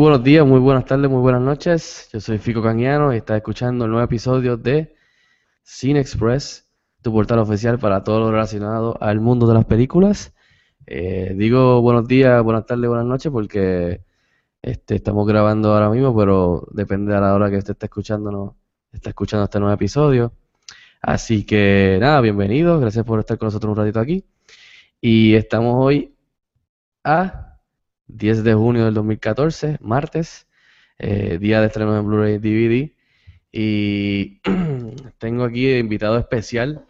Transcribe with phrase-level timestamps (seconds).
[0.00, 2.08] Buenos días, muy buenas tardes, muy buenas noches.
[2.10, 4.94] Yo soy Fico Cañano y estás escuchando el nuevo episodio de
[5.62, 10.32] Cine Express, tu portal oficial para todo lo relacionado al mundo de las películas.
[10.86, 14.00] Eh, digo buenos días, buenas tardes, buenas noches porque
[14.62, 18.56] este, estamos grabando ahora mismo, pero depende de la hora que usted esté escuchando,
[18.92, 20.32] está escuchando este nuevo episodio.
[21.02, 24.24] Así que nada, bienvenidos, gracias por estar con nosotros un ratito aquí.
[24.98, 26.16] Y estamos hoy
[27.04, 27.49] a
[28.14, 30.46] 10 de junio del 2014, martes,
[30.98, 32.92] eh, día de estreno en Blu-ray DVD.
[33.52, 34.40] Y
[35.18, 36.84] tengo aquí de invitado especial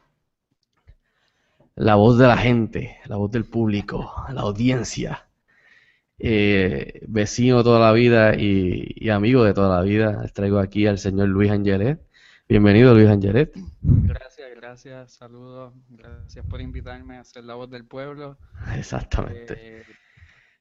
[1.76, 5.28] la voz de la gente, la voz del público, la audiencia,
[6.18, 10.20] eh, vecino toda la vida y, y amigo de toda la vida.
[10.22, 12.00] Les traigo aquí al señor Luis Angelet.
[12.50, 13.52] Bienvenido, Luis Angelet.
[13.80, 18.36] Gracias, gracias, saludos, gracias por invitarme a ser la voz del pueblo.
[18.76, 19.54] Exactamente.
[19.56, 19.84] Eh,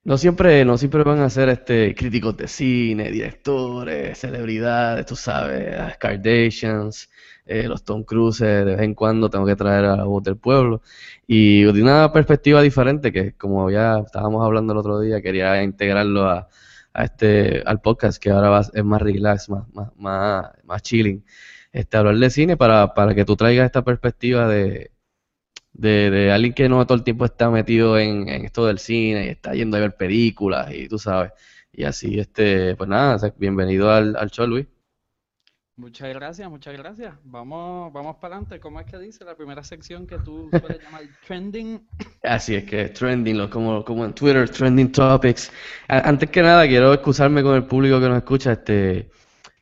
[0.03, 5.97] No siempre, no siempre van a ser este, críticos de cine, directores, celebridades, tú sabes,
[5.97, 7.09] Kardashians,
[7.45, 10.38] eh, los Tom Cruise, de vez en cuando tengo que traer a la voz del
[10.38, 10.81] pueblo.
[11.28, 16.30] Y de una perspectiva diferente, que como ya estábamos hablando el otro día, quería integrarlo
[16.30, 16.47] a,
[16.94, 21.25] a este, al podcast, que ahora va, es más relax, más, más, más, más chilling.
[21.72, 24.91] Este, hablar de cine para, para que tú traigas esta perspectiva de,
[25.80, 29.25] de, de alguien que no todo el tiempo está metido en, en esto del cine
[29.25, 31.31] y está yendo a ver películas y tú sabes.
[31.72, 34.67] Y así, este, pues nada, o sea, bienvenido al, al show, Luis.
[35.75, 37.16] muchas gracias, muchas gracias.
[37.23, 38.59] Vamos, vamos para adelante.
[38.59, 41.88] ¿Cómo es que dice la primera sección que tú sueles llamar trending?
[42.23, 45.51] Así es que trending, lo- como, como en Twitter, trending topics.
[45.88, 48.53] A- Antes que nada, quiero excusarme con el público que nos escucha.
[48.53, 49.09] Este,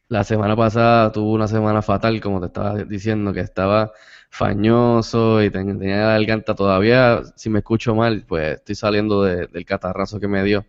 [0.10, 3.92] la semana pasada tuve una semana fatal, como te estaba diciendo, que estaba
[4.38, 7.22] fañoso y ten- tenía la garganta todavía.
[7.36, 10.66] Si me escucho mal, pues estoy saliendo de- del catarrazo que me dio.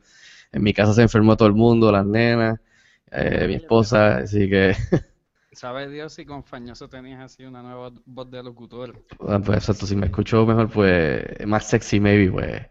[0.53, 2.61] En mi casa se enfermó todo el mundo, las nenas,
[3.11, 4.75] eh, mi esposa, así que,
[5.53, 8.97] ¿Sabe Dios si con Fañoso tenías así una nueva voz de locutor?
[9.27, 12.67] ah, pues exacto, si me escucho mejor, pues más sexy maybe, pues,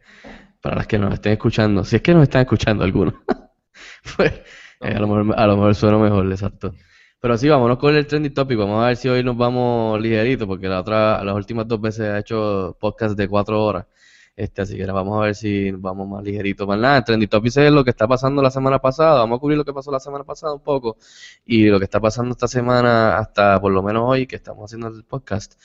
[0.61, 3.15] para las que nos estén escuchando, si es que nos están escuchando algunos,
[4.17, 4.33] pues
[4.81, 6.73] eh, a lo mejor, a lo mejor suena mejor, exacto.
[7.19, 10.45] Pero sí, vámonos con el trending topic, vamos a ver si hoy nos vamos ligerito,
[10.45, 13.87] porque la otra, las últimas dos veces he hecho podcast de cuatro horas,
[14.35, 16.67] este, así que ahora vamos a ver si vamos más ligerito.
[16.67, 19.39] Más nada, el trending topic es lo que está pasando la semana pasada, vamos a
[19.39, 20.97] cubrir lo que pasó la semana pasada un poco,
[21.45, 24.87] y lo que está pasando esta semana hasta por lo menos hoy que estamos haciendo
[24.89, 25.59] el podcast.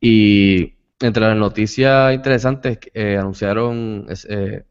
[0.00, 4.64] Y entre las noticias interesantes, eh, anunciaron eh,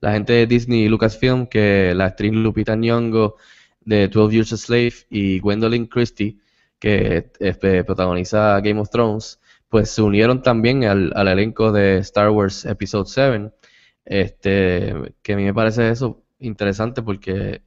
[0.00, 3.36] la gente de Disney y Lucasfilm que la actriz Lupita Nyong'o
[3.86, 6.36] de 12 Years a Slave y Gwendolyn Christie,
[6.78, 12.28] que eh, protagoniza Game of Thrones, pues se unieron también al, al elenco de Star
[12.30, 13.52] Wars Episode 7.
[14.04, 17.62] Este, que a mí me parece eso interesante porque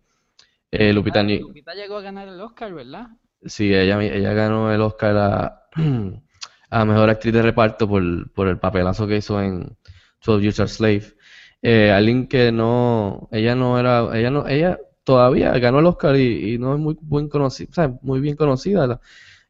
[0.71, 1.47] eh, Lupita Ah, Nyong'o...
[1.47, 3.07] Lupita llegó a ganar el Oscar, ¿verdad?
[3.43, 5.63] Sí, ella, ella ganó el Oscar a,
[6.69, 9.77] a Mejor Actriz de Reparto por, por el papelazo que hizo en
[10.25, 11.13] 12 Years a Slave.
[11.61, 14.77] Eh, alguien que no, ella no era, ella no, ella
[15.09, 18.35] todavía ganó el Oscar y, y no es muy buen conocida, o sea, muy bien
[18.35, 18.87] conocida.
[18.87, 19.01] la-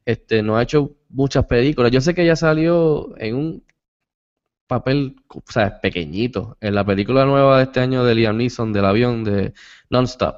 [0.06, 1.92] Este, no ha hecho muchas películas.
[1.92, 3.64] Yo sé que ella salió en un
[4.66, 8.84] papel, o sea, pequeñito, en la película nueva de este año de Liam Neeson del
[8.86, 9.52] avión de
[9.90, 10.36] Nonstop.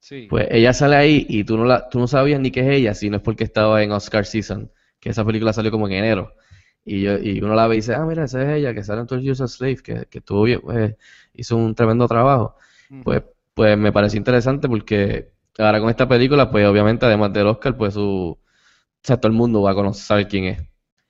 [0.00, 0.26] Sí.
[0.28, 2.94] Pues ella sale ahí y tú no la, tú no sabías ni que es ella,
[2.94, 6.34] si no es porque estaba en Oscar Season, que esa película salió como en enero.
[6.84, 9.00] Y yo, y uno la ve y dice, ah, mira, esa es ella, que sale
[9.02, 10.96] en 12 Years a Slave, que, que estuvo bien, eh,
[11.34, 12.56] hizo un tremendo trabajo.
[13.02, 13.22] Pues,
[13.54, 17.94] pues me pareció interesante porque ahora con esta película, pues obviamente además del Oscar, pues
[17.94, 18.38] su, o
[19.02, 20.62] sea, todo el mundo va a conocer, saber quién es.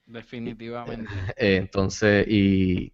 [0.07, 1.11] Definitivamente.
[1.37, 2.93] Eh, entonces, y,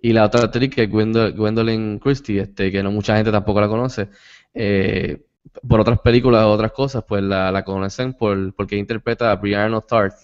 [0.00, 3.60] y la otra actriz que es Gwendo- Gwendolyn Christie, este, que no mucha gente tampoco
[3.60, 4.08] la conoce,
[4.54, 5.22] eh,
[5.68, 9.80] por otras películas o otras cosas, pues la, la conocen por, porque interpreta a Brianna
[9.80, 10.14] Tarth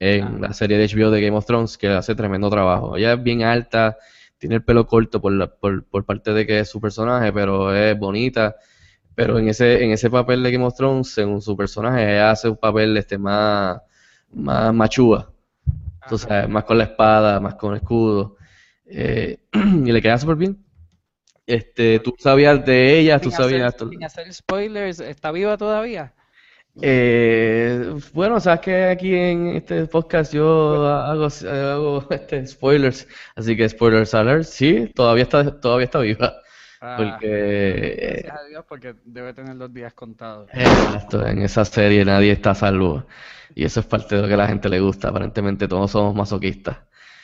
[0.00, 0.36] en Ah.
[0.40, 2.96] la serie de HBO de Game of Thrones, que hace tremendo trabajo.
[2.96, 3.96] Ella es bien alta,
[4.38, 7.74] tiene el pelo corto por, la- por, por parte de que es su personaje, pero
[7.74, 8.56] es bonita.
[9.14, 12.48] Pero en ese, en ese papel de Game of Thrones, según su personaje, ella hace
[12.48, 13.80] un papel este, más,
[14.32, 15.32] más machúa.
[16.08, 18.36] Sabes, más con la espada, más con escudo.
[18.86, 19.38] eh,
[19.84, 20.64] y le queda súper bien.
[21.46, 23.76] Este, tú sabías de ella, tú Sin hacer- sabías...
[23.76, 26.14] tú- sin hacer spoilers, ¿está viva todavía?
[26.80, 33.68] Eh, bueno, sabes que aquí en este podcast yo hago, hago este, spoilers, así que
[33.68, 36.34] spoilers alert, sí, todavía está, todavía está viva,
[36.80, 40.48] Ah, porque gracias a Dios, porque debe tener los días contados.
[40.52, 43.04] Exacto, en esa serie nadie está a salvo.
[43.54, 45.08] Y eso es parte de lo que a la gente le gusta.
[45.08, 46.78] Aparentemente todos somos masoquistas.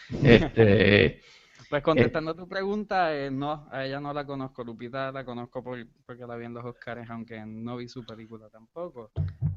[0.22, 1.22] Este,
[1.70, 4.62] Pues contestando tu pregunta, eh, no, a ella no la conozco.
[4.64, 8.48] Lupita la conozco por- porque la vi en los Oscars, aunque no vi su película
[8.50, 9.10] tampoco.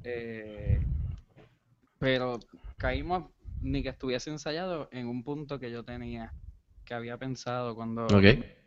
[0.03, 0.79] Eh,
[1.99, 2.39] pero
[2.77, 3.29] caímos,
[3.61, 6.31] ni que estuviese ensayado, en un punto que yo tenía,
[6.85, 8.07] que había pensado cuando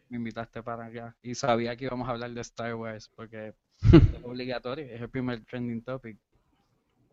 [0.08, 1.16] me invitaste para acá.
[1.22, 3.54] Y sabía que íbamos a hablar de Star Wars, porque
[4.20, 6.18] es obligatorio, es el primer trending topic.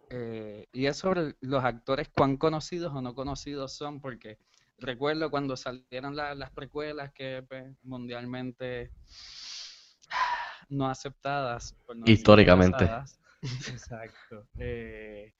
[0.09, 4.37] Eh, y es sobre los actores cuán conocidos o no conocidos son, porque
[4.79, 8.91] recuerdo cuando salieron la- las precuelas que pues, mundialmente
[10.69, 12.85] no aceptadas, por no Históricamente.
[13.69, 14.47] Exacto.
[14.59, 15.33] Eh,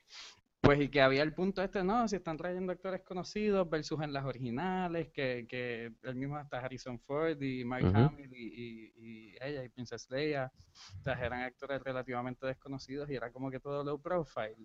[0.62, 4.12] pues y que había el punto este, no, si están trayendo actores conocidos versus en
[4.12, 7.74] las originales, que, que el mismo hasta Harrison Ford y Ujú.
[7.96, 10.52] Hamill y, y- y ella y Princess Leia,
[11.00, 14.58] o sea, eran actores relativamente desconocidos y era como que todo low profile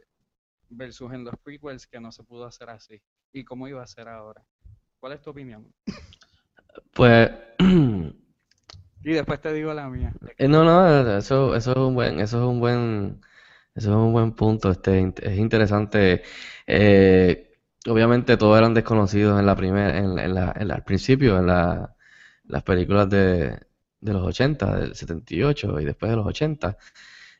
[0.71, 3.01] versus en los prequels que no se pudo hacer así.
[3.33, 4.45] ¿Y cómo iba a ser ahora?
[5.03, 5.67] ¿Cuál es tu opinión?
[6.93, 7.31] Pues,
[9.05, 10.13] Y después te digo la mía.
[10.39, 13.21] eh, no, no, eso, eso es un buen, eso es un buen,
[13.75, 14.71] eso es un buen punto.
[14.71, 16.23] Este, es interesante.
[16.67, 17.51] Eh,
[17.89, 21.47] obviamente todos eran desconocidos en la primera, en, en la, en la- al principio, en
[21.47, 21.97] la,
[22.45, 23.59] las películas de,
[24.01, 26.77] de los 80, del 78 y después de los 80.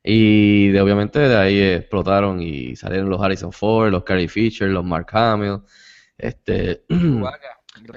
[0.03, 4.85] Y de, obviamente de ahí explotaron y salieron los Harrison Ford, los Carrie Fisher, los
[4.85, 5.61] Mark Hamill,
[6.19, 6.85] este,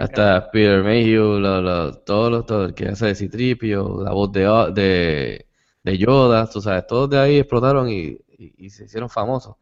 [0.04, 4.32] hasta Peter Mayhew, lo- lo- todo, lo- todo el que hace de Citripio, la voz
[4.32, 5.48] de, O- de,
[5.84, 9.56] de Yoda, tú sabes, todos de ahí explotaron y, y- y se hicieron famosos.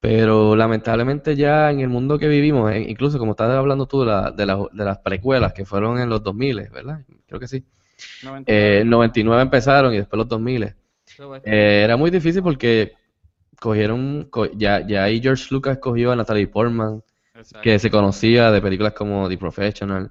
[0.00, 4.06] Pero lamentablemente ya en el mundo que vivimos, eh, incluso como estás hablando tú de,
[4.06, 7.00] la- de, la- de las precuelas que fueron en los 2000, ¿verdad?
[7.26, 7.64] Creo que sí.
[8.22, 8.44] 99.
[8.46, 10.74] Eh, en 99 empezaron y después los 2000.
[11.06, 12.92] Eso es- Eh, era muy difícil porque
[13.58, 17.02] cogieron, co- ya, ya ahí George Lucas cogió a Natalie Portman,
[17.34, 17.60] exacto.
[17.62, 20.10] que se conocía de películas como The Professional,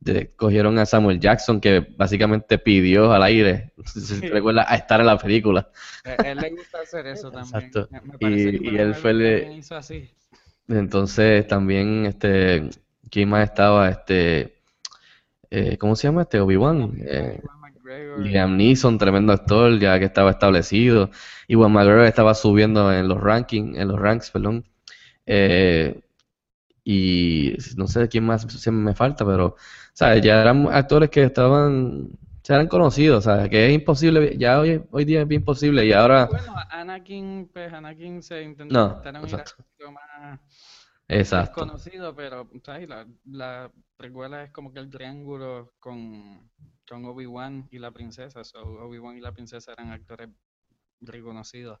[0.00, 5.00] de- cogieron a Samuel Jackson, que básicamente pidió al aire, si te recuerdas, a estar
[5.00, 5.68] en la película.
[6.04, 7.64] Eh, él le gusta hacer eso también.
[7.64, 7.88] Exacto.
[8.20, 10.08] Me- Y- y él fue el hizo así.
[10.68, 12.68] Entonces también, este,
[13.10, 13.88] ¿quién más estaba?
[13.88, 14.54] Este,
[15.50, 16.40] eh, ¿cómo se llama este?
[16.40, 16.92] Obi-Wan.
[17.00, 17.40] Eh.
[18.18, 21.10] Liam Neeson, tremendo actor, ya que estaba establecido.
[21.46, 24.64] Iwan McGregor estaba subiendo en los rankings, en los ranks, perdón.
[25.24, 25.98] Eh,
[26.90, 29.56] y no sé quién más se me falta, pero,
[29.92, 30.22] ¿sabes?
[30.22, 32.10] Ya eran actores que estaban,
[32.42, 33.50] se eran conocidos, ¿sabes?
[33.50, 37.72] Que es imposible, ya hoy, hoy día es bien imposible y ahora, Bueno, Anakin, pues
[37.72, 39.64] Anakin se intentó No, en un exacto.
[39.92, 40.40] más
[41.08, 42.88] exacto, desconocido, pero ¿sabes?
[42.88, 46.50] La, la precuela es como que el triángulo con,
[46.88, 48.44] con Obi-Wan y la princesa.
[48.44, 50.30] So, Obi-Wan y la princesa eran actores
[51.00, 51.80] reconocidos.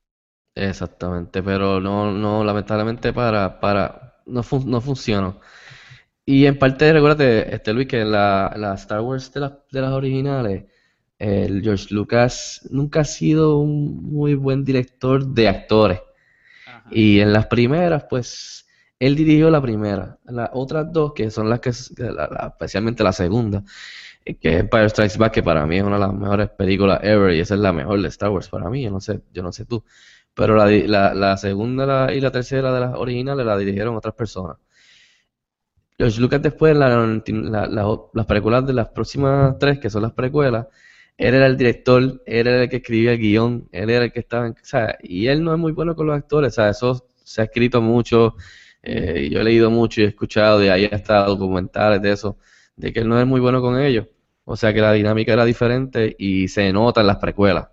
[0.58, 5.40] Exactamente, pero no, no, lamentablemente para, para, no, fun- no funcionó.
[6.26, 9.80] Y en parte, recuérdate, este Luis, que en la, la Star Wars de las, de
[9.82, 10.64] las originales,
[11.18, 16.00] el George Lucas nunca ha sido un muy buen director de actores.
[16.66, 16.88] Ajá.
[16.90, 18.66] Y en las primeras, pues,
[18.98, 20.18] él dirigió la primera.
[20.24, 23.62] Las otras dos, que son las que, la- la- especialmente la segunda,
[24.24, 27.00] eh, que es Empire Strikes Back, que para mí es una de las mejores películas
[27.02, 29.42] ever, y esa es la mejor de Star Wars para mí, yo no sé, yo
[29.42, 29.84] no sé tú.
[30.38, 30.66] Pero la,
[31.14, 34.56] la, segunda y la tercera de las originales la dirigieron otras personas.
[35.98, 40.12] George Lucas después, la, la- la- las películas de las próximas tres, que son las
[40.12, 40.66] precuelas,
[41.16, 44.20] él era el director, él era el que escribía el guion, él era el que
[44.20, 44.54] estaba en...
[45.02, 48.36] y él no es muy bueno con los actores, sea, eso se ha escrito mucho,
[48.82, 52.38] eh, yo he leído mucho y he escuchado de ahí hasta documentales de eso,
[52.76, 54.06] de que él no es muy bueno con ellos.
[54.44, 57.68] O sea, que la dinámica era diferente y se nota en las precuelas,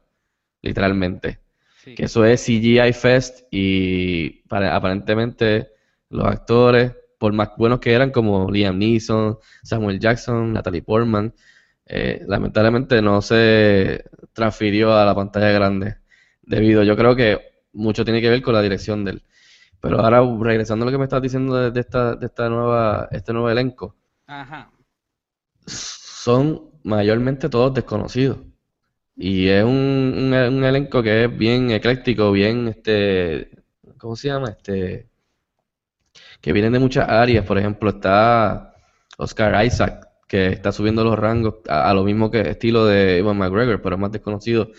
[0.62, 1.40] literalmente.
[1.86, 1.96] Sí.
[1.96, 5.70] Que eso es CGI Fest y para- aparentemente
[6.10, 11.34] los actores, por más buenos que eran como Liam Neeson, Samuel Jackson, Natalie Portman,
[11.86, 15.98] eh, lamentablemente no se transfirió a la pantalla grande
[16.42, 17.40] debido, yo creo que
[17.74, 19.24] mucho tiene que ver con la dirección de él.
[19.80, 23.08] Pero ahora regresando a lo que me estás diciendo de, de esta, de esta nueva,
[23.12, 24.72] este nuevo elenco, Ajá.
[25.68, 28.38] son mayormente todos desconocidos.
[29.18, 33.50] Y es un, un, un elenco que es bien ecléctico, bien, este,
[33.98, 34.50] ¿cómo se llama?
[34.50, 35.08] Este,
[36.42, 37.46] que vienen de muchas áreas.
[37.46, 38.76] Por ejemplo, está
[39.18, 43.38] Oscar Isaac, que está subiendo los rangos a, a lo mismo que estilo de Ewan
[43.38, 44.72] McGregor, pero es más desconocido,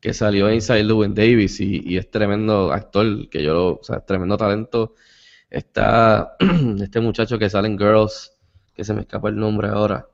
[0.00, 3.84] que salió en Inside Llewyn Davis y, y es tremendo actor, que yo lo, o
[3.84, 4.94] sea, tremendo talento.
[5.48, 6.36] Está
[6.82, 8.32] este muchacho que sale en Girls,
[8.74, 10.06] que se me escapa el nombre ahora.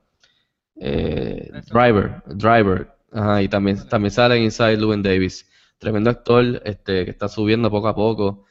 [0.77, 5.49] Eh, Driver, Driver, ajá, y también, también sale en Inside Llewyn Davis.
[5.79, 8.45] Tremendo actor, este, que está subiendo poco a poco.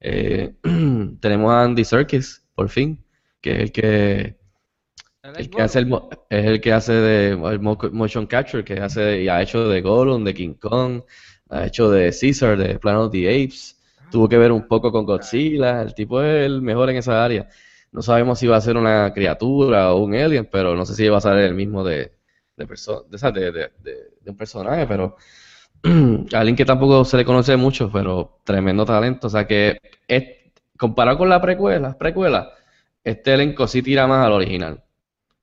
[0.00, 0.54] Eh,
[1.20, 3.04] tenemos a Andy Serkis, por fin,
[3.40, 4.36] que es el que,
[5.22, 5.92] el que hace el,
[6.28, 10.24] es el que hace de el motion capture, que hace y ha hecho de Gollum,
[10.24, 11.02] de King Kong,
[11.50, 13.78] ha hecho de Caesar, de Planet of the Apes.
[14.10, 15.82] Tuvo que ver un poco con Godzilla.
[15.82, 17.48] El tipo es el mejor en esa área.
[17.92, 21.08] No sabemos si va a ser una criatura o un alien, pero no sé si
[21.08, 22.12] va a ser el mismo de,
[22.64, 23.70] de,
[24.26, 25.16] un personaje, pero
[26.32, 29.26] alguien que tampoco se le conoce mucho, pero tremendo talento.
[29.26, 29.78] O sea que
[30.82, 32.52] comparado con la precuela, precuela,
[33.04, 34.82] este elenco sí tira más al original.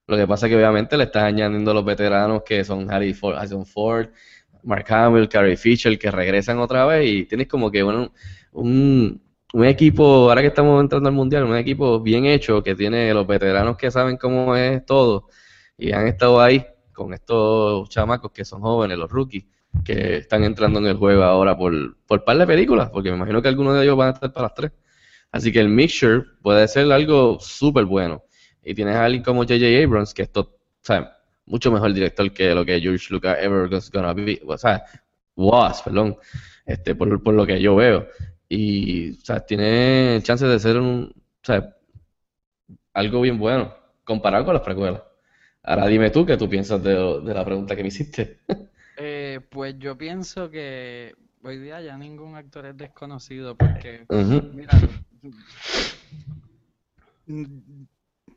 [0.07, 3.37] Lo que pasa es que obviamente le estás añadiendo los veteranos que son Harry Ford,
[3.37, 4.09] Harrison Ford,
[4.63, 8.11] Mark Hamill, Carrie Fisher, que regresan otra vez y tienes como que un,
[8.51, 9.21] un,
[9.53, 13.25] un equipo, ahora que estamos entrando al mundial, un equipo bien hecho que tiene los
[13.27, 15.27] veteranos que saben cómo es todo
[15.77, 16.65] y han estado ahí
[16.99, 19.45] con estos chamacos que son jóvenes, los rookies,
[19.85, 23.41] que están entrando en el juego ahora por, por par de películas, porque me imagino
[23.41, 24.71] que algunos de ellos van a estar para las tres.
[25.31, 28.23] Así que el mixture puede ser algo súper bueno.
[28.61, 29.65] Y tienes a alguien como J.J.
[29.81, 33.89] Abrams, que es o sea, mucho mejor director que lo que George Lucas ever was
[33.89, 34.41] gonna be.
[34.45, 34.83] O sea,
[35.35, 36.17] was, perdón,
[36.65, 38.07] este, por, por lo que yo veo.
[38.49, 41.13] Y, o sea, tiene chances de ser un,
[41.47, 41.53] o
[42.93, 45.01] algo bien bueno, comparado con las precuelas.
[45.63, 48.39] Ahora dime tú qué tú piensas de, de la pregunta que me hiciste.
[48.97, 54.73] Eh, pues yo pienso que hoy día ya ningún actor es desconocido porque, mira,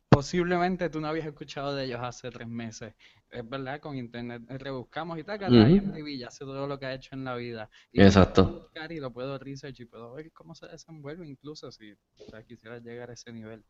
[0.09, 2.95] posiblemente tú no habías escuchado de ellos hace tres meses.
[3.31, 5.67] Es verdad, con internet rebuscamos y tal, Ujú.
[5.69, 7.69] IMDb ya sé todo lo que ha hecho en la vida.
[7.91, 8.45] Y lo Exacto.
[8.45, 11.97] puedo buscar y lo puedo research y puedo ver cómo se desenvuelve incluso si o
[12.31, 13.65] sea, quisiera llegar a ese nivel.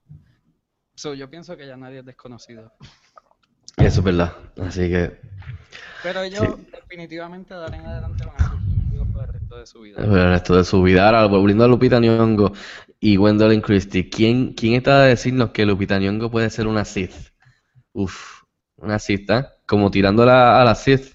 [0.94, 2.72] So, yo pienso que ya nadie es desconocido.
[3.76, 4.32] Eso es verdad.
[4.58, 5.18] Así que,
[6.02, 6.66] Pero ellos Sí.
[6.72, 8.58] definitivamente de ahora en adelante van a ser
[9.12, 9.98] por el resto de su vida.
[10.02, 11.06] el resto de su vida.
[11.06, 12.52] Ahora, volviendo a Lupita Nyong'o
[13.00, 17.12] y Gwendolyn Christie, ¿quién, quién está a decirnos que Lupita Nyong'o puede ser una Sith?
[17.92, 18.42] Uf,
[18.76, 19.46] una Sith, ¿eh?
[19.66, 21.14] Como tirándola a la Sith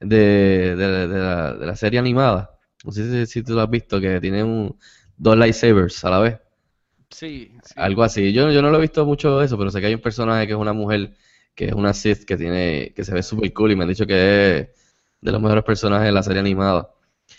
[0.00, 2.50] de, de- de la, de la serie animada.
[2.84, 4.78] No sé si, si tú lo has visto, que tiene un,
[5.16, 6.38] dos lightsabers a la vez.
[7.10, 7.74] Sí, sí.
[7.76, 8.32] Algo así.
[8.32, 10.52] Yo, yo no lo he visto mucho eso, pero sé que hay un personaje que
[10.52, 11.12] es una mujer
[11.54, 14.06] que es una Sith que tiene, que se ve súper cool y me han dicho
[14.06, 14.68] que es
[15.20, 16.90] de los mejores personajes de la serie animada.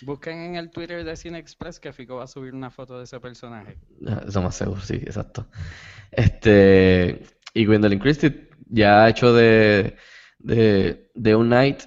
[0.01, 3.05] Busquen en el Twitter de Cine Express que Fico va a subir una foto de
[3.05, 3.77] ese personaje.
[4.08, 5.48] Ah, Eso más seguro, sí, exacto.
[6.12, 9.96] Este, y Gwendolyn Christie ya ha hecho de,
[10.39, 11.84] de, de un knight,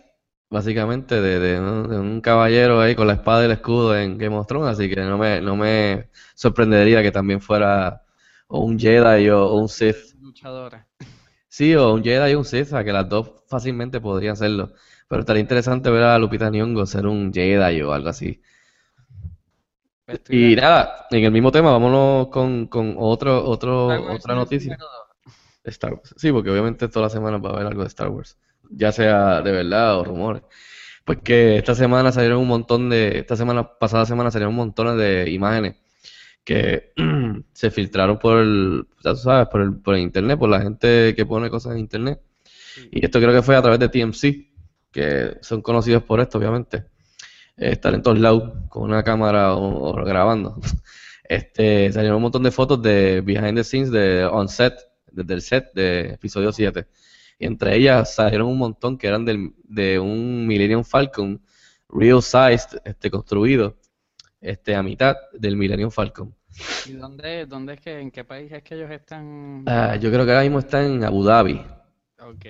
[0.51, 1.89] básicamente, de, de, ¿no?
[1.89, 4.89] de un caballero ahí con la espada y el escudo en Game of Thrones, así
[4.89, 8.03] que no me, no me sorprendería que también fuera
[8.49, 10.15] o un Jedi o, o un Sith.
[10.21, 10.86] Luchadora.
[11.57, 14.75] Sí, o un Jedi y un a que las dos fácilmente podrían serlo.
[15.09, 18.43] Pero estaría interesante ver a Lupita Nyong'o ser un Jedi o algo así.
[20.07, 24.77] Estoy Y nada, en el mismo tema, vámonos con, con otro, otro, otra noticia.
[25.65, 26.15] Star Wars.
[26.19, 28.37] Sí, porque obviamente todas las semanas va a haber algo de Star Wars.
[28.69, 30.43] Ya sea de verdad o rumores.
[31.07, 34.99] Pues que esta semana salieron un montón de, esta semana, pasada semana salieron un montón
[34.99, 35.77] de imágenes
[36.47, 36.93] que
[37.53, 41.15] se filtraron por el, ya tú sabes, por el, por el internet, por la gente
[41.15, 42.23] que pone cosas en internet.
[42.93, 44.47] Y esto creo que fue a través de TMC,
[44.93, 46.85] que son conocidos por esto, obviamente.
[47.57, 50.59] Eh, estar en todos lados con una cámara o, o grabando.
[51.29, 54.75] Este, salieron un montón de fotos de behind the scenes de on set,
[55.11, 56.87] desde el set de episodio 7.
[57.41, 61.43] Y entre ellas salieron un montón que eran del, de un Millennium Falcon
[61.89, 63.77] real sized, este, construido,
[64.41, 66.36] este, a mitad del Millennium Falcon.
[66.85, 69.65] ¿Y dónde, dónde es que, en qué país es que ellos están?
[69.67, 71.61] Ah, yo creo que ahora mismo está en Abu Dhabi.
[72.19, 72.45] Ok.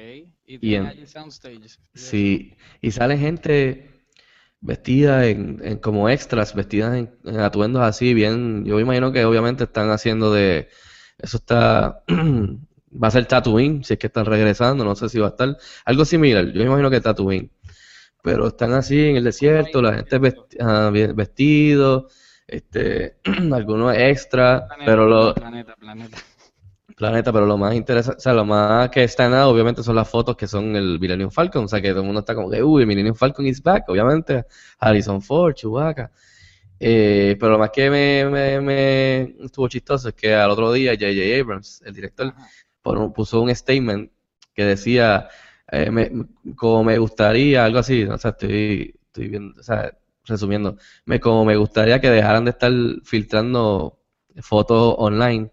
[0.46, 1.78] Y Y en- allí soundstages.
[1.94, 3.90] Sí, y sale gente
[4.60, 8.64] vestida en, en como extras, vestidas en, en atuendos así, bien.
[8.64, 10.68] Yo me imagino que obviamente están haciendo de.
[11.18, 12.02] Eso está.
[13.02, 15.56] Va a ser Tatooine, si es que están regresando, no sé si va a estar.
[15.84, 17.50] Algo similar, yo me imagino que Tatooine.
[18.22, 22.08] Pero están así en el desierto, la gente vesti- ah, vestido,
[22.46, 23.18] este,
[23.52, 26.18] algunos extras, Planeta, pero lo, planeta, planeta.
[26.96, 30.08] planeta, pero lo más interesante, o sea, lo más que está nada, obviamente, son las
[30.08, 32.62] fotos que son el Millennium Falcon, o sea, que todo el mundo está como que,
[32.62, 34.44] uy, el Millennium Falcon is back, obviamente,
[34.78, 36.10] Harrison Ford, Chewbacca,
[36.80, 40.92] Eh, pero lo más que me, me, me estuvo chistoso es que al otro día
[40.92, 41.40] J.J.
[41.40, 42.34] Abrams, el director,
[43.14, 44.10] puso un statement
[44.54, 45.28] que decía,
[45.70, 46.10] eh, me-
[46.56, 49.92] como me gustaría, algo así, o sea, estoy, estoy viendo, o sea,
[50.26, 52.72] resumiendo, me, como me gustaría que dejaran de estar
[53.04, 53.98] filtrando
[54.40, 55.52] fotos online,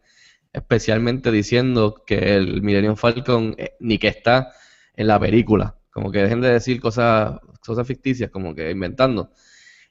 [0.52, 4.54] especialmente diciendo que el Millennium Falcon eh, ni que está
[4.96, 9.32] en la película, como que dejen de decir cosas, cosas ficticias, como que inventando.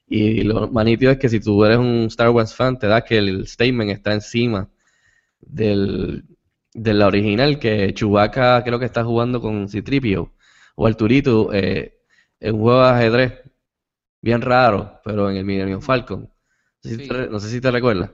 [0.07, 3.17] Y lo más es que si tú eres un Star Wars fan, te da que
[3.17, 4.69] el statement está encima
[5.39, 6.25] del,
[6.73, 10.33] de la original, que Chewbacca creo que está jugando con Citripio
[10.75, 11.99] o Arturito eh,
[12.39, 13.33] en un juego de ajedrez
[14.23, 16.21] bien raro, pero en el Millennium Falcon.
[16.23, 16.29] No
[16.81, 17.07] sé si Sí.
[17.09, 18.11] te, no sé si te recuerdas.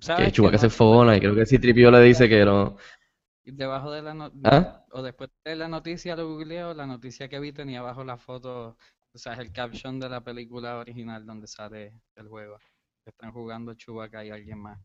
[0.00, 2.76] ¿Sabes Que que Chewbacca no- se enfogona y creo que Citripio le dice que no.
[3.44, 4.84] Debajo de la no- ¿Ah?
[4.92, 8.76] o después de la noticia lo googleo, la noticia que vi tenía abajo la foto,
[9.14, 12.58] o sea, el caption de la película original donde sale el juego.
[13.06, 14.78] Están jugando Chewbacca y alguien más.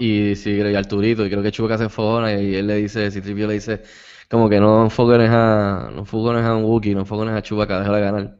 [0.00, 3.46] Y sí, y Arturito, y creo que Chewbacca se enfogona y él le dice, Citripio
[3.46, 3.82] le dice,
[4.28, 8.38] como que no enfoques a, no a un Wookiee, no enfoques a Chewbacca, déjala ganar.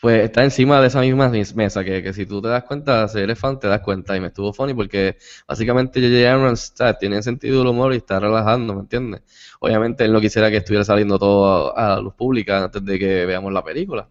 [0.00, 3.08] Pues está encima de esa misma mis- mesa, que, que si tú te das cuenta,
[3.08, 4.14] si eres fan, te das cuenta.
[4.16, 5.16] Y me estuvo funny porque
[5.48, 6.32] básicamente J.J.
[6.32, 9.22] Abrams tiene sentido del humor y está relajando, ¿me entiendes?
[9.60, 13.24] Obviamente él no quisiera que estuviera saliendo todo a, a luz pública antes de que
[13.26, 14.08] veamos la película.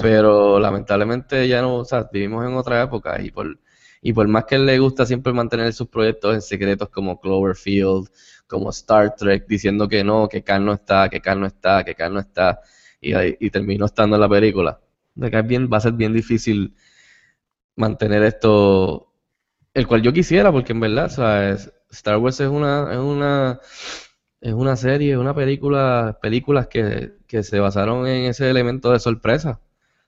[0.00, 3.58] Pero lamentablemente ya no, o sea, vivimos en otra época y por,
[4.02, 8.08] y por más que él le gusta siempre mantener sus proyectos en secretos como Cloverfield,
[8.46, 11.94] como Star Trek, diciendo que no, que Khan no está, que Khan no está, que
[11.94, 12.60] Khan no está,
[13.00, 14.80] y, ahí- y terminó estando en la película.
[15.14, 16.74] De que es bien, va a ser bien difícil
[17.76, 19.12] mantener esto,
[19.74, 22.98] el cual yo quisiera, porque en verdad, o sea, es- Star Wars es una, es
[22.98, 23.60] una,
[24.40, 29.60] es una serie, una película, películas que, que se basaron en ese elemento de sorpresa.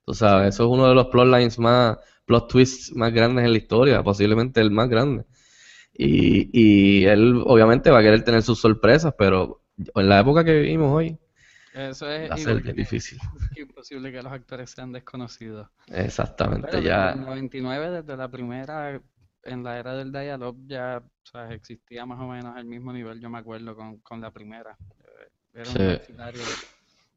[0.07, 3.59] Tú sabes, eso es uno de los plotlines más, plot twists más grandes en la
[3.59, 5.25] historia, posiblemente el más grande.
[5.95, 9.63] Y, y él obviamente va a querer tener sus sorpresas, pero
[9.95, 11.19] en la época que vivimos hoy,
[11.75, 13.19] Eso es va a ser igual bien que- difícil.
[13.61, 15.69] imposible que los actores sean desconocidos.
[15.89, 17.13] Exactamente, Pero ya.
[17.13, 19.01] el 99, desde la primera,
[19.43, 23.21] en la era del dial-up, ya o sea, existía más o menos el mismo nivel,
[23.21, 24.79] yo me acuerdo, con, con la primera.
[25.01, 26.59] Eh, Era un maquinario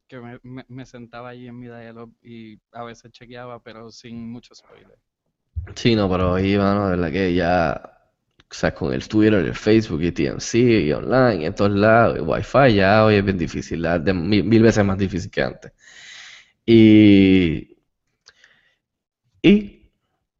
[0.08, 4.30] que me, me- me sentaba allí en mi dial-up y a veces chequeaba, pero sin
[4.32, 4.98] mucho spoiler.
[5.76, 7.97] Sí, no, pero ahí, mano, de verdad que ya,
[8.50, 12.18] o sea, con el Twitter, el Facebook y TMC y online y en todos lados,
[12.18, 15.72] y Wi-Fi, ya hoy es bien difícil, de mil, mil veces más difícil que antes.
[16.66, 17.76] Y,
[19.42, 19.90] y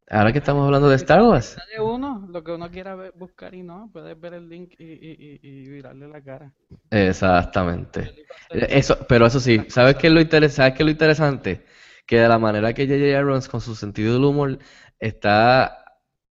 [0.09, 3.53] ahora que estamos hablando de Star Wars, Sale uno, lo que uno quiera ver- buscar
[3.53, 6.53] y no, puedes ver el link y, y, y, y virarle la cara.
[6.91, 8.15] exactamente.
[8.51, 11.65] Eso, pero eso sí, ¿sabes qué es lo interes- ¿sabes qué es lo interesante?
[12.05, 13.19] Que de la manera que J.J.
[13.19, 14.57] Abrams con su sentido del humor
[14.99, 15.78] está,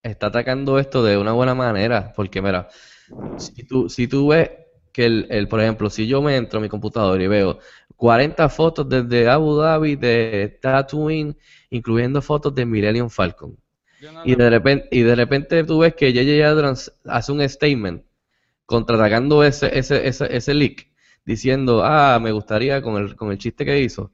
[0.02, 2.68] está atacando esto de una buena manera, porque mira,
[3.36, 4.50] si tú, si tú ves
[4.92, 7.58] que el, el, por ejemplo, si yo me entro a mi computador y veo
[7.96, 11.36] 40 fotos desde Abu Dhabi, de Tatooine,
[11.70, 13.56] incluyendo fotos de Millennium Falcon,
[14.00, 16.48] no y de repente, y de repente tú ves que J.J.
[16.48, 18.04] Abrams hace un statement
[18.66, 20.88] contraatacando ese, ese, ese, ese leak,
[21.24, 24.12] diciendo, ah, me gustaría con el, con el chiste que hizo,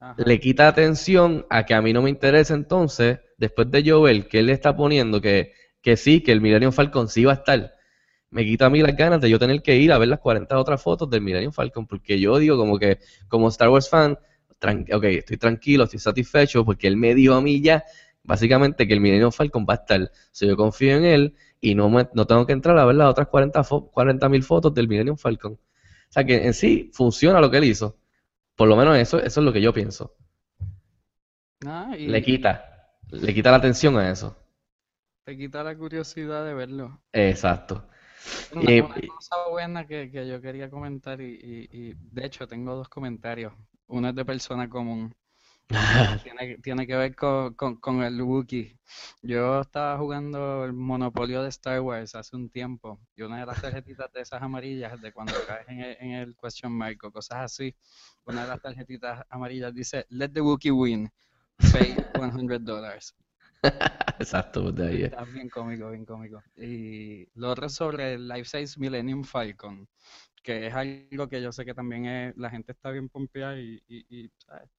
[0.00, 0.16] Ajá.
[0.16, 4.28] le quita atención a que a mí no me interesa entonces, después de yo ver
[4.28, 7.34] que él le está poniendo que, que sí, que el Millennium Falcon sí va a
[7.36, 7.72] estar,
[8.30, 10.58] me quita a mí las ganas de yo tener que ir a ver las 40
[10.58, 14.18] otras fotos del Millennium Falcon, porque yo digo como que, como Star Wars fan,
[14.92, 17.84] ok, estoy tranquilo, estoy satisfecho, porque él me dijo a mí ya,
[18.22, 20.10] básicamente, que el Millennium Falcon va a estar.
[20.32, 23.08] Si yo confío en él y no, me- no tengo que entrar a ver las
[23.10, 25.52] otras 40 mil fotos del Millennium Falcon.
[25.54, 27.98] O sea que en sí funciona lo que él hizo.
[28.56, 30.14] Por lo menos eso, eso es lo que yo pienso.
[31.66, 32.52] Ah, y Le quita,
[33.10, 34.36] le quita la atención a eso.
[35.24, 37.02] te quita la curiosidad de verlo.
[37.12, 37.88] Exacto.
[38.50, 42.74] Una, una cosa buena que, que yo quería comentar y, y- y, de hecho tengo
[42.74, 43.52] dos comentarios.
[43.86, 45.14] Uno es de persona común.
[46.22, 48.78] Tiene, tiene que ver con, con, con el Wookiee.
[49.22, 53.60] Yo estaba jugando el Monopolio de Star Wars hace un tiempo y una de las
[53.60, 57.38] tarjetitas de esas amarillas de cuando caes en el, en el question mark o cosas
[57.40, 57.74] así,
[58.24, 61.10] una de las tarjetitas amarillas dice Let the Wookiee win,
[61.70, 63.14] pay 100 dólares.
[64.18, 65.12] Exacto, pues de ahí es.
[65.12, 66.42] Está bien cómico, bien cómico.
[66.56, 69.88] Y lo otro es sobre el Life Size Millennium Falcon,
[70.42, 73.80] que es algo que yo sé que también es, la gente está bien pompeada y,
[73.88, 74.70] y, y, ¿sabes?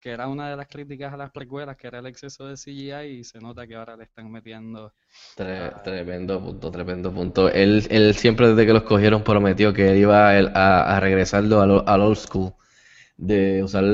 [0.00, 3.18] que era una de las críticas a las precuelas, que era el exceso de CGI
[3.20, 4.92] y se nota que ahora le están metiendo.
[5.34, 7.48] Tre- tremendo punto, tremendo punto.
[7.48, 11.60] Él, él siempre desde que los cogieron prometió que él iba a, a, a regresarlo
[11.62, 12.52] al, al old school,
[13.18, 13.84] de usar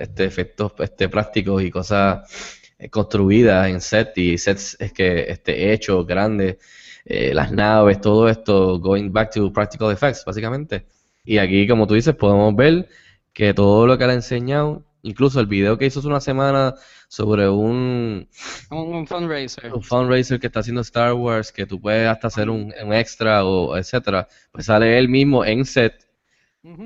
[0.00, 5.72] este, efectos este, prácticos y cosas eh, construidas en set y sets es que este,
[5.72, 6.56] hechos grandes,
[7.04, 10.86] eh, las naves, todo esto, going back to practical effects, básicamente.
[11.24, 12.88] Y aquí, como tú dices, podemos ver
[13.32, 16.74] que todo lo que le ha enseñado, incluso el video que hizo hace una semana
[17.08, 18.28] sobre un,
[18.70, 19.72] Un, un fundraiser.
[19.74, 23.44] un fundraiser que está haciendo Star Wars, que tú puedes hasta hacer un, un extra
[23.44, 26.06] o etcétera, pues sale él mismo en set,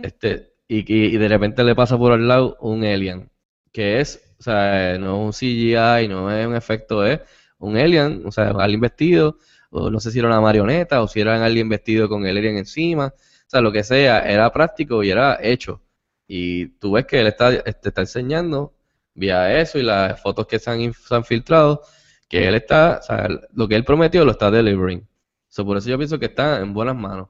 [0.03, 3.31] este, y, y, y de repente le pasa por al lado un alien,
[3.73, 7.21] que es, o sea, no es un CGI, no es un efecto, es
[7.59, 9.39] un alien, o sea, alguien vestido,
[9.71, 12.59] o no sé si era una marioneta, o si era alguien vestido con el alien
[12.59, 15.83] encima, o sea, lo que sea, era práctico y era hecho.
[16.27, 18.75] Y tú ves que él está, te está enseñando
[19.15, 21.83] vía eso y las fotos que se han, se han filtrado,
[22.29, 25.07] que él está, o sea, lo que él prometió lo está delivering.
[25.49, 27.29] So, por eso yo pienso que está en buenas manos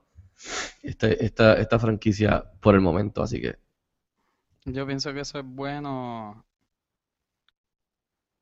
[0.83, 3.57] este- esta, esta franquicia por el momento, así que
[4.67, 6.45] Yo pienso que eso es bueno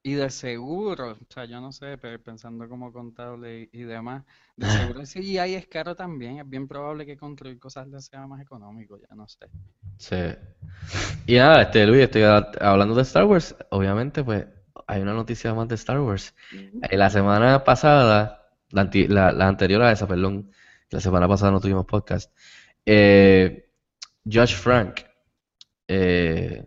[0.05, 4.25] y de seguro, o sea, yo no sé, pero pensando como contable y, y demás,
[4.57, 8.27] de seguro el CGI es caro también, es bien probable que construir cosas le sea
[8.27, 9.47] más económico, ya no sé.
[9.99, 10.17] sí.
[11.27, 14.47] Y nada, este Luis, estoy a- hablando de Star Wars, obviamente, pues
[14.87, 16.35] hay una noticia más de Star Wars.
[16.83, 20.51] Eh, La semana pasada, la, la- la anterior a esa, perdón,
[20.93, 22.33] la semana pasada no tuvimos podcast.
[22.87, 23.69] eh,
[24.31, 25.01] Josh Frank,
[25.89, 26.65] eh,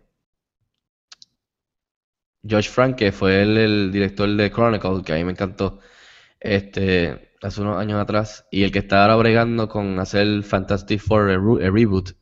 [2.48, 5.80] Josh Frank, que fue el, director de Chronicle, que a mí me encantó,
[6.40, 11.30] este, hace unos años atrás, y el que está ahora bregando con hacer Fantastic Four
[11.30, 12.12] el re- el reboot,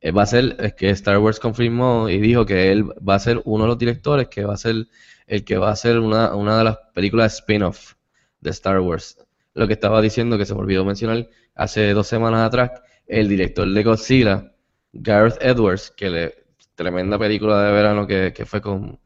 [0.00, 3.18] eh, va a ser, es que Star Wars confirmó y dijo que él va a
[3.18, 4.86] ser uno de los directores que va a ser
[5.26, 7.94] el que va a una, una de las películas spin-off
[8.40, 9.18] de Star Wars.
[9.54, 12.72] Lo que estaba diciendo, que se me olvidó mencionar hace dos semanas atrás,
[13.06, 14.52] el director de Godzilla,
[14.92, 16.34] Gareth Edwards, que le,
[16.74, 18.98] tremenda película de verano que, que fue con,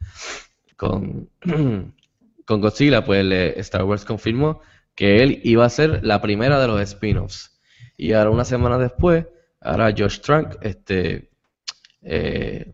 [0.77, 1.29] con,
[2.47, 4.61] con Godzilla, pues le- Star Wars confirmó
[4.95, 7.61] que él iba a ser la primera de los spin-offs.
[7.97, 9.27] Y ahora una semana después,
[9.61, 11.31] ahora Josh Trank, este,
[12.03, 12.73] eh,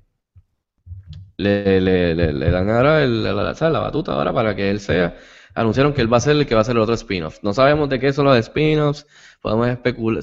[1.37, 5.17] le, le, le, dan ahora el- la, la- la batuta ahora para que él sea.
[5.55, 7.39] Anunciaron que él va a ser el que va a ser el otro spin-off.
[7.43, 9.07] No sabemos de qué son los spin-offs,
[9.41, 10.23] podemos especular.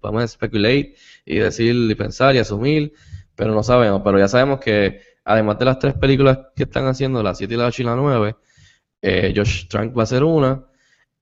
[0.00, 2.92] Podemos especulate y decir y pensar y asumir,
[3.34, 4.02] pero no sabemos.
[4.04, 7.56] Pero ya sabemos que además de las tres películas que están haciendo, la 7 y
[7.56, 8.36] la 8 y la 9,
[9.02, 10.64] eh, Josh Trank va a ser una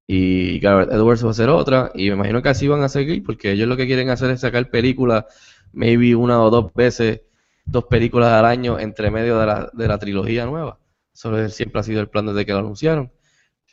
[0.07, 1.91] y Gareth Edwards va a ser otra.
[1.95, 4.41] Y me imagino que así van a seguir porque ellos lo que quieren hacer es
[4.41, 5.25] sacar películas,
[5.73, 7.23] maybe una o dos veces,
[7.65, 10.79] dos películas al año entre medio de la, de la trilogía nueva.
[11.15, 13.11] Eso es- siempre ha sido el plan desde que lo anunciaron.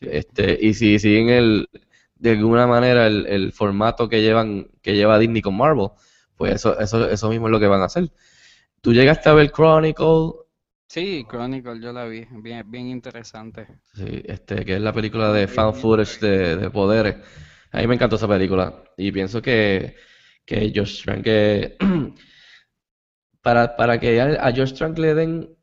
[0.02, 1.70] Este, y si siguen el,
[2.16, 5.90] de alguna manera el, el formato que llevan, que lleva Disney con Marvel,
[6.38, 8.12] pues eso, eso, eso mismo es lo que van a hacer.
[8.82, 10.34] Tú llegaste a ver Chronicle,
[10.88, 13.68] Sí, Chronicle, yo la vi, bien, bien interesante.
[13.94, 17.16] sí, este, que es la película de fan footage de, de poderes.
[17.72, 18.84] A mí me encantó esa película.
[18.98, 19.96] Y pienso que,
[20.46, 21.78] que Josh Trank, que
[23.42, 25.56] para, para que a, Josh Trank le den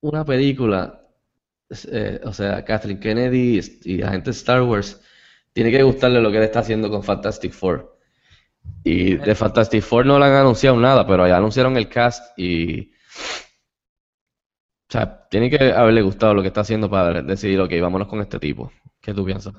[0.00, 0.97] una película,
[1.70, 5.00] eh, o sea, Kathleen Kennedy y la gente de Star Wars,
[5.52, 7.98] tiene que gustarle lo que él está haciendo con Fantastic Four.
[8.84, 12.92] Y de Fantastic Four no le han anunciado nada, pero ya anunciaron el cast y...
[14.88, 18.20] O sea, tiene que haberle gustado lo que está haciendo para decidir, ok, vámonos con
[18.20, 18.72] este tipo.
[19.00, 19.54] ¿Qué tú piensas?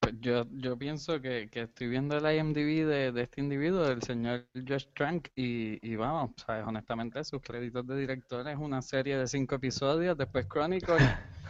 [0.00, 4.00] Pues yo, yo pienso que, que estoy viendo el IMDb de, de este individuo, del
[4.02, 6.64] señor Josh Trank, y, y vamos, ¿sabes?
[6.66, 10.96] Honestamente, sus créditos de director es una serie de cinco episodios, después Chronicle,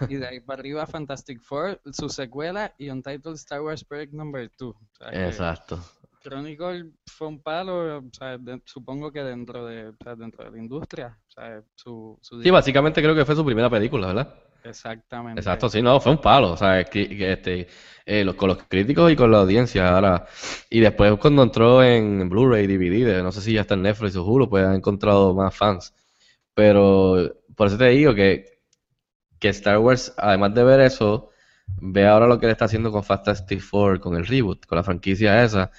[0.08, 4.50] y de ahí para arriba Fantastic Four, su secuela y Untitled Star Wars Project Number
[4.58, 4.74] 2.
[5.12, 5.78] Exacto.
[6.22, 10.50] Chronicle fue un palo, o sea, de- supongo que dentro de, o sea, dentro de
[10.52, 14.34] la industria, sea, su, su Sí, básicamente creo que fue su primera película, ¿verdad?
[14.64, 15.40] Exactamente.
[15.40, 17.68] Exacto, sí, no, fue un palo, o sea, este,
[18.06, 20.26] eh, con los críticos y con la audiencia, ahora,
[20.68, 24.24] y después cuando entró en Blu-ray, DVD, no sé si ya está en Netflix o
[24.24, 25.94] Hulu, pues ha encontrado más fans,
[26.54, 28.60] pero por eso te digo que,
[29.38, 31.30] que Star Wars, además de ver eso,
[31.80, 34.84] ve ahora lo que le está haciendo con Fantastic Four, con el reboot, con la
[34.84, 35.70] franquicia esa,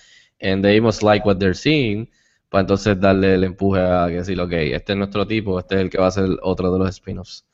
[0.41, 2.09] and they must like what they're seeing,
[2.49, 5.81] para entonces darle el empuje a que decir, ok, este es nuestro tipo, este es
[5.81, 7.45] el que va a ser otro de los spin-offs.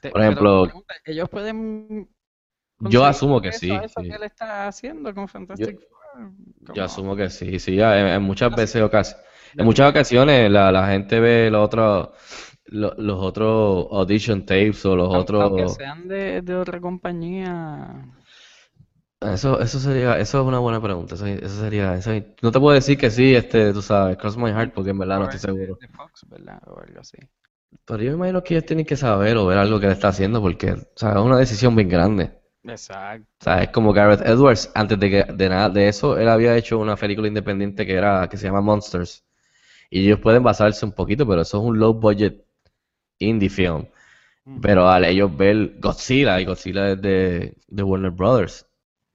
[0.00, 2.08] Te- Por ejemplo, pregunta, ellos pueden
[2.80, 4.08] Yo asumo que eso, sí, eso sí.
[4.08, 6.32] que él está haciendo con Fantastic Four.
[6.74, 9.16] Yo asumo que sí, sí, en, en muchas veces ocas-
[9.56, 12.08] en muchas ocasiones la, la gente ve los otros
[12.66, 18.04] lo- los otros audition tapes o los Aun- Aunque otros sean de, de otra compañía.
[19.20, 22.10] eso eso sería eso es una buena pregunta, eso, eso sería eso-
[22.42, 25.18] no te puedo decir que sí, este, tú sabes, cross my heart porque en verdad
[25.20, 25.78] no estoy seguro.
[25.80, 26.60] De Fox, ¿verdad?
[26.66, 27.18] O algo así.
[27.84, 30.08] Pero yo me imagino que ellos tienen que saber o ver algo que él está
[30.08, 32.32] haciendo porque, o sea, es una decisión bien grande.
[32.64, 33.26] Exacto.
[33.40, 36.56] O sea, es como Gareth Edwards, antes de que de nada de eso, él había
[36.56, 39.24] hecho una película independiente que era que se llama Monsters.
[39.90, 42.44] Y ellos pueden basarse un poquito, pero eso es un low budget
[43.18, 43.86] indie film.
[44.60, 48.66] Pero al ellos ver Godzilla, y Godzilla es de, de Warner Brothers,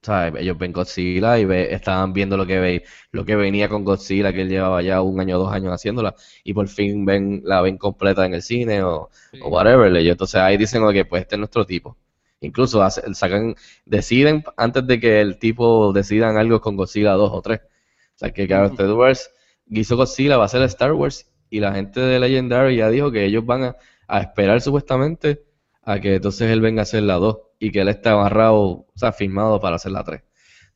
[0.08, 0.42] ¿sabes?
[0.42, 4.32] Ellos ven Godzilla y ve, estaban viendo lo que ve, lo que venía con Godzilla,
[4.32, 7.60] que él llevaba ya un año o dos años haciéndola, y por fin ven, la
[7.60, 9.38] ven completa en el cine o, Sí.
[9.42, 9.94] o whatever.
[10.02, 11.96] Y entonces ahí dicen, ok, pues este es nuestro tipo.
[12.40, 17.42] Incluso hace- sacan, deciden antes de que el tipo decidan algo con Godzilla 2 o
[17.42, 17.60] 3.
[17.60, 18.78] O sea que Gareth.
[18.80, 19.30] Edwards
[19.70, 23.24] hizo Godzilla, va a ser Star Wars, y la gente de Legendary ya dijo que
[23.24, 25.42] ellos van a, a esperar supuestamente
[25.88, 28.86] a que entonces él venga a hacer la 2 y que él está amarrado, o
[28.94, 30.20] sea, firmado para hacer la 3.
[30.20, 30.24] O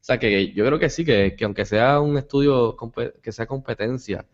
[0.01, 2.75] sea que yo creo que sí, que, que aunque sea un estudio
[3.23, 4.27] que sea competencia,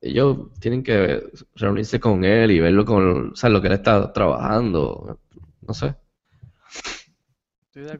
[0.00, 1.22] ellos tienen que
[1.54, 5.20] reunirse con él y verlo con, o sea, lo que él está trabajando,
[5.60, 5.94] no sé.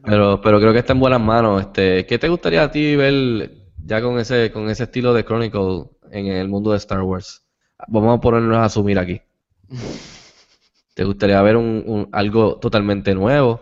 [0.03, 1.61] Pero, pero creo que está en buenas manos.
[1.61, 5.85] Este, ¿qué te gustaría a ti ver ya con ese, con ese estilo de Chronicle
[6.11, 7.45] en el mundo de Star Wars?
[7.87, 9.21] Vamos a ponernos a asumir aquí.
[10.97, 13.61] ¿Te gustaría ver un, un- algo totalmente nuevo?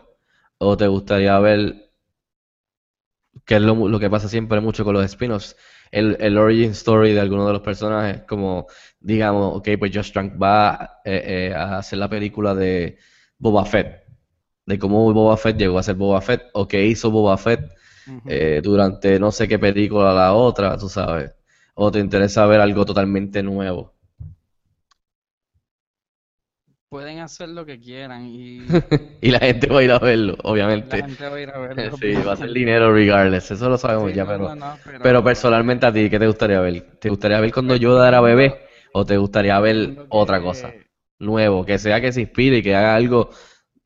[0.58, 1.92] ¿O te gustaría ver,
[3.46, 5.56] que es lo, lo que pasa siempre mucho con los spin-offs,
[5.92, 8.24] el, el origin story de alguno de los personajes?
[8.28, 8.68] Como,
[9.00, 12.98] digamos, ok, pues Josh Trank va eh, eh, a hacer la película de
[13.38, 14.04] Boba Fett
[14.68, 17.62] de cómo Boba Fett llegó a ser Boba Fett o qué hizo Boba Fett
[18.26, 21.34] eh, durante no sé qué película la otra, tú sabes.
[21.76, 23.95] O te interesa ver algo totalmente nuevo.
[26.96, 28.66] Pueden hacer lo que quieran y
[29.22, 30.98] Y la gente va a ir a verlo, la obviamente.
[31.02, 31.98] gente va a ir a verlo.
[31.98, 35.00] Sí, va a ser dinero regardless, eso lo sabemos Sí, ya, no, pero, no, pero-
[35.04, 36.82] pero personalmente a ti, ¿qué te gustaría ver?
[37.00, 38.56] ¿Te gustaría ver cuando Yoda era bebé?
[38.94, 40.74] ¿O te gustaría ver otra cosa?
[41.20, 43.34] Nuevo, que sea que se inspire y que haga algo, o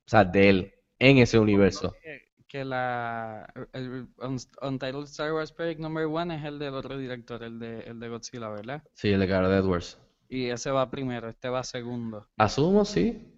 [0.06, 1.96] sea, de él, en ese universo.
[2.04, 6.98] que, que la el Un- Untitled Star Wars Project Number One es el del otro
[6.98, 8.84] director, el de el de Godzilla, ¿verdad?
[8.94, 9.98] Sí, el de Gareth Edwards.
[10.30, 12.28] Y ese va primero, este va segundo.
[12.38, 13.36] Asumo, sí.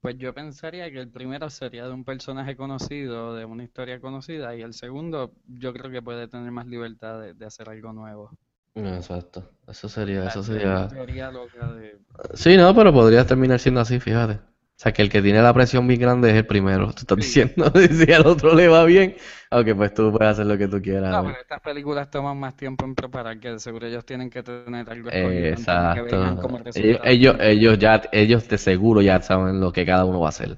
[0.00, 4.54] Pues yo pensaría que el primero sería de un personaje conocido, de una historia conocida,
[4.54, 8.30] y el segundo yo creo que puede tener más libertad de, de hacer algo nuevo.
[8.74, 9.50] Exacto.
[9.66, 10.86] Eso sería, eso sería.
[10.88, 11.98] teoría loca de...
[12.34, 14.40] Sí, no, pero podría terminar siendo así, fíjate.
[14.78, 16.86] O sea, que el que tiene la presión bien grande es el primero.
[16.92, 17.24] Tú estás Sí.
[17.24, 17.72] diciendo,
[18.06, 19.16] si al otro le va bien,
[19.50, 21.10] aunque pues tú puedes hacer lo que tú quieras.
[21.10, 24.42] No, pero estas películas toman más tiempo en preparar, que de seguro ellos tienen que
[24.44, 26.42] tener algo escogido de que vean Exacto.
[26.42, 30.26] como Ellos, ellos, ellos ya, ellos de seguro ya saben lo que cada uno va
[30.26, 30.50] a hacer.
[30.50, 30.56] Lo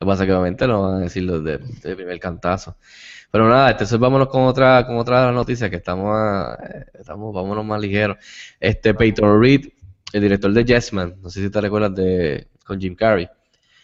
[0.00, 2.76] que pasa es que obviamente no van a decirlo de, de primer cantazo.
[3.30, 7.64] Pero nada, entonces vámonos con otra, con otra noticia que estamos, a- eh, estamos, vámonos
[7.64, 8.16] más ligeros.
[8.58, 9.68] Este Peyton Reed,
[10.12, 13.28] el director de Yes Man, no sé si te recuerdas de con Jim Carrey.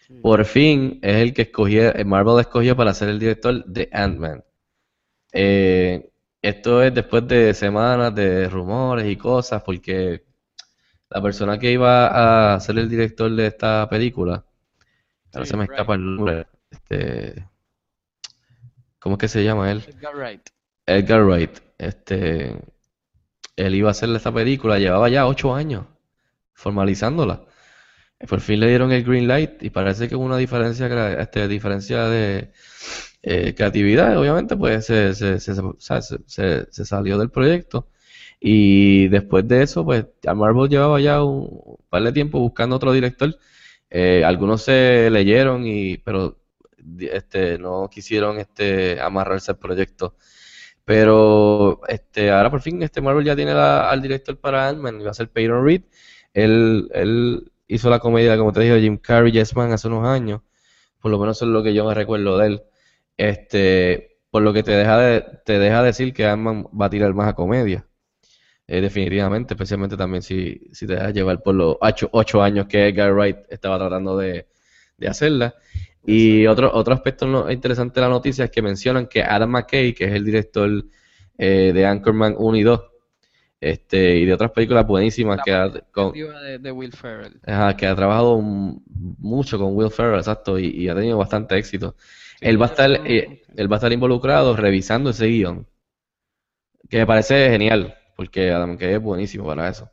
[0.07, 0.15] Sí.
[0.21, 4.45] Por fin es el que escogió, Marvel escogió para ser el director de Ant-Man.
[5.33, 10.25] Eh, esto es después de semanas de rumores y cosas, porque
[11.11, 14.45] la persona que iba a ser el director de esta película,
[15.33, 17.49] ahora Sí, se me escapa el nombre, este,
[19.01, 19.83] ¿cómo es que se llama él?
[19.89, 20.49] Edgar Wright.
[20.87, 21.59] Edgar Wright.
[21.79, 22.57] Este,
[23.57, 25.85] él iba a hacer esta película, llevaba ya ocho años
[26.53, 27.45] formalizándola.
[28.29, 30.87] Por fin le dieron el green light y parece que hubo una diferencia,
[31.21, 32.51] este, diferencia de
[33.23, 34.17] eh, creatividad.
[34.19, 37.89] Obviamente, pues se, se, salió del proyecto.
[38.41, 42.93] Y después de eso, pues ya Marvel llevaba ya un par de tiempo buscando otro
[42.93, 43.37] director.
[43.91, 46.39] Eh, algunos se leyeron, y, pero
[46.99, 50.17] este, no quisieron este, amarrarse al proyecto.
[50.85, 55.15] Pero este, ahora por fin este Marvel ya tiene al director para Ant-Man va a
[55.15, 55.83] ser Peyton Reed.
[57.69, 60.43] Hizo la comedia, como te dije, Jim Carrey, Yes Man hace unos años.
[61.01, 62.63] Por lo menos eso es lo que yo me recuerdo de él.
[63.17, 67.15] Este, por lo que te deja de, te deja decir que Ant-Man va a tirar
[67.15, 67.87] más a comedia.
[68.69, 72.89] Eh, definitivamente, especialmente también si, si te dejas llevar por los ocho, ocho años que
[72.89, 74.49] Edgar Wright estaba tratando de,
[74.97, 75.55] de hacerla.
[76.05, 79.93] Y otro, otro aspecto no- interesante de la noticia es que mencionan que Adam McKay,
[79.95, 80.85] que es el director
[81.39, 82.81] eh, de Anchorman 1 y 2,
[83.71, 87.41] este, y de otras películas buenísimas La que ha, con- de, de Will Ferrell.
[87.47, 91.97] ajá, que ha trabajado mucho con Will Ferrell, exacto, y, y ha tenido bastante éxito.
[92.41, 95.67] Él va a estar, eh, él va a estar involucrado revisando ese guion,
[96.89, 99.91] que me parece genial, porque Adam McKay es buenísimo para eso.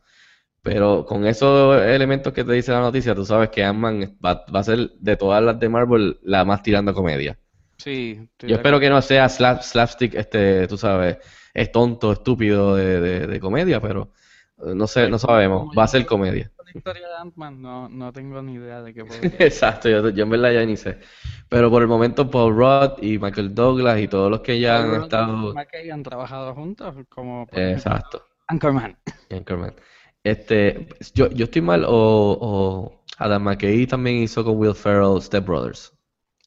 [0.63, 4.59] Pero con esos elementos que te dice la noticia, tú sabes que Ant-Man va, va
[4.61, 7.37] a ser de todas las de Marvel la más tirando comedia.
[7.77, 11.17] Sí, Yo espero que no sea slap- slapstick, este, tú sabes,
[11.53, 14.11] es tonto, estúpido de, de- de comedia, pero
[14.65, 15.75] eh, no sé, no sabemos.
[15.77, 16.51] Va a ser comedia.
[16.65, 19.29] La historia de Ant-Man no, no tengo ni idea de qué podría.
[19.39, 20.97] Exacto, yo, yo en verdad ya ni sé.
[21.49, 24.89] Pero por el momento Paul Rudd y Michael Douglas y todos los que ya han
[24.89, 25.53] Paul y estado...
[25.53, 28.25] McKay han trabajado juntos, como ejemplo Exacto.
[28.47, 28.97] Anchorman.
[29.29, 29.73] Anchorman.
[30.23, 31.91] Este, yo, yo estoy mal o,
[32.41, 35.93] o Adam McKay también hizo con Will Ferrell Step Brothers.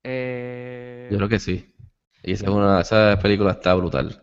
[0.03, 1.75] Eh, Yo creo que sí.
[2.23, 4.23] Y esa, es una, esa película está brutal.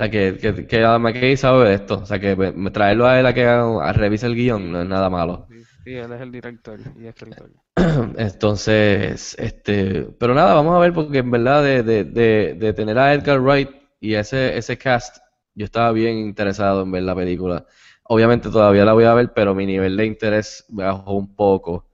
[0.00, 2.00] O sea, que, que, que Adam McKay sabe de esto.
[2.02, 4.88] O sea, que me- traerlo a él a que a revise el guion no es
[4.88, 5.48] nada malo.
[5.48, 7.50] sí, sí, él es el director y escritor.
[8.16, 12.98] Entonces, este, pero nada, vamos a ver porque en verdad de, de, de, de tener
[12.98, 15.18] a Edgar Wright y ese, ese cast,
[15.54, 17.66] yo estaba bien interesado en ver la película.
[18.04, 21.86] Obviamente todavía la voy a ver, pero mi nivel de interés bajó un poco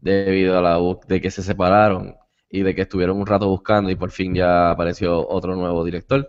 [0.00, 2.16] debido a la de que se separaron
[2.50, 6.28] y de que estuvieron un rato buscando y por fin ya apareció otro nuevo director.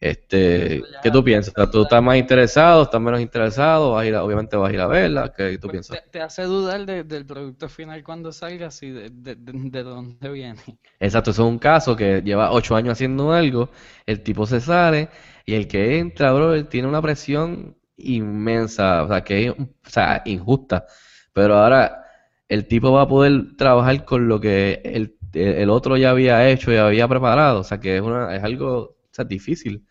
[0.00, 1.54] Este, ¿qué tú piensas?
[1.70, 2.82] ¿Tú estás más interesado?
[2.84, 3.92] ¿Estás menos interesado?
[3.92, 5.32] ¿Vas a ir a- obviamente vas a ir a verla?
[5.36, 5.98] ¿Qué tú Pues piensas?
[5.98, 9.82] te, te hace dudar de- del producto final cuando salgas y de, de, de- de
[9.82, 10.60] dónde viene.
[10.98, 13.70] Exacto, eso es un caso que lleva ocho años haciendo algo,
[14.06, 15.08] el tipo se sale
[15.46, 19.66] y el que entra, bro, él tiene una presión inmensa, o sea, que es, o
[19.88, 20.84] sea, injusta.
[21.32, 22.04] Pero ahora
[22.48, 26.70] el tipo va a poder trabajar con lo que el, el otro ya había hecho
[26.72, 29.86] y había preparado, o sea, que es una, es algo, o sea, difícil,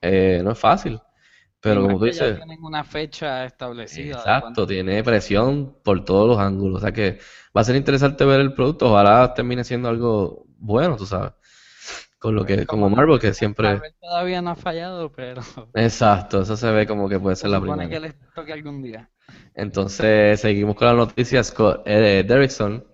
[0.00, 1.00] Eh, no es fácil.
[1.60, 6.78] Pero como tú dices, tienen una fecha establecida Exacto, tiene presión por todos los ángulos.
[6.78, 7.18] O sea que
[7.56, 8.92] va a ser interesante ver el producto.
[8.92, 11.32] Ojalá termine siendo algo bueno, tú sabes.
[12.18, 13.68] Con lo que, como Marvel, que siempre.
[13.68, 15.42] Marvel todavía no ha fallado, pero
[15.74, 18.00] Exacto, eso se ve como que puede ser se la supone primera.
[18.00, 19.10] que les toque algún día.
[19.54, 21.42] Entonces, seguimos con la noticia.
[21.44, 22.86] Scott eh, Derrickson,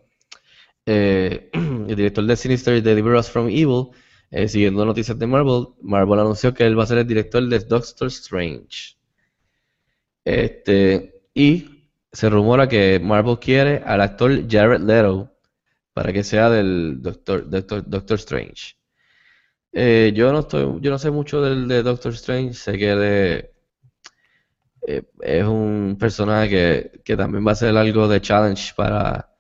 [0.87, 3.91] eh, el director de Sinister y Deliver Us from Evil,
[4.33, 7.59] eh, siguiendo noticias de Marvel, Marvel anunció que él va a ser el director de
[7.61, 8.97] Doctor Strange.
[10.25, 15.31] Este, y se rumora que Marvel quiere al actor Jared Leto
[15.93, 18.77] para que sea del Doctor, Doctor, Doctor Strange.
[19.73, 23.51] Eh, yo no estoy, yo no sé mucho del de Doctor Strange, sé que
[24.87, 29.31] eh, es un personaje que, que también va a ser algo de challenge para,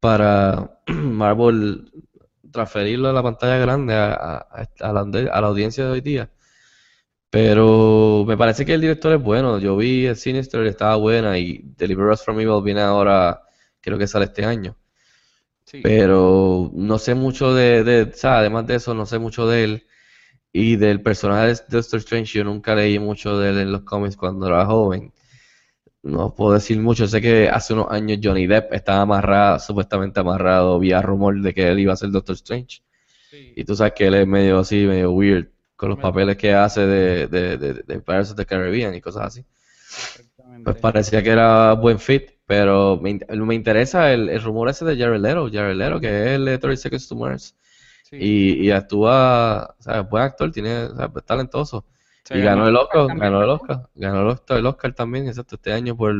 [0.00, 1.90] para Marvel
[2.54, 6.30] transferirlo a la pantalla grande a, a- a la, a la audiencia de hoy día.
[7.30, 9.58] Pero me parece que el director es bueno.
[9.58, 13.42] Yo vi el Sinister estaba buena y Deliver Us from Evil viene ahora,
[13.80, 14.76] creo que sale este año.
[15.66, 15.80] Sí.
[15.82, 19.64] Pero no sé mucho de, de, o sea, además de eso, no sé mucho de
[19.64, 19.86] él.
[20.52, 24.16] Y del personaje de Doctor Strange, yo nunca leí mucho de él en los cómics
[24.18, 25.13] cuando era joven.
[26.04, 27.06] No puedo decir mucho.
[27.08, 31.66] Sé que hace unos años Johnny Depp estaba amarrado, supuestamente amarrado, vía rumor de que
[31.68, 32.82] él iba a ser Doctor Strange.
[33.30, 33.54] Sí.
[33.56, 36.82] Y tú sabes que él es medio así, medio weird, con los papeles que hace
[36.86, 39.46] de, de, de, de Pirates of the Caribbean y cosas así.
[40.62, 44.98] Pues parecía que era buen fit, pero me, me interesa el, el rumor ese de
[44.98, 47.56] Jared Leto, Jared Leto, que es el de 30 Seconds to Mars.
[48.02, 48.16] Sí.
[48.20, 51.86] Y, y actúa, o sea, buen actor, tiene, o sea, es talentoso.
[52.30, 53.50] Y ganó el Oscar, ganó el.
[53.50, 56.14] Oscar, ganó el Oscar, el Oscar también, exacto, este año por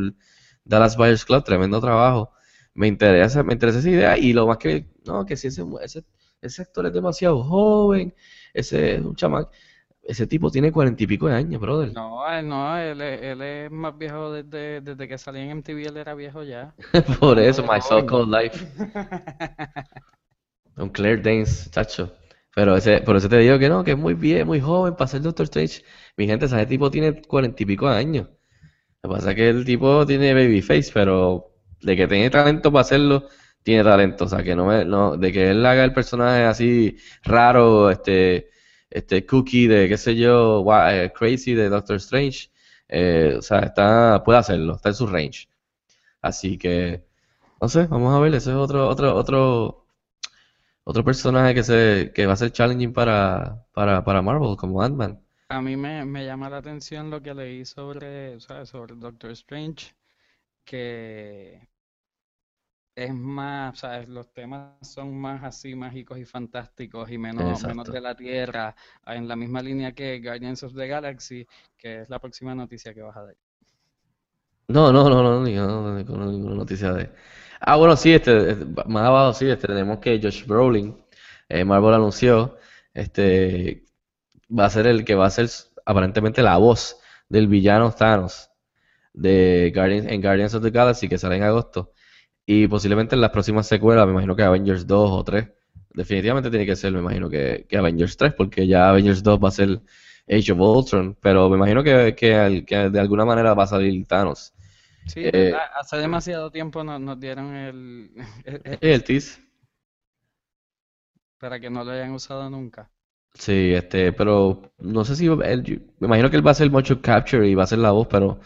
[0.63, 2.31] Dallas Buyers Club, tremendo trabajo.
[2.73, 6.05] Me interesa, me interesa esa idea y lo más que, no, que si ese, ese,
[6.41, 8.13] ese actor es demasiado joven,
[8.53, 9.47] ese es un chamán,
[10.03, 11.95] ese tipo tiene cuarenta y pico de años, brother.
[11.95, 15.85] No, él no, él, es- él es más viejo desde, desde que salía en MTV,
[15.87, 16.75] él era viejo ya.
[17.19, 17.79] Por eso, My.
[17.81, 18.65] So-Called Life.
[20.77, 22.11] Un Claire Danes, chacho.
[22.55, 25.07] Pero ese, por eso te digo que no, que es muy bien, muy joven para
[25.09, 25.83] ser Doctor Strange.
[26.17, 28.29] Mi gente, ese tipo tiene cuarenta y pico años.
[29.03, 32.81] Lo que pasa es que el tipo tiene babyface, pero de que tiene talento para
[32.81, 33.27] hacerlo,
[33.63, 34.25] tiene talento.
[34.25, 38.49] O sea, que no me, no, de que él haga el personaje así raro, este,
[38.89, 42.49] este cookie de qué sé yo, eh, crazy de Doctor Strange.
[42.87, 45.47] eh, o sea, está, puede hacerlo, está en su range.
[46.21, 47.05] Así que,
[47.61, 49.84] no sé, vamos a ver, ese es otro, otro, otro,
[50.85, 55.21] otro personaje que se, que va a ser challenging para, para, para Marvel, como Ant-Man.
[55.49, 58.69] A mí me, me llama la atención lo que leí sobre, ¿sabes?
[58.69, 59.95] Sobre Doctor Strange,
[60.65, 61.67] que
[62.95, 64.07] es más, ¿sabes?
[64.09, 69.27] Los temas son más así mágicos y fantásticos y menos, menos de la Tierra, en
[69.27, 71.45] la misma línea que Guardians of the Galaxy,
[71.77, 73.35] que es la próxima noticia que vas a dar.
[74.67, 77.11] No, no, no, no, ni- no, no, no, ninguna noticia de...
[77.59, 80.95] Ah, bueno, sí, este, este, más abajo sí, este, tenemos que Josh Brolin,
[81.49, 82.57] eh, Marvel anunció,
[82.93, 83.85] este,
[84.49, 85.49] va a ser el que va a ser
[85.85, 86.97] aparentemente la voz
[87.29, 88.49] del villano Thanos
[89.13, 91.93] de Guardians, en Guardians of the Galaxy que sale en agosto
[92.45, 95.49] y posiblemente en las próximas secuelas, me imagino que Avengers 2 o 3,
[95.93, 99.49] definitivamente tiene que ser, me imagino que, que Avengers 3 porque ya Avengers 2 va
[99.49, 99.81] a ser
[100.29, 104.05] Age of Ultron, pero me imagino que, que, que de alguna manera va a salir
[104.07, 104.53] Thanos.
[105.05, 105.53] Sí, Eh.
[105.79, 108.11] Hace demasiado tiempo nos, nos dieron el,
[108.81, 109.41] el- tease.
[111.37, 112.91] para que no lo hayan usado nunca.
[113.33, 116.99] Sí, este, pero no sé si él, me imagino que él va a hacer motion
[116.99, 118.39] capture y va a ser la voz, pero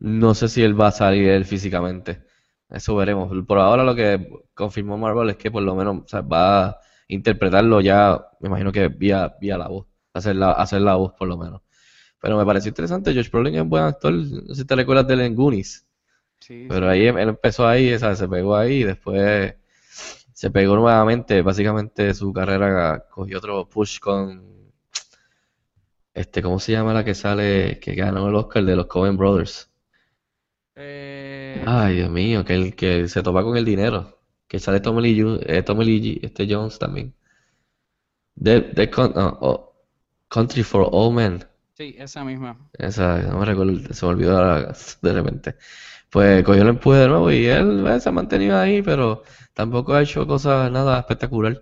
[0.00, 2.24] No sé si él va a salir él físicamente.
[2.70, 3.32] Eso veremos.
[3.46, 6.80] Por ahora lo que confirmó Marvel es que por lo menos o sea, va a
[7.08, 11.28] interpretarlo ya, me imagino que vía, vía la voz, hacer la, hacer la voz por
[11.28, 11.62] lo menos.
[12.20, 15.06] Pero me pareció interesante, Josh Brolin es un buen actor, no sé si te recuerdas
[15.08, 15.86] de él en Goonies,
[16.42, 18.18] Sí, pero ahí él empezó ahí, ¿sabes?
[18.18, 19.54] Se pegó ahí y después
[20.32, 24.42] se pegó nuevamente, básicamente su carrera cogió otro push con,
[26.14, 29.70] este, ¿cómo se llama la que sale, que ganó el Oscar de los Coen Brothers?
[30.74, 34.18] Eh, Ay, Dios mío, que el que se topa con el dinero.
[34.48, 37.14] Que sale Tommy Lee, eh, Tommy Lee, este Jones también.
[38.94, 39.72] Con- no, oh,
[40.28, 41.44] Country for All Men.
[41.74, 42.58] sí, esa misma.
[42.78, 44.38] Esa, no me recuerdo, se me olvidó
[45.02, 45.56] de repente.
[46.12, 49.22] Pues cogió el empuje de nuevo y él eh, se ha mantenido ahí, pero
[49.54, 51.60] tampoco ha hecho cosas nada espectacular.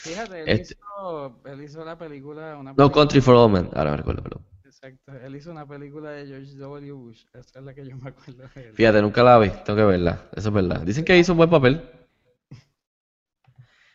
[0.00, 3.68] Fíjate, él Este- hizo, él hizo la película, una No, Country for All Men.
[3.74, 4.46] Ahora me recuerdo, perdón.
[4.64, 6.92] Exacto, él hizo una película de George W.
[6.92, 8.74] Bush, esa es la que yo me acuerdo de él.
[8.74, 10.80] Fíjate, nunca la vi, tengo que verla, eso es verdad.
[10.80, 11.82] Dicen que hizo un buen papel.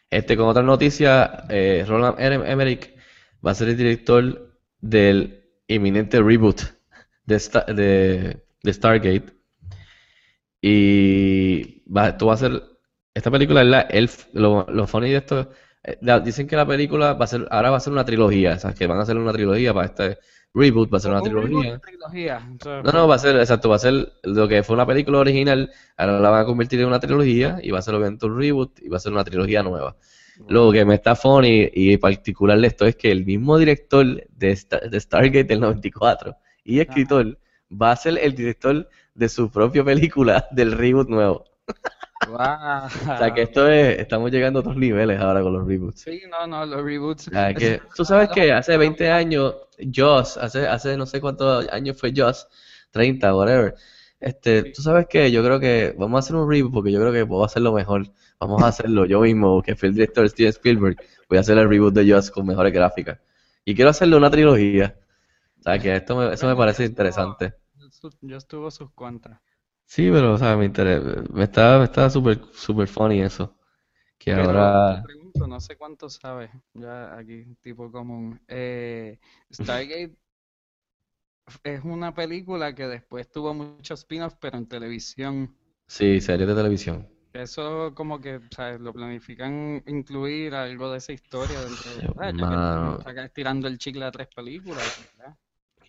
[0.09, 2.95] Este, con otra noticia, eh, Roland Em- Emmerich
[3.45, 6.61] va a ser el director del inminente reboot
[7.25, 9.36] de, Sta- de, de Stargate.
[10.69, 12.61] Y va, esto va a ser,
[13.13, 15.49] esta película es la, el, lo, lo funny de esto,
[15.83, 18.53] eh, la- dicen que la película va a ser, ahora va a ser una trilogía,
[18.55, 20.17] o sea, que van a hacer una trilogía para este
[20.53, 21.81] reboot, va a ser una trilogía.
[22.83, 25.71] No, no, va a ser, exacto, va a ser lo que fue una película original,
[25.97, 28.79] ahora la van a convertir en una trilogía y va a ser obviamente un reboot
[28.81, 29.95] y va a ser una trilogía nueva.
[30.47, 34.51] Lo que me está funny y particular de esto es que el mismo director de,
[34.55, 37.39] Sta- de Stargate del 94 y escritor
[37.71, 38.87] va a ser el director
[39.17, 41.43] de su propia película del reboot nuevo.
[42.29, 42.37] O
[43.17, 46.01] sea que esto es, estamos llegando a otros niveles ahora con los reboots.
[46.01, 47.27] Sí, no, no, los reboots.
[47.27, 49.55] O sea, que, tú sabes que hace 20 años,
[49.93, 52.47] Joss, hace, hace no sé cuántos años fue Joss,
[52.91, 53.75] 30, whatever.
[54.19, 57.13] Este, tú sabes que yo creo que vamos a hacer un reboot porque yo creo
[57.13, 58.07] que puedo hacerlo mejor.
[58.39, 60.97] Vamos a hacerlo yo mismo, que fue el director Steven Spielberg.
[61.29, 63.19] Voy a hacer el reboot de Joss con mejores gráficas.
[63.65, 64.95] Y quiero hacerle una trilogía.
[65.59, 67.53] O sea, que esto me, eso me parece interesante.
[68.21, 69.41] Yo estuvo sus contras.
[69.85, 73.55] Sí, pero, o sea, me interesa, me está, me está súper, súper funny eso.
[74.19, 78.39] Que Pero ahora, te pregunto, no sé cuánto sabes, ya aquí, tipo común.
[78.47, 79.19] Eh,
[79.51, 80.17] Stargate
[81.63, 85.55] es una película que después tuvo muchos spin-offs, pero en televisión.
[85.87, 87.07] sí, series de televisión.
[87.33, 88.81] Eso como que, ¿sabes?
[88.81, 92.05] Lo planifican incluir algo de esa historia dentro de...
[92.15, 92.99] Mano.
[93.05, 95.37] acá estirando el chicle a tres películas, ¿verdad?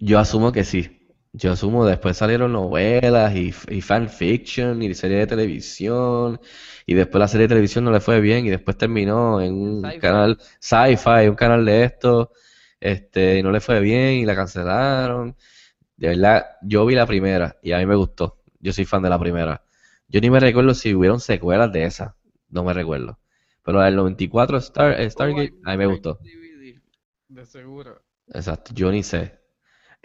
[0.01, 1.08] Yo asumo que sí.
[1.39, 6.41] Yo asumo, después salieron novelas y, y fanfiction y serie de televisión.
[6.85, 9.83] Y después la serie de televisión no le fue bien y después terminó en un
[10.01, 12.33] canal sci-fi, un canal de esto.
[12.81, 15.37] Este, y no le fue bien y la cancelaron.
[15.97, 18.43] De verdad, yo vi la primera y a mí me gustó.
[18.59, 19.63] Yo soy fan de la primera.
[20.09, 22.17] Yo ni me recuerdo si hubieron secuelas de esa.
[22.49, 23.21] No me recuerdo.
[23.63, 26.19] Pero la del 94 Star, Stargate, a mí me gustó.
[27.29, 28.03] De seguro.
[28.27, 29.38] Exacto, yo ni sé.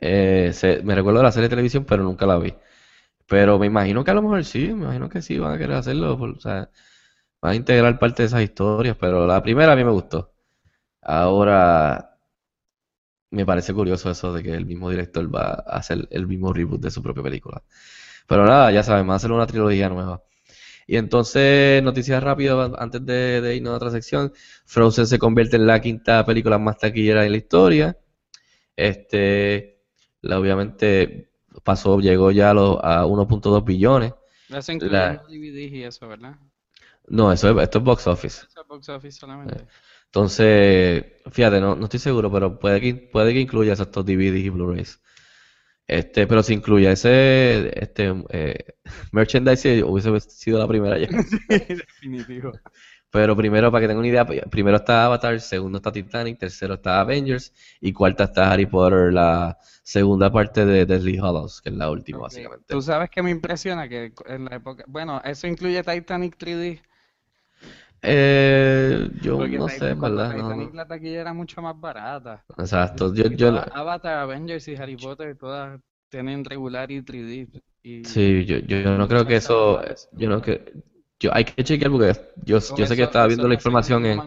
[0.05, 0.51] Eh,
[0.83, 2.53] me recuerdo de la serie de televisión, pero nunca la vi.
[3.27, 5.77] Pero me imagino que a lo mejor sí, me imagino que sí van a querer
[5.77, 6.69] hacerlo, o sea,
[7.41, 10.33] van a integrar parte de esas historias, pero la primera a mí me gustó.
[11.01, 12.17] Ahora,
[13.31, 16.81] me parece curioso eso de que el mismo director va a hacer el mismo reboot
[16.81, 17.63] de su propia película.
[18.27, 20.23] Pero nada, ya saben, va a hacer una trilogía nueva.
[20.87, 24.33] Y entonces, noticias rápidas antes de, de irnos a otra sección.
[24.65, 27.97] Frozen se convierte en la quinta película más taquillera en la historia.
[28.75, 29.72] Este,
[30.23, 31.29] la, obviamente
[31.63, 34.13] pasó, llegó ya a, los- a 1.2 billones.
[34.47, 36.39] Eso incluye La- los DVDs y eso, ¿verdad?
[37.07, 38.45] No, eso es, esto es box office.
[38.47, 39.67] Eso es box office solamente.
[40.05, 44.49] Entonces, fíjate, no, no estoy seguro, pero puede que, puede que incluya esos DVDs y
[44.49, 45.01] Blu-rays.
[45.87, 48.55] Este, pero si incluye ese este, eh,
[49.13, 51.09] merchandise, hubiese sido la primera ya.
[51.49, 52.59] Definitivo.
[53.13, 56.99] Pero primero, para que tengan una idea, primero está Avatar, segundo está Titanic, tercero está
[56.99, 61.91] Avengers y cuarta está Harry Potter, la segunda parte de Deathly Hallows, que es la
[61.91, 62.65] última, básicamente.
[62.67, 66.81] Tú sabes que me impresiona que en la época, bueno, eso incluye Titanic 3D,
[68.01, 70.75] Eh, yo porque no sé, verdad, Titanic no.
[70.75, 72.43] la taquilla era mucho más barata.
[72.57, 77.61] Exacto, yo, todas Avatar, Avengers y Harry Potter todas tienen regular y 3D.
[77.83, 79.81] Y sí, yo, yo, yo no creo que eso,
[80.13, 80.73] yo no que,
[81.23, 82.13] yo, hay que chequear porque
[82.43, 84.19] yo, yo sé que estaba viendo la información en,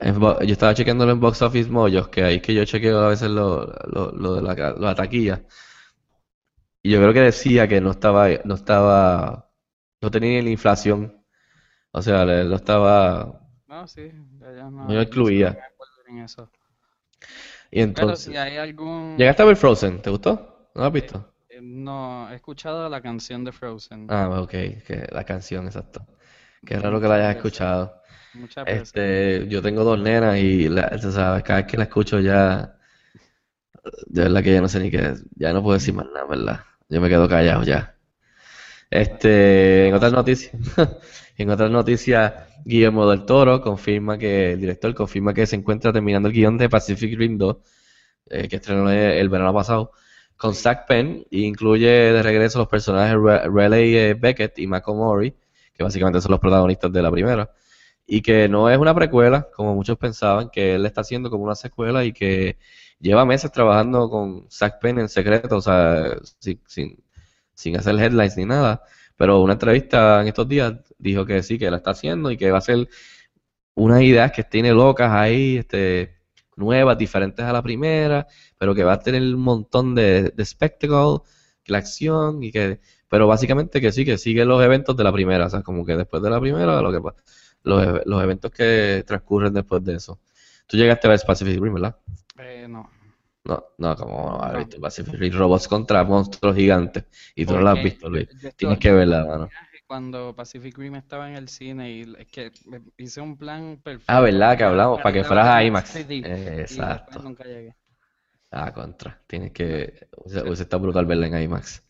[0.00, 3.08] en yo estaba chequeándolo en Box Office Mojo, que ahí es que yo chequeo a
[3.08, 5.42] veces lo, lo, lo de la, la taquilla.
[6.82, 9.50] Y yo creo que decía que no estaba, no estaba,
[10.00, 11.24] no tenía ni la inflación.
[11.92, 14.10] O sea, no estaba, No, sí,
[14.40, 15.58] ya, no, No incluía.
[16.08, 16.50] en eso.
[17.70, 19.16] y Pero entonces, si hay algún...
[19.18, 20.02] ¿llegaste a ver Frozen?
[20.02, 20.68] ¿Te gustó?
[20.74, 21.31] ¿No lo has visto?
[21.62, 24.06] No, he escuchado la canción de Frozen.
[24.10, 26.06] Ah, ok, que la canción, exacto.
[26.64, 28.02] Qué raro que la hayas escuchado.
[28.34, 28.82] Muchas veces.
[28.82, 32.76] Este, yo tengo dos nenas y la, tú sabes, cada vez que la escucho ya,
[34.06, 36.60] de verdad que ya no sé ni qué, ya no puedo decir más nada, ¿verdad?
[36.88, 37.96] Yo me quedo callado ya.
[38.90, 40.52] Este, en otras noticias,
[41.38, 42.32] en otras noticias,
[42.64, 46.68] Guillermo del Toro confirma que, el director confirma que se encuentra terminando el guion de
[46.68, 47.56] Pacific Rim 2,
[48.30, 49.92] eh, que estrenó el, el verano pasado,
[50.42, 53.16] con Zach Penn, e incluye de regreso los personajes
[53.46, 55.32] Riley eh, Beckett y Mako Mori,
[55.72, 57.52] que básicamente son los protagonistas de la primera,
[58.04, 61.54] y que no es una precuela, como muchos pensaban, que él está haciendo como una
[61.54, 62.58] secuela y que
[62.98, 67.04] lleva meses trabajando con Zach Penn en secreto, o sea, sin, sin,
[67.54, 68.82] sin hacer headlines ni nada,
[69.16, 72.50] pero una entrevista en estos días dijo que sí, que la está haciendo y que
[72.50, 72.88] va a ser
[73.74, 76.16] unas ideas que tiene locas ahí, este,
[76.56, 78.26] nuevas, diferentes a la primera,
[78.58, 81.18] pero que va a tener un montón de, de spectacle,
[81.66, 85.46] la acción y que, pero básicamente que sí, que sigue los eventos de la primera,
[85.46, 87.00] o sea, como que después de la primera, lo que
[87.64, 90.20] los, e- los eventos que transcurren después de eso.
[90.66, 91.96] Tú llegaste a ver Pacific Rim, ¿verdad?
[92.38, 92.88] Eh, no.
[93.44, 97.70] No, no, como no visto Pacific Rim, robots contra monstruos gigantes, y tú no lo
[97.70, 98.28] has visto, Luis.
[98.56, 99.50] Tienes que verla, mano.
[99.92, 102.50] Cuando Pacific Rim estaba en el cine y es que
[102.96, 104.56] hice un plan perfecto Ah, ¿verdad?
[104.56, 105.92] Que hablamos, para que fueras a IMAX.
[105.92, 107.18] 3D, Eh, y después exacto.
[107.22, 107.74] nunca llegué.
[108.50, 109.20] Ah, contra.
[109.26, 110.08] Tienes que.
[110.16, 111.82] Hubiese estado brutal verla en IMAX.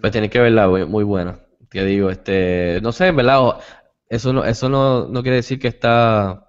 [0.00, 1.38] Pues tienes que verla, muy, buena.
[1.68, 2.80] Te digo, este.
[2.82, 3.58] No sé, en verdad,
[4.08, 6.48] eso no, eso no, no quiere decir que está.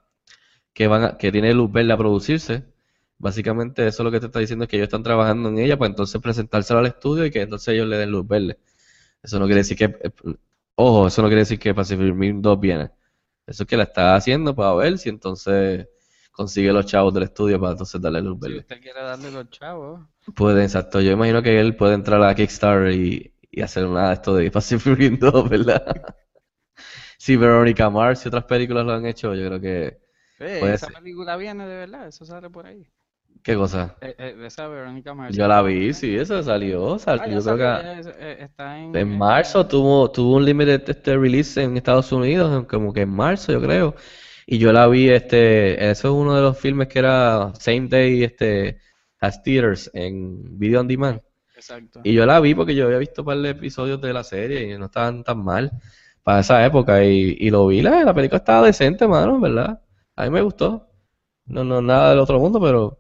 [0.72, 2.64] Que van a- que tiene luz verde a producirse.
[3.18, 5.90] Básicamente, eso lo que te está diciendo es que ellos están trabajando en ella para
[5.90, 8.58] entonces presentársela al estudio y que entonces ellos le den luz verde.
[9.22, 9.94] Eso no quiere decir que.
[10.76, 12.92] Ojo, eso no quiere decir que Pacific Rim 2 viene.
[13.46, 15.88] Eso es que la está haciendo para ver si entonces
[16.32, 18.58] consigue los chavos del estudio para entonces darle luz Si verde.
[18.58, 20.02] usted quiere darle los chavos,
[20.36, 21.02] Puede, exacto.
[21.02, 24.52] Yo imagino que él puede entrar a Kickstarter y, y hacer una de esto de
[24.52, 25.84] Pacific Rim 2, ¿verdad?
[27.18, 30.00] Si Veronica Mars y otras películas lo han hecho, yo creo que...
[30.74, 30.92] esa ser.
[30.92, 32.88] película viene de verdad, eso sale por ahí.
[33.44, 33.96] ¿Qué cosa?
[34.02, 35.36] Eh, eh, esa Verónica Mars.
[35.36, 37.00] Yo la vi, sí, eso salió.
[37.00, 40.46] sal- Ah, ya yo creo salió, que es- eh, está en, marzo tuvo, tuvo un
[40.46, 43.96] limited este release en Estados Unidos, como que en marzo, yo creo.
[44.46, 48.24] Y yo la vi, este, eso es uno de los filmes que era Same Day,
[48.24, 48.78] este,
[49.20, 51.22] as theaters en Video on Demand.
[51.56, 52.02] Exacto.
[52.04, 54.74] Y yo la vi porque yo había visto un par de episodios de la serie
[54.74, 55.72] y no estaban tan mal
[56.24, 57.04] para esa época.
[57.04, 59.82] Y, y lo vi, la, la película estaba decente, mano, en ¿verdad?
[60.16, 60.88] A mí me gustó.
[61.46, 63.00] No, no, nada del otro mundo, pero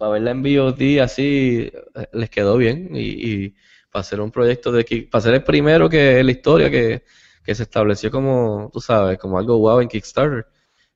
[0.00, 2.90] para verla en VOD así eh, les quedó bien.
[2.96, 3.54] Y, y
[3.92, 7.04] para hacer un proyecto de Kick- para ser el primero que en la historia que,
[7.44, 10.46] que se estableció como, tú sabes, como algo wow en Kickstarter.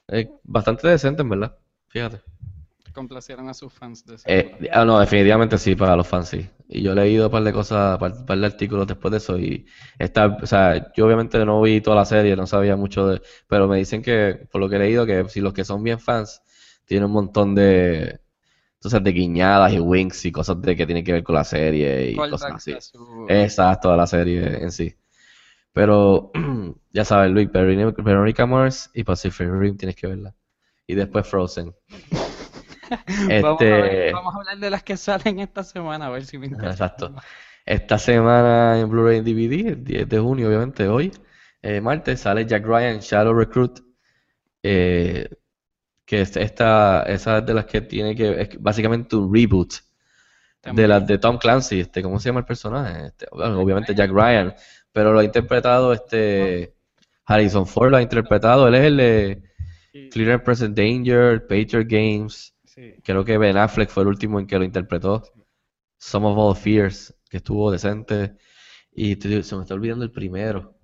[0.08, 1.56] Es bastante decente, en verdad.
[1.88, 2.20] Fíjate.
[2.94, 6.48] Complacieron a sus fans de Eh, ah, no, definitivamente sí, para los fans sí.
[6.68, 9.38] Y yo he leído un par de cosas, un par de artículos después de eso
[9.38, 9.66] y
[9.98, 13.68] está, o sea, yo obviamente no vi toda la serie, no sabía mucho de, pero
[13.68, 16.40] me dicen que, por lo que he leído, que si los que son bien fans,
[16.86, 18.20] tienen un montón de,
[18.84, 22.10] entonces, de guiñadas y winks y cosas de que tienen que ver con la serie
[22.10, 22.74] y cosas así.
[22.80, 24.94] su- Exacto, la serie en sí.
[25.72, 26.30] Pero,
[26.92, 30.34] ya sabes, Luis, Veronica Mars y Pacific Rim tienes que verla.
[30.86, 31.74] Y después Frozen.
[33.42, 36.26] Vamos a ver- Este, vamos a hablar de las que salen esta semana, a ver
[36.26, 36.70] si me interesa.
[36.72, 37.14] Exacto.
[37.64, 41.10] Esta semana en Blu-ray y DVD, el 10 de junio, obviamente, hoy,
[41.62, 43.80] eh, martes, sale Jack Ryan, Shadow Recruit,
[44.62, 45.28] eh,
[46.04, 49.72] que es esta, esa es de las que tiene que, es básicamente un reboot
[50.62, 53.06] de las de Tom Clancy, este, ¿cómo se llama el personaje?
[53.08, 54.54] Este, bueno, obviamente Jack Ryan,
[54.92, 56.74] pero lo ha interpretado este
[57.26, 59.42] Harrison Ford, lo ha interpretado, él es el de
[59.94, 62.96] Sí, Clear and Present Danger, Patriot Games, sí.
[63.04, 65.22] Creo que Ben Affleck fue el último en que lo interpretó.
[65.98, 68.34] Some of All Fears, que estuvo decente.
[68.92, 70.74] Y te se me está olvidando el primero.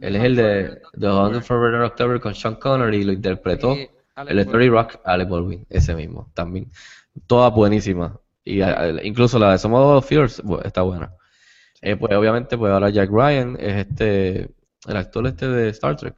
[0.00, 3.76] Él es el de The Hunger for Red October con Sean Connery y lo interpretó.
[4.16, 4.46] El.
[4.46, 6.70] 30 Rock, Alec Baldwin, ese mismo, también.
[7.26, 8.12] Todas buenísimas.
[8.44, 8.62] Y
[9.02, 11.12] incluso la de All Fears está buena.
[11.82, 14.50] Eh, pues obviamente, pues ahora Jack Ryan es este,
[14.86, 16.14] el actor este de Star Trek.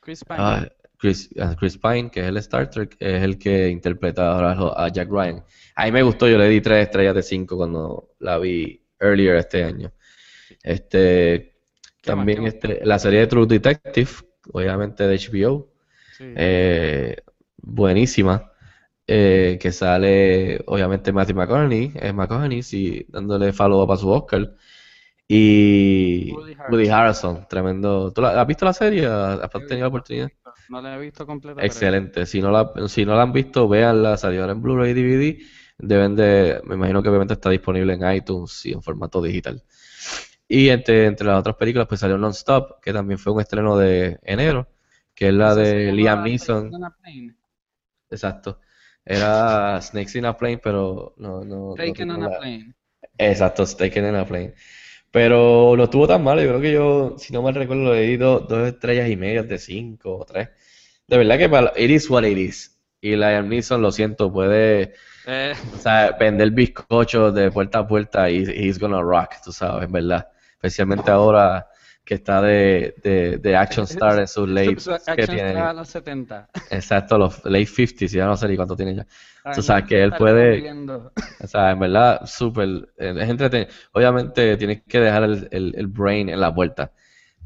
[0.00, 0.38] Chris Pine.
[0.38, 0.68] Ah,
[0.98, 4.88] Chris, ah, Chris Pine, que es el Star Trek, es el que interpreta ahora a
[4.88, 5.44] Jack Ryan.
[5.74, 9.36] A mí me gustó, yo le di tres estrellas de cinco cuando la vi earlier
[9.36, 9.92] este año.
[10.62, 11.56] Este,
[12.02, 14.10] también este, la serie de True Detective,
[14.52, 15.68] obviamente de HBO,
[16.16, 16.24] Sí.
[16.36, 17.16] eh,
[17.58, 18.52] buenísima,
[19.06, 24.54] eh, que sale obviamente Matthew McConaughey, es McConaughey, sí, dándole follow up a su Oscar.
[25.28, 26.32] Y
[26.70, 28.12] Woody Harrelson, tremendo.
[28.12, 29.06] ¿Tú la- has visto la serie?
[29.06, 30.30] ¿Has tenido la oportunidad?
[30.68, 32.26] No la he visto completa, pero Excelente.
[32.26, 34.16] Si no la, si no la han visto, véanla.
[34.16, 35.38] Salió en Blu-ray DVD.
[35.78, 39.62] deben de, me imagino que obviamente está disponible en iTunes y en formato digital.
[40.48, 44.18] Y entre, entre las otras películas, pues salió Non-Stop, que también fue un estreno de
[44.22, 44.68] enero,
[45.16, 46.72] que es la de Liam Neeson.
[46.72, 46.94] on.
[48.10, 48.60] Exacto.
[49.04, 52.74] Era Snakes in a Plane, pero no, no, no Taken on a la- Plane.
[53.18, 54.54] Exacto, Taken in a Plane.
[55.10, 58.16] Pero no estuvo tan mal, yo creo que yo, si no mal recuerdo, le di
[58.16, 60.50] do- dos estrellas y media de cinco o tres.
[61.06, 62.78] De verdad que para, it is what it is.
[63.00, 64.94] Y Liam Neeson, lo siento, puede,
[65.28, 69.84] Eh, o sea, vender bizcochos de puerta a puerta y he's gonna rock, tú sabes,
[69.86, 70.28] en verdad.
[70.52, 71.66] Especialmente ahora
[72.06, 75.66] que está de, de, de action star en sus late, su, su que tiene, star
[75.66, 76.48] a los 70.
[76.70, 79.06] exacto, los late 50s, ya no sé ni cuánto tiene ya.
[79.52, 80.72] Tú sabes Ay, que él puede,
[81.42, 83.70] o sea, en verdad, súper, eh, es entretenido.
[83.92, 86.92] Obviamente tienes que dejar el, el, el brain en la puerta.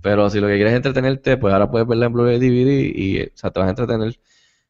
[0.03, 3.23] Pero si lo que quieres es entretenerte, pues ahora puedes verla en Blu-ray DVD y,
[3.23, 4.19] o sea, te vas a entretener.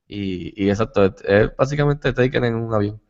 [0.06, 3.00] Y, y exacto, es, es básicamente Taken en un avión.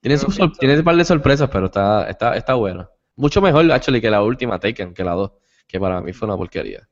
[0.00, 0.18] Tiene,
[0.58, 2.90] tiene un par de sorpresas, pero está, está, está bueno.
[3.16, 5.32] Mucho mejor, actually, que la última Taken, que la 2,
[5.76, 6.88] que para mí fue una porquería.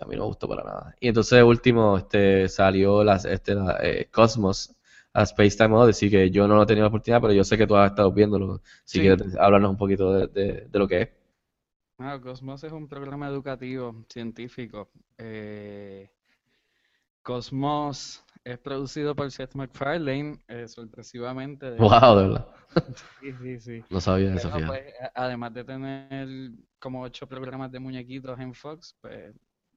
[0.00, 0.94] A mí no me gustó para nada.
[1.00, 4.74] Y entonces, último, este, salió las, este, la, eh, Cosmos
[5.12, 7.56] a Space Time Odyssey, que yo no lo he tenido la oportunidad, pero yo sé
[7.58, 8.62] que tú has estado viéndolo.
[8.84, 9.00] Si Sí.
[9.00, 11.08] quieres hablarnos un poquito de, de, de lo que es.
[11.98, 14.90] Ah, Cosmos es un programa educativo científico.
[15.18, 16.08] Eh,
[17.22, 21.70] Cosmos es producido por Seth MacFarlane, eh, sorpresivamente.
[21.70, 22.46] de- Wow, de verdad.
[23.20, 23.84] Sí, sí, sí.
[23.90, 24.82] No sabía eso, pues,
[25.14, 29.34] además de tener como ocho programas de muñequitos en Fox, pues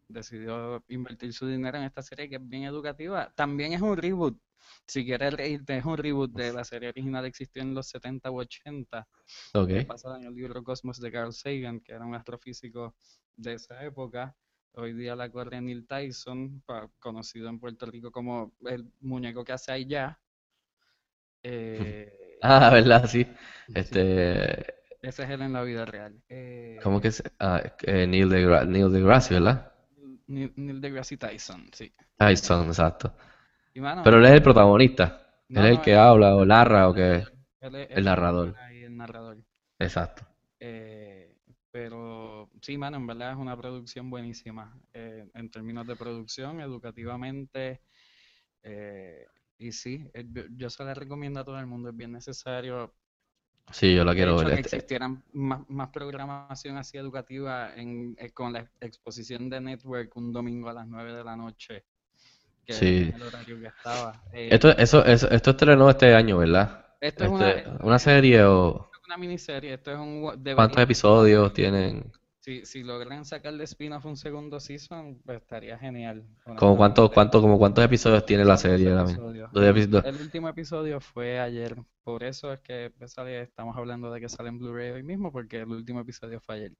[0.09, 3.31] decidió invertir su dinero en esta serie que es bien educativa.
[3.35, 4.37] También es un reboot.
[4.85, 8.39] Si quieres reírte, es un reboot de la serie original existió en los 70 u
[8.39, 9.07] 80,
[9.53, 9.69] Ok.
[9.87, 12.95] basada en el libro Cosmos de Carl Sagan, que era un astrofísico
[13.35, 14.35] de esa época.
[14.75, 16.63] Hoy día la corre Neil Tyson,
[16.99, 20.17] conocido en Puerto Rico como el muñeco que hace allá.
[21.43, 22.11] Eh,
[22.41, 23.05] Ah, ¿verdad?
[23.07, 23.25] Sí.
[23.73, 24.65] Este,
[25.01, 26.21] ese es él en la vida real.
[26.29, 27.23] Eh, ¿cómo que es?
[27.39, 29.71] Ah, eh, Neil deGra Neil deGrasse, ¿verdad?
[30.27, 31.93] Neil, Neil deGrasse Tyson, sí.
[32.19, 33.13] Tyson, exacto.
[33.73, 35.21] Y, mano, Pero él es el protagonista.
[35.49, 37.25] no, Él es el que habla o narra o que...
[37.61, 38.55] él es- el narrador.
[38.83, 39.37] el narrador.
[39.79, 40.23] Exacto.
[40.59, 41.26] Eh,
[41.77, 44.75] pero sí, mano, en verdad es una producción buenísima.
[44.93, 47.81] eh, en términos de producción, educativamente.
[48.63, 49.25] eh,
[49.59, 52.93] y sí, eh, yo, se la recomiendo a todo el mundo, es bien necesario.
[53.71, 54.49] Sí, yo la quiero ver.
[54.49, 60.15] que Este, existieran más, más programación así educativa en, eh, con la exposición de Network
[60.17, 61.85] un domingo a las 9 de la noche,
[62.65, 63.13] que Sí.
[63.13, 64.23] el horario que estaba.
[64.33, 66.85] Eh, Esto, eso, eso- esto estrenó este año, ¿verdad?
[66.99, 68.89] esto es una, Este, una serie o...
[69.07, 70.21] una miniserie, esto es un...
[70.43, 72.11] debería- ¿Cuántos episodios tienen?
[72.39, 76.25] Si, si logran sacar de spin-off un segundo season, pues estaría genial.
[76.55, 77.13] ¿Como cuánto, honestamente.
[77.13, 78.89] cuánto, como cuántos episodios tiene la serie?
[78.91, 79.51] Episodios.
[80.03, 84.29] El último episodio fue ayer, por eso es que pues, sale- estamos hablando de que
[84.29, 86.71] sale en Blu-ray hoy mismo, porque el último episodio fue ayer.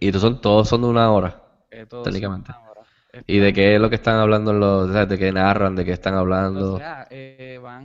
[0.00, 1.42] Y todos son, todos son de una hora.
[1.70, 2.52] Eh, todos son Técnicamente.
[2.52, 2.80] una hora.
[3.26, 5.92] ¿Y de qué es lo que están hablando los, o de qué narran, de qué
[5.92, 6.76] están O hablando?
[6.76, 7.84] sea, eh, van,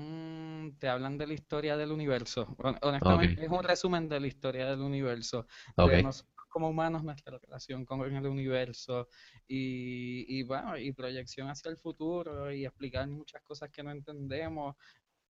[0.82, 2.56] te hablan de la historia del universo.
[2.60, 5.48] Hon- Honestamente, es un resumen de la historia del universo.
[5.78, 9.08] de nosotros como humanos, nuestra relación con el universo
[9.48, 14.76] y, y bueno, y proyección hacia el futuro y explicar muchas cosas que no entendemos,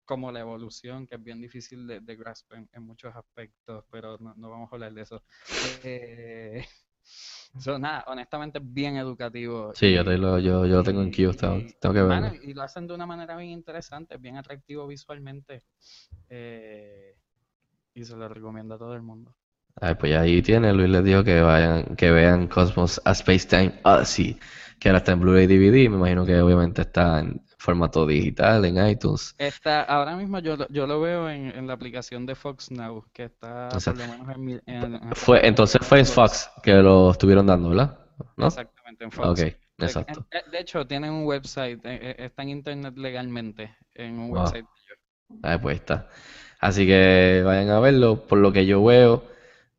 [0.05, 4.19] como la evolución, que es bien difícil de, de grasp en, en muchos aspectos, pero
[4.19, 5.23] no, no vamos a hablar de eso.
[5.85, 6.65] Eh,
[7.59, 9.73] so, nada, honestamente, bien educativo.
[9.75, 12.33] Sí, yo, te lo, yo, yo lo tengo en queue, tengo, y- tengo que verlo.
[12.43, 15.63] y lo hacen de una manera bien interesante, bien atractivo visualmente.
[16.29, 17.15] eh,
[17.95, 19.35] y se lo recomiendo a todo el mundo.
[19.81, 23.81] Ay, pues ahí tiene, Luis les dijo que vayan, que vean Cosmos a Space Time
[23.85, 24.39] Odyssey,
[24.81, 28.85] que ahora está en Blu-ray DVD, me imagino que obviamente está en formato digital, en
[28.89, 29.35] iTunes.
[29.39, 33.05] Está, ahora mismo yo, lo- yo lo veo en, en la aplicación de Fox Now,
[33.13, 36.07] que está O sea, por lo menos en, mi- en- en- Fue, entonces fue en
[36.07, 37.99] Fox que lo estuvieron dando, ¿verdad?
[38.37, 38.47] ¿No?
[38.47, 39.29] Exactamente, en Fox.
[39.29, 40.27] Ok, De, exacto.
[40.33, 44.43] de- de hecho, tienen un website, eh, eh, está en internet legalmente, en un Wow.
[44.43, 44.67] website.
[45.43, 46.09] Ahí pues está.
[46.61, 48.27] Así que vayan a verlo.
[48.27, 49.23] Por lo que yo veo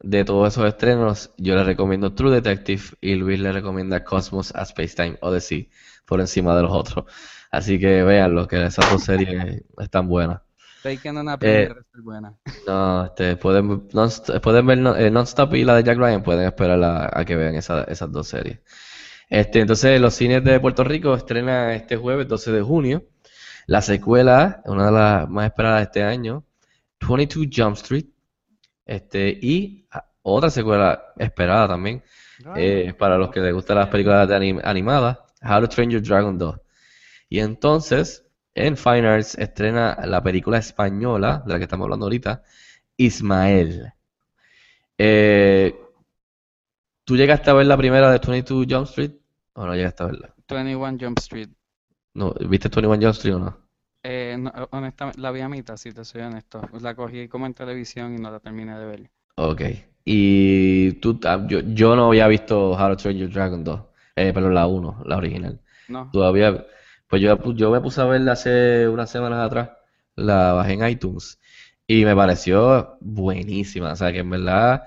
[0.02, 4.66] de todos esos estrenos, yo les recomiendo True Detective y Luis le recomienda Cosmos a
[4.66, 5.70] Spacetime Odyssey
[6.06, 7.06] por encima de los otros.
[7.52, 10.42] Así que véanlo, que esas dos series están buenas.
[10.84, 12.34] Taken una Eh, primera es buena.
[12.66, 16.46] No, este, pueden, non- pueden ver no- eh, Non-Stop y la de Jack Ryan, pueden
[16.48, 18.60] esperar a, a que vean esa- esas dos series.
[19.30, 23.04] Este, entonces, los cines de Puerto Rico estrenan este jueves 12 de junio
[23.68, 26.44] la secuela, una de las más esperadas de este año,
[27.08, 28.06] 22 Jump Street,
[28.90, 32.02] este, y ah, otra secuela esperada también,
[32.56, 36.02] eh, para los que les gustan las películas de anim- animadas, How to Train Your
[36.02, 36.56] Dragon 2.
[37.30, 38.26] Y entonces,
[38.56, 42.42] en Fine Arts estrena la película española, de la que estamos hablando ahorita,
[42.98, 43.94] Ismael.
[44.98, 45.80] Eh,
[47.06, 49.12] ¿tú llegaste a ver la primera de 22 Jump Street?
[49.54, 50.34] ¿O no llegaste a verla?
[50.50, 51.50] 21 Jump Street.
[52.16, 53.69] No, ¿viste 21 Jump Street o no?
[54.04, 56.62] Eh, no, honestamente, la vi a mitad, si te soy honesto.
[56.82, 59.10] La cogí como en televisión y no la terminé de ver.
[59.36, 59.62] Ok.
[60.06, 63.82] Y tú, ah, yo, yo no había visto How to Train Your Dragon 2,
[64.16, 65.62] eh, pero la 1, la original.
[65.88, 66.66] No, Todavía,
[67.08, 69.72] pues yo, yo me puse a verla hace unas semanas atrás,
[70.16, 71.40] la bajé en iTunes
[71.86, 73.94] y me pareció buenísima.
[73.94, 74.84] O sea, que en verdad,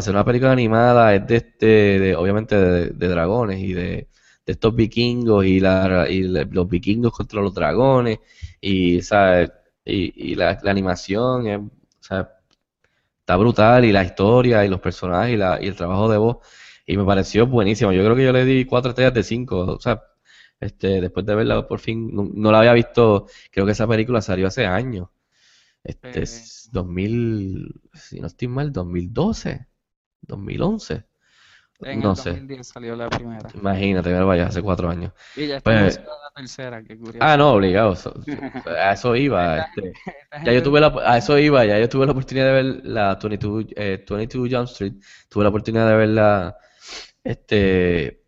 [0.00, 4.08] ser una película animada, es de este, de, obviamente de, de dragones y de,
[4.46, 8.18] de estos vikingos y, la, y los vikingos contra los dragones
[8.60, 9.50] y, ¿sabes?
[9.84, 11.60] Y, y la, la animación es,
[12.00, 12.30] sea,
[13.20, 16.38] está brutal y la historia y los personajes y, la, y el trabajo de voz
[16.86, 17.92] y me pareció buenísimo.
[17.92, 20.02] Yo creo que yo le di cuatro estrellas de cinco, o sea,
[20.60, 24.20] este, después de verla por fin, no, no la había visto, creo que esa película
[24.22, 25.08] salió hace años,
[25.84, 26.22] este, Eh.
[26.22, 29.66] es 2000, si no estoy mal, 2012,
[30.22, 31.04] 2011,
[31.82, 33.48] en no el sé, 2010 salió la primera.
[33.54, 35.12] imagínate, vaya, hace cuatro años.
[35.36, 37.18] Y ya Pues- haciendo la tercera, qué curioso.
[37.20, 39.92] Ah, no, obligado, so- so- a eso iba, este,
[40.44, 43.14] ya yo tuve la, a eso iba, ya yo tuve la oportunidad de ver la
[43.16, 44.94] 22, eh, 22 Jump Street,
[45.28, 46.56] tuve la oportunidad de verla,
[47.24, 48.22] este,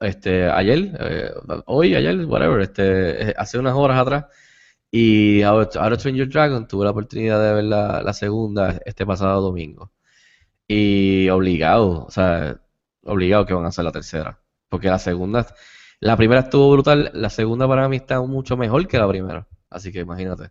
[0.00, 1.30] este, ayer, eh,
[1.66, 4.26] hoy, ayer, whatever, este, eh, hace unas horas atrás,
[4.90, 9.06] y How to Train Your Dragon tuve la oportunidad de ver la, la segunda este
[9.06, 9.90] pasado domingo,
[10.68, 12.60] y obligado, o sea,
[13.04, 15.46] obligado que van a hacer la tercera, porque la segunda,
[16.00, 19.92] la primera estuvo brutal, la segunda para mí está mucho mejor que la primera, así
[19.92, 20.50] que imagínate.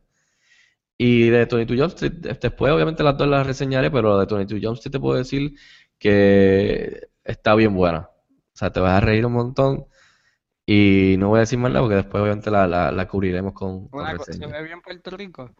[0.97, 4.75] Y de 22 Jump Street, después obviamente las dos las reseñaré, pero de 22 Jump
[4.77, 5.53] Street te puedo decir
[5.97, 8.09] que está bien buena.
[8.53, 9.85] O sea, te vas a reír un montón
[10.65, 13.89] y no voy a decir más nada porque después obviamente la, la, la cubriremos con,
[13.89, 14.47] con Una co- ¿se reseña.
[14.47, 15.55] ve bien Puerto Rico?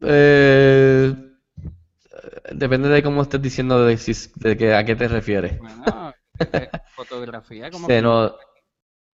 [0.00, 1.14] Eh,
[2.52, 5.54] depende de cómo estés diciendo de, si- de que, a qué te refieres.
[5.56, 6.14] Bueno,
[6.52, 8.34] eh, fotografía como Se que- no-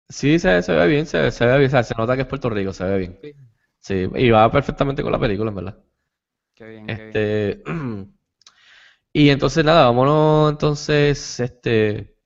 [0.08, 2.28] sí, se, se ve bien, se, se ve bien, o sea, se nota que es
[2.28, 3.20] Puerto Rico, se ve bien.
[3.22, 3.34] Sí,
[3.80, 5.78] Sí, y va perfectamente con la película, en verdad.
[6.54, 7.26] qué bien, qué bien.
[7.26, 7.62] Este,
[9.12, 12.16] y entonces nada, vámonos entonces, este,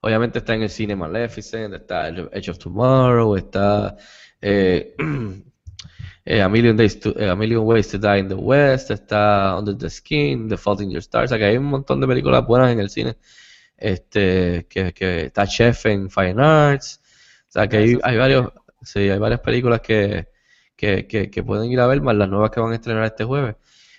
[0.00, 3.96] obviamente está en el cine Maleficent, está el Edge of Tomorrow, está
[4.40, 4.94] eh,
[6.24, 9.56] eh, A Million Days to- eh, A Million Ways to Die in the West, está
[9.58, 12.06] Under the Skin, The Fault in Your Stars, o sea que hay un montón de
[12.06, 13.16] películas buenas en el cine,
[13.76, 17.00] este, que, que está Chef en Fine Arts,
[17.48, 18.52] o sea que hay, hay varios,
[18.82, 20.28] sí, hay varias películas que,
[20.76, 23.24] que, que, que pueden ir a ver, más las nuevas que van a estrenar este
[23.24, 23.56] jueves.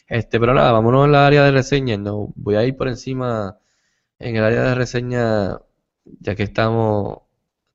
[0.08, 1.96] Este, pero nada, vámonos al área de reseña.
[1.98, 3.58] No, voy a ir por encima
[4.20, 5.60] en el área de reseña,
[6.20, 7.20] ya que estamos,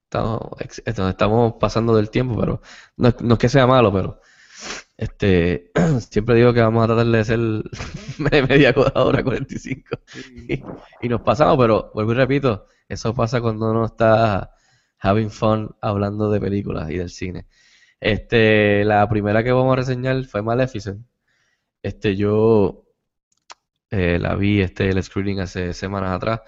[0.05, 0.51] estamos,
[0.85, 2.61] estamos pasando del tiempo, pero
[2.97, 4.21] no, no es que sea malo, pero
[4.97, 5.71] este,
[6.11, 7.39] siempre digo que vamos a tratar de ser
[8.49, 10.63] media hora 45 Sí.
[11.03, 14.53] y nos pasamos, pero vuelvo y repito, eso pasa cuando uno está
[15.01, 17.47] having fun hablando de películas y del cine.
[18.01, 21.07] Este, la primera que vamos a reseñar fue Maleficent.
[21.83, 22.85] Este, yo
[23.91, 26.41] eh, la vi este el screening hace semanas atrás.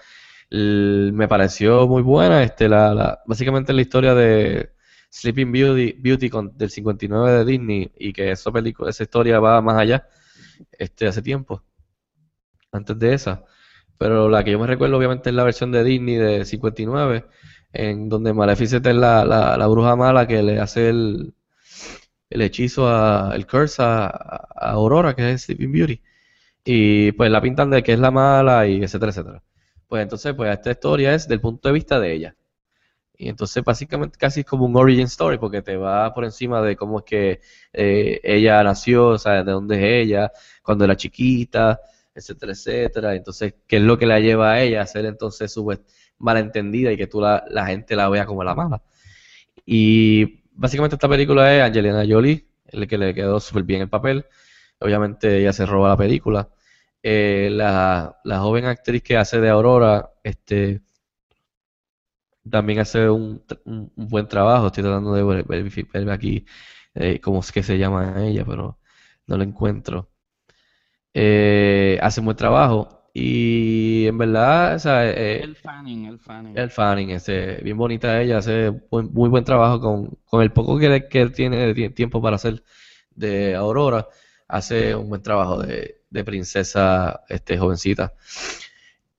[0.51, 2.43] Me pareció muy buena.
[2.43, 4.71] Este, la, la- básicamente la historia de
[5.09, 9.61] Sleeping Beauty, Beauty con- del 59 de Disney y que esa película, esa historia va
[9.61, 10.07] más allá.
[10.73, 11.63] Este, hace tiempo,
[12.71, 13.43] antes de esa.
[13.97, 17.25] Pero la que yo me recuerdo obviamente es la versión de Disney de 59,
[17.73, 21.33] en donde Maleficent es la, la, la bruja mala que le hace el,
[22.29, 26.01] el hechizo, a, el curse a, a Aurora, que es Sleeping Beauty.
[26.65, 29.43] Y pues la pintan de que es la mala y etcétera, etcétera.
[29.87, 32.35] Pues entonces, pues esta historia es del punto de vista de ella.
[33.21, 36.77] Y entonces básicamente casi es como un origin story porque te va por encima de
[36.77, 37.41] cómo es que
[37.73, 40.31] eh, ella nació, o sea, de dónde es ella,
[40.63, 41.81] cuando era chiquita,
[42.15, 43.15] etcétera, etcétera.
[43.15, 45.69] Entonces, ¿qué es lo que la lleva a ella a ser entonces su
[46.17, 48.81] malentendida y que tú la, la gente la vea como la mala?
[49.65, 54.25] Y básicamente esta película es Angelina Jolie, el que le quedó súper bien el papel.
[54.79, 56.49] Obviamente ella se roba la película.
[57.03, 60.81] Eh, la, la joven actriz que hace de Aurora, este,
[62.49, 64.67] también hace un, un- buen trabajo.
[64.67, 66.45] Estoy tratando de ver, ver- ver aquí
[66.95, 68.79] eh, cómo es que se llama ella, pero
[69.27, 70.09] no lo encuentro.
[71.13, 76.55] Eh, hace un buen trabajo y en verdad, o sea, eh, El Fanning, el Fanning.
[76.57, 80.77] el Fanning, este, bien bonita ella, hace buen- muy buen trabajo con, con el poco
[80.79, 82.63] que, que tiene de tiempo para hacer
[83.11, 84.07] de Aurora,
[84.47, 88.13] hace un buen trabajo de, de princesa este, jovencita.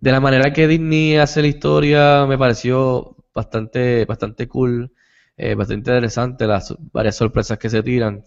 [0.00, 4.92] De la manera que Disney hace la historia me pareció bastante, bastante cool.
[5.36, 8.22] eh, bastante interesante las varias sorpresas que se tiran,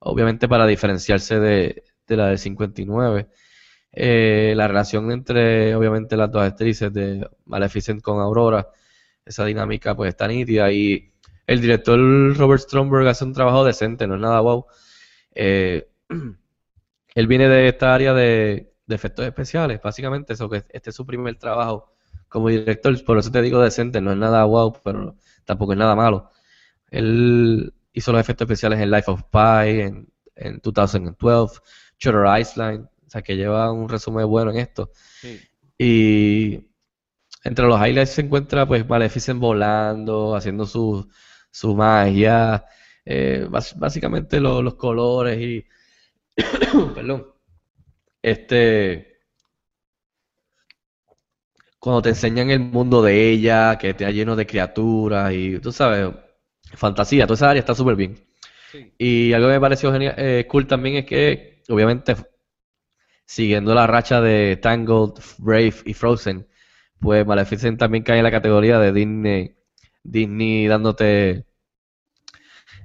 [0.00, 3.28] obviamente para diferenciarse de, de la del 59.
[3.92, 8.68] Eh, la relación entre, obviamente, las dos actrices de Maleficent con Aurora,
[9.24, 11.12] esa dinámica pues está nítida y
[11.46, 11.98] el director
[12.36, 14.66] Robert Stromberg hace un trabajo decente, no es nada wow.
[15.34, 15.88] Eh,
[17.14, 21.06] él viene de esta área de, de efectos especiales, básicamente, eso que este es su
[21.06, 21.93] primer trabajo
[22.34, 25.16] como director, por eso te digo decente, no es nada wow, pero
[25.46, 26.30] tampoco es nada malo.
[26.90, 31.60] Él hizo los efectos especiales en Life of Pi, en, en 2012,
[31.98, 34.90] Shutter Island, o sea que lleva un resumen bueno en esto.
[35.20, 35.40] Sí.
[35.78, 36.68] Y
[37.44, 41.08] entre los highlights se encuentra pues Maleficent volando, haciendo su,
[41.50, 42.64] su magia,
[43.04, 45.64] eh, básicamente lo- los colores y...
[46.94, 47.26] Perdón.
[48.22, 49.13] Este...
[51.84, 56.14] Cuando te enseñan el mundo de ella, que está lleno de criaturas y tú sabes,
[56.72, 58.16] fantasía, toda esa área está súper bien.
[58.72, 58.94] Sí.
[58.96, 62.16] Y algo que me pareció genial, eh, cool también es que, obviamente,
[63.26, 66.48] siguiendo la racha de Tangled, Brave y Frozen,
[66.98, 69.54] pues Maleficent también cae en la categoría de Disney,
[70.02, 71.44] Disney dándote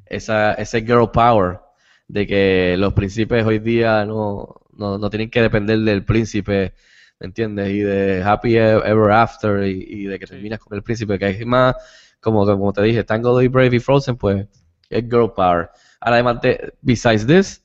[0.08, 1.62] esa, ese girl power
[2.10, 6.74] de que los príncipes hoy día no, no, no tienen que depender del príncipe,
[7.20, 7.70] ¿me entiendes?
[7.70, 11.46] Y de Happy Ever After y, y de que terminas con el príncipe, que es
[11.46, 11.76] más,
[12.20, 14.48] como, como te dije, Tangled y Brave y Frozen, pues
[14.90, 15.70] es girl power.
[16.02, 17.64] Ahora, además de, besides this,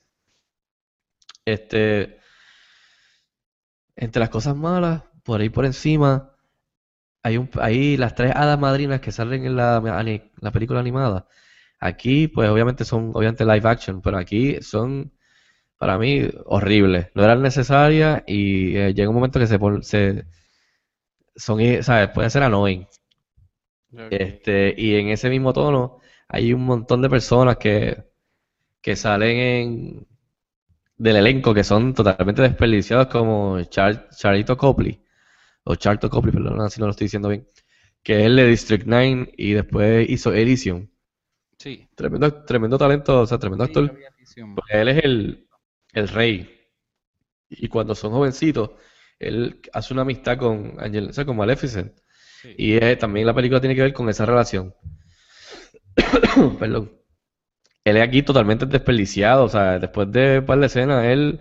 [1.45, 2.19] este,
[3.95, 6.31] entre las cosas malas, por ahí por encima,
[7.23, 11.27] hay un, hay las tres hadas madrinas que salen en la, ani- la película animada.
[11.79, 15.13] Aquí, pues obviamente son, obviamente live action, pero aquí son,
[15.85, 17.07] para mí, horribles.
[17.15, 20.25] No eran necesarias y eh, llega un momento que se, se
[21.35, 22.09] son, i- ¿sabes?
[22.09, 22.87] Pueden ser annoying.
[24.09, 28.03] Este, y en ese mismo tono hay un montón de personas que,
[28.81, 30.07] que salen en,
[30.97, 35.03] del elenco que son totalmente desperdiciados como Char- Charlito Copley,
[35.65, 37.47] o Charlton Copley, perdón si no lo estoy diciendo bien,
[38.03, 40.87] que es el de District 9 y después hizo Elysium.
[41.57, 41.87] Sí.
[41.95, 43.97] Tremendo, tremendo talento, o sea, tremendo Sí, actor.
[44.55, 45.44] Porque él es el,
[45.95, 46.49] el rey.
[47.49, 48.71] Y cuando son jovencitos,
[49.19, 51.93] él hace una amistad con Angel, o sea, con Maleficent.
[52.41, 52.55] Sí.
[52.57, 54.75] Y eh, también la película tiene que ver con esa relación.
[56.59, 56.91] Perdón.
[57.85, 59.45] Él es aquí totalmente desperdiciado.
[59.45, 61.39] O sea, después de un par de escenas, él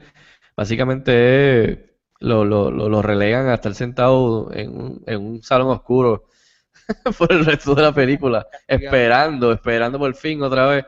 [0.57, 6.27] básicamente lo, lo, lo, lo relegan a estar sentado en un, en un salón oscuro
[7.19, 10.87] por el resto de la película, esperando, esperando por fin otra vez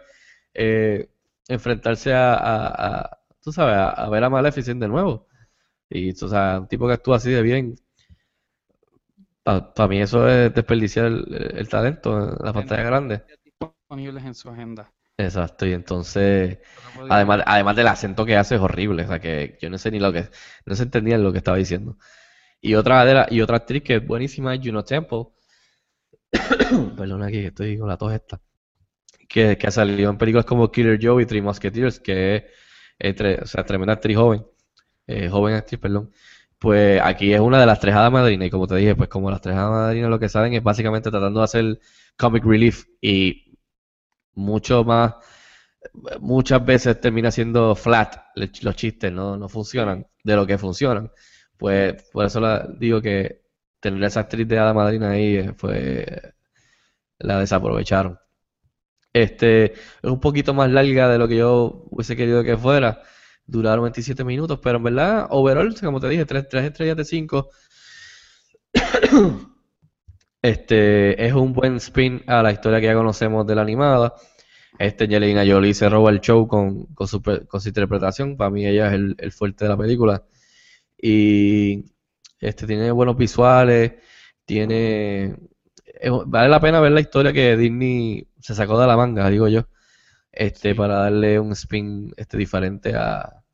[0.55, 1.09] eh,
[1.49, 5.29] enfrentarse a, a- a, tú sabes, a, a ver a Maleficent de nuevo.
[5.91, 7.77] Y, o sea, un tipo que actúa así de bien,
[9.45, 13.23] para mí eso es desperdiciar el, el talento en la pantalla grande.
[13.45, 14.93] disponibles en su agenda.
[15.19, 16.59] Exacto, y entonces,
[17.09, 19.99] además, además del acento que hace es horrible, o sea que yo no sé ni
[19.99, 20.29] lo que,
[20.67, 21.97] no se entendía lo que estaba diciendo.
[22.61, 25.27] Y otra de la- y otra actriz que es buenísima es Juno Temple,
[26.97, 28.41] perdona aquí que estoy con la tos esta,
[29.29, 32.45] que, que ha salido en películas como Killer Joe y Three Musketeers, que es,
[32.99, 34.47] eh, tre- o sea, tremenda actriz joven,
[35.07, 36.13] eh, joven actriz, perdón.
[36.59, 39.31] Pues aquí es una de las tres hadas madrinas, y como te dije, pues como
[39.31, 41.81] las tres hadas madrinas lo que saben es básicamente tratando de hacer
[42.19, 43.59] comic relief y
[44.35, 45.15] mucho más,
[46.21, 48.17] muchas veces termina siendo flat
[48.63, 51.11] los chistes, no, no funcionan de lo que funcionan.
[51.57, 53.43] Pues por eso la- digo que
[53.81, 56.35] tener esa actriz de hada madrina ahí eh, fue,
[57.19, 58.19] la desaprovecharon.
[59.17, 63.01] Este, es un poquito más larga de lo que yo hubiese querido que fuera.
[63.47, 67.49] Duraron 27 minutos, pero en verdad, overall, como te dije, 3, estrellas de 5.
[70.43, 74.15] Este, es un buen spin a la historia que ya conocemos de la animada.
[74.79, 78.37] Este, Angelina Jolie se roba el show con, con su, con su interpretación.
[78.37, 80.25] Para mí ella es el, el fuerte de la película.
[80.99, 81.87] Y
[82.39, 83.95] este, tiene buenos visuales,
[84.45, 85.37] tiene...
[86.01, 89.49] es- vale la pena ver la historia que Disney se sacó de la manga, digo
[89.49, 89.67] yo,
[90.33, 90.77] este, Sí.
[90.77, 93.45] para darle un spin este, diferente a...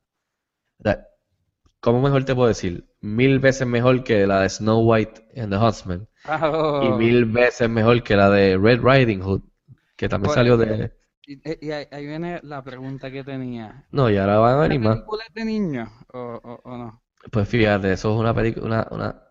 [1.81, 2.89] ¿Cómo mejor te puedo decir?
[3.03, 6.09] Mil veces mejor que la de Snow White and the Huntsman.
[6.79, 9.43] Y mil veces mejor que la de Red Riding Hood,
[9.97, 10.93] que también Pues, salió de...
[11.27, 13.87] Y, y ahí, ahí viene la pregunta que tenía.
[13.93, 14.99] No, y ahora van a ¿La venir más.
[14.99, 17.03] película es de niños o, o- o no?
[17.31, 19.23] Pues fíjate, eso es una película, una, una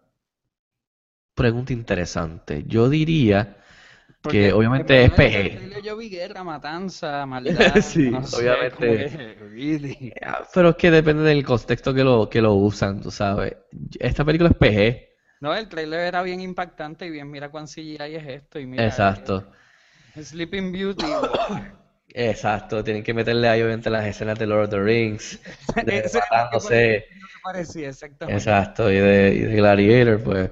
[1.36, 2.63] pregunta interesante.
[2.67, 3.57] Yo diría
[4.29, 5.82] que obviamente es PG.
[5.84, 7.75] Yo vi guerra, matanza, maldad.
[7.82, 9.36] Sí, no obviamente.
[9.49, 10.13] really.
[10.21, 13.55] Ah, Pero es que depende del contexto que lo, que lo usan, tú sabes.
[13.99, 15.11] Esta película es PG.
[15.41, 18.86] No, el trailer era bien impactante y bien, mira cuán CGI es esto y mira,
[18.86, 19.51] Exacto.
[20.21, 21.05] Sleeping Beauty.
[22.13, 25.39] Exacto, tienen que meterle ahí obviamente las escenas de Lord of the Rings,
[25.86, 27.05] de matándose,
[27.41, 28.38] parecía, exactamente.
[28.38, 30.51] exacto, y de, y de Gladiator, pues,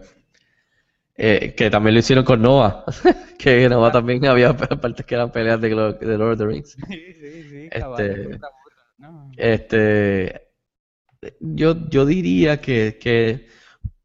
[1.19, 2.85] eh, que también lo hicieron con Noah,
[3.37, 6.71] que Noah también había partes que eran peleas de, Lord of the Rings.
[6.71, 8.39] Sí, sí, sí, Este-
[8.97, 9.31] no.
[9.37, 10.49] Este,
[11.39, 13.47] yo, yo diría que, que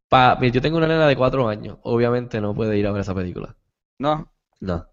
[0.09, 3.01] pa- mira, yo tengo una nena de cuatro años, obviamente no puede ir a ver
[3.01, 3.55] esa película,
[3.99, 4.29] No.
[4.59, 4.87] no.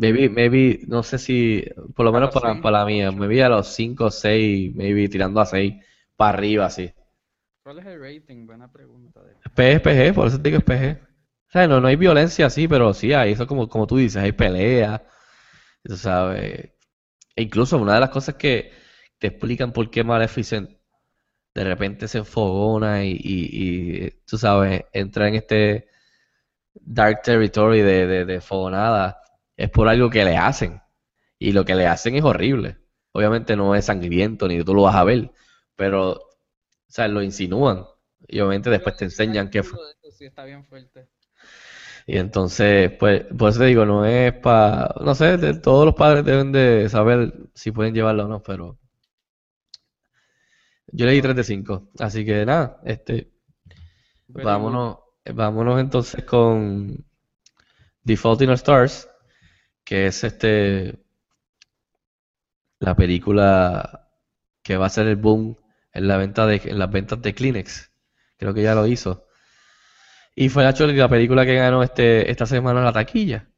[0.00, 3.18] Maybe, maybe, no sé si, por lo menos para, para la mía, ocho.
[3.18, 5.74] maybe a los 5 o 6, maybe tirando a 6,
[6.16, 6.90] para arriba, así.
[7.62, 8.46] ¿Cuál es el rating?
[8.46, 9.20] Buena pregunta.
[9.22, 11.13] de- PG, por eso te digo es PG.
[11.54, 14.32] Sea, no, no hay violencia así, pero sí hay, eso como, como tú dices, hay
[14.32, 15.00] peleas,
[15.84, 16.72] tú sabes.
[17.36, 18.72] E incluso una de las cosas que
[19.18, 20.70] te explican por qué Maleficent
[21.54, 25.88] de repente se enfogona y, y, y, tú sabes, entra en este
[26.74, 29.20] dark territory de, de, de fogonada,
[29.56, 30.80] es por algo que le hacen.
[31.38, 32.78] Y lo que le hacen es horrible.
[33.12, 35.32] Obviamente no es sangriento ni tú lo vas a ver,
[35.76, 36.20] pero, o
[36.88, 37.84] sea, lo insinúan.
[38.28, 39.80] Y obviamente después te enseñan qué fue.
[40.12, 41.08] Sí, está bien fuerte.
[42.06, 45.94] Y entonces, pues, por eso te digo, no es para, no sé, de- todos los
[45.94, 48.78] padres deben de saber si pueden llevarlo o no, pero
[50.92, 51.88] yo le di 3 de 5.
[51.98, 53.30] Así que nada, este,
[54.28, 54.98] vámonos,
[55.34, 57.04] vámonos entonces con
[58.04, 59.08] Default in Our Stars,
[59.84, 60.98] que es este,
[62.80, 64.08] la película
[64.62, 65.56] que va a ser el boom
[65.92, 67.90] en la venta de, en las ventas de Kleenex.
[68.36, 69.23] Creo que ya lo hizo.
[70.34, 73.48] Y fue la, la película que ganó este, esta semana la taquilla.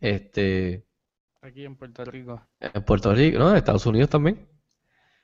[0.00, 0.86] Este.
[1.42, 2.46] Aquí en Puerto Rico.
[2.60, 4.48] en Puerto Rico, no, en Estados Unidos también.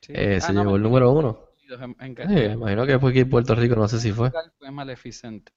[0.01, 0.13] Sí.
[0.15, 1.41] Eh, Ah, se no, llevó el me- número uno.
[1.69, 4.31] En, en Sí, imagino que fue aquí en Puerto Rico, no sé si fue.
[4.59, 5.51] fue Maleficent.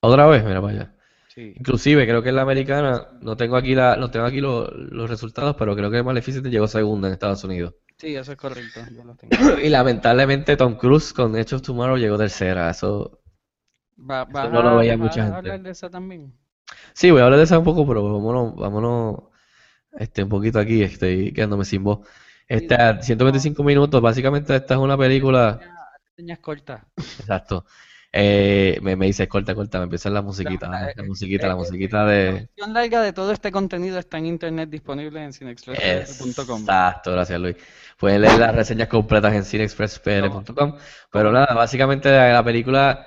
[0.00, 0.94] Otra vez, mira para allá.
[1.34, 1.52] Sí.
[1.56, 5.10] Inclusive creo que en la americana, no tengo aquí la, no tengo aquí lo- los
[5.10, 7.74] resultados, pero creo que Maleficent llegó segunda en Estados Unidos.
[7.96, 8.80] Sí, eso es correcto.
[8.96, 9.30] Yo lo tengo.
[9.62, 12.70] Y lamentablemente Tom Cruise con Edge of Tomorrow llegó tercera.
[12.70, 13.20] Eso
[13.98, 15.36] Va, vas no lo a- veía mucha gente.
[15.38, 16.32] hablar de esa también?
[16.94, 19.16] Sí, voy a hablar de esa un poco, pero vámonos, vámonos
[19.98, 22.06] este, un poquito aquí, estoy quedándome sin voz.
[22.48, 25.60] Esta, 125 minutos, básicamente esta es una película,
[26.16, 26.82] Señas cortas.
[27.18, 27.64] exacto.
[28.10, 31.54] Eh, me, me dice corta, corta, me empieza la musiquita, La- la, eh, musiquita, la
[31.54, 32.32] eh, musiquita La de...
[32.32, 36.62] versión larga de todo este contenido está en internet disponible en cinexpress.com.
[36.62, 37.56] Exacto, gracias Luis.
[37.98, 40.76] Pueden leer las reseñas completas en cinexpresspr.com.
[41.10, 43.06] Pero nada, básicamente la, la película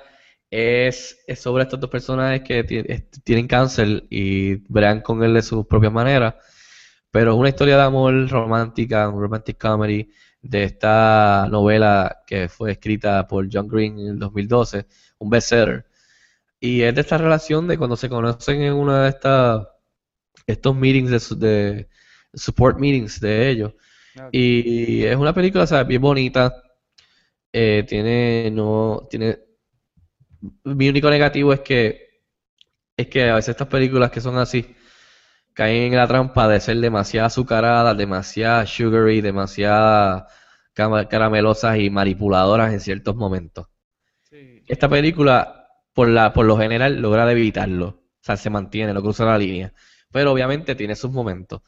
[0.52, 2.64] es, es sobre estos dos personajes que
[3.24, 6.34] tienen cáncer y bregan con él de sus propias maneras.
[7.10, 10.10] Pero es una historia de amor romántica, un romantic comedy
[10.42, 14.86] de esta novela que fue escrita por John Green en el 2012,
[15.18, 15.86] un bestseller.
[16.60, 19.66] Y es de esta relación de cuando se conocen en una de estas
[20.46, 21.88] estos meetings de, su- de
[22.34, 23.74] support meetings de ellos.
[24.32, 25.86] Y es una película, ¿sabes?
[25.88, 26.54] Bien bonita.
[27.52, 29.38] Eh, tiene, no, tiene.
[30.64, 32.20] Mi único negativo es que,
[32.96, 34.74] es que a veces estas películas que son así
[35.54, 40.26] caen en la trampa de ser demasiado azucaradas, demasiado sugary, demasiado
[40.74, 43.68] caramelosas y manipuladoras en ciertos momentos.
[44.22, 44.64] Sí.
[44.66, 47.86] Esta película, por la, por lo general, logra evitarlo.
[47.88, 49.72] O sea, se mantiene, no cruza la línea.
[50.12, 51.62] Pero obviamente tiene sus momentos.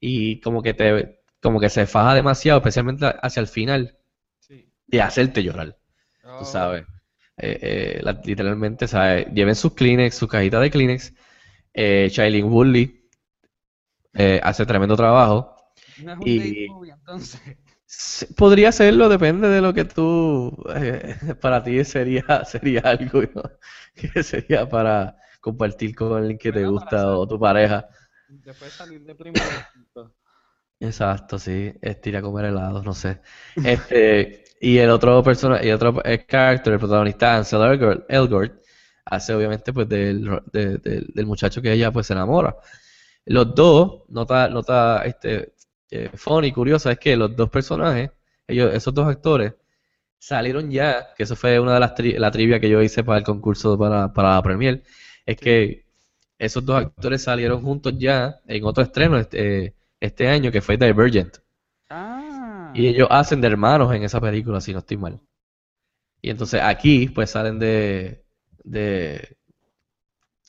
[0.00, 3.98] Y como que te, como que se faja demasiado, especialmente hacia el final,
[4.40, 4.70] Sí.
[4.86, 5.78] de hacerte llorar.
[6.22, 6.86] Tú Oh, sabes.
[7.36, 7.58] Eh,
[7.98, 9.26] eh, la- literalmente, ¿sabes?
[9.34, 11.12] Lleven sus Kleenex, su cajita de Kleenex.
[11.74, 13.08] Eh, Shailene Woodley
[14.14, 15.54] eh, hace tremendo trabajo.
[15.96, 17.40] No es un y- movie, entonces.
[18.36, 23.42] Podría serlo, depende de lo que tú, eh, para ti sería, sería algo ¿no?
[23.94, 27.86] que sería para compartir con alguien que te gusta o tu pareja.
[28.28, 29.64] Después salir de primero.
[30.80, 33.20] Exacto, sí, este, ir a comer helados, no sé.
[33.62, 38.54] Este, y el otro persona, y otro eh, character, el protagonista, Ansel Elgort, Elgort,
[39.06, 42.56] hace obviamente pues del, ro- de- del- del muchacho que ella pues se enamora.
[43.26, 45.54] Los dos, nota, nota este,
[45.90, 48.10] eh, funny, curiosa, es que los dos personajes,
[48.48, 49.54] ellos, esos dos actores,
[50.18, 53.18] salieron ya, que eso fue una de las tri- la trivia que yo hice para
[53.18, 54.82] el concurso para, para la Premier,
[55.26, 55.86] es que
[56.38, 61.38] esos dos actores salieron juntos ya en otro estreno este, este año que fue Divergent.
[62.74, 65.20] Y ellos hacen de hermanos en esa película, si no estoy mal.
[66.20, 68.24] Y entonces aquí, pues salen de,
[68.64, 69.36] de,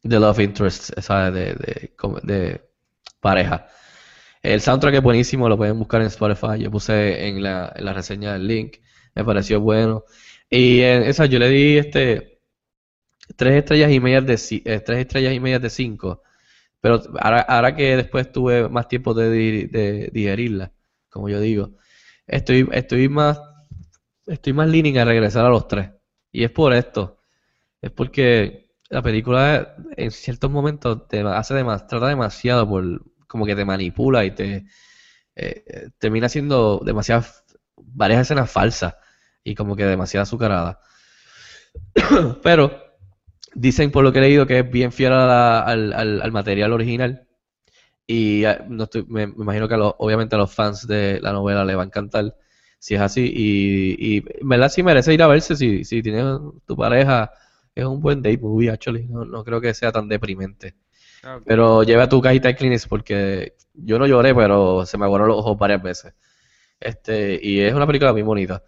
[0.03, 1.34] de Love Interest, ¿sabes?
[1.34, 1.93] De, de,
[2.24, 2.61] de
[3.21, 3.67] pareja.
[4.43, 6.59] El soundtrack es buenísimo, lo pueden buscar en Spotify.
[6.59, 8.78] Yo puse en la, la reseña el link,
[9.15, 10.05] me pareció bueno.
[10.49, 12.41] Y en esa yo le di este
[13.36, 16.21] tres estrellas y medias de eh, tres estrellas y medias de cinco,
[16.82, 19.30] Pero ahora, ahora que después tuve más tiempo de,
[19.69, 20.74] de digerirla,
[21.09, 21.74] como yo digo,
[22.28, 23.39] estoy, estoy más,
[24.26, 25.91] estoy más leaning a regresar a los tres.
[26.32, 27.19] Y es por esto.
[27.82, 33.55] Es porque la película en ciertos momentos te hace demas- trata demasiado por, como que
[33.55, 34.65] te manipula y te
[35.36, 37.45] eh, termina siendo demasiadas,
[37.78, 38.95] varias escenas falsas
[39.43, 40.80] y como que demasiado azucarada.
[42.43, 42.71] Pero
[43.55, 47.28] dicen por lo que he leído que es bien fiel al- al material original.
[48.08, 51.20] Y eh, no estoy- me, me imagino que a los- obviamente a los fans de
[51.22, 52.36] la novela le va a encantar
[52.80, 53.22] si es así.
[53.34, 56.26] Y, y en verdad sí merece ir a verse si, si tienes
[56.66, 57.32] tu pareja.
[57.76, 59.06] Es un buen date movie, actually.
[59.08, 60.76] No, no creo que sea tan deprimente.
[61.24, 61.43] Ah, ok.
[61.47, 65.38] Pero lleva tu cajita de Kleenex porque yo no lloré, pero se me aguaron los
[65.39, 66.14] ojos varias veces.
[66.80, 68.64] Este, y es una película muy bonita.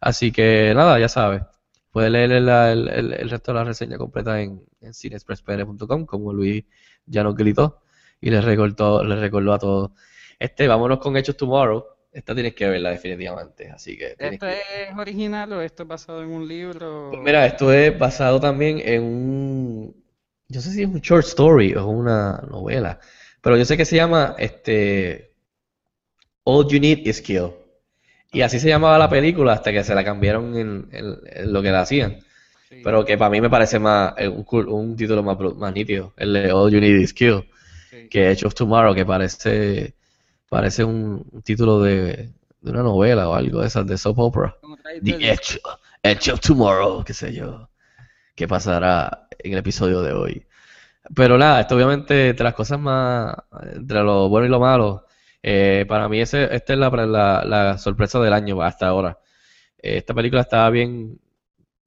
[0.00, 1.42] Así que nada, ya sabes.
[1.90, 6.32] Puedes leer el, el- el- el resto de la reseña completa en, en cineexpresspr.com, como
[6.32, 6.64] Luis
[7.06, 7.80] ya nos gritó
[8.20, 9.90] y les recordó, les recordó a todos.
[10.38, 11.84] Este, vámonos con Hechos Tomorrow.
[12.12, 14.52] Esta tienes que verla definitivamente, así que ¿Esto que
[14.88, 17.08] es original o esto es basado en un libro?
[17.10, 20.04] Pues mira, esto es basado también en un,
[20.48, 22.98] yo sé si es un short story o una novela,
[23.42, 25.32] pero yo sé que se llama este
[26.44, 27.50] All You Need Is Kill.
[28.32, 31.62] Y así se llamaba la película hasta que se la cambiaron en, en- en lo
[31.62, 32.18] que la hacían.
[32.68, 32.80] Sí.
[32.84, 36.52] Pero que para mí me parece más eh, un, título más, más nítido, el de
[36.52, 37.44] All You Need Is Kill,
[38.10, 39.94] Que Edge of Tomorrow, que parece,
[40.48, 44.56] parece un, un título de, de una novela o algo de esas, de soap opera.
[45.02, 45.60] The Edge,
[46.02, 47.68] Edge of Tomorrow, qué sé yo,
[48.34, 50.46] qué pasará en el episodio de hoy.
[51.14, 53.34] Pero nada, esto obviamente entre las cosas más,
[53.74, 55.06] entre lo bueno y lo malo,
[55.42, 59.18] eh, para mí ese, esta es la, la, la sorpresa del año hasta ahora.
[59.78, 61.20] Eh, esta película estaba bien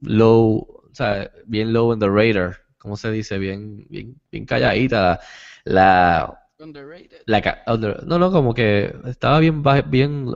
[0.02, 3.38] low, o sea, bien low in the radar, ¿cómo se dice?
[3.38, 5.20] Bien, bien, bien calladita.
[5.64, 7.22] La, Underrated.
[7.26, 10.34] la under- no, no, como que estaba bien, bien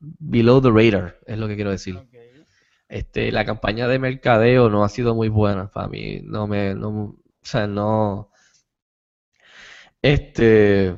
[0.00, 2.00] below the radar, es lo que quiero decir.
[2.88, 6.20] Este, la campaña de mercadeo no ha sido muy buena para mí.
[6.22, 8.30] No me, no, o sea, no,
[10.02, 10.96] este,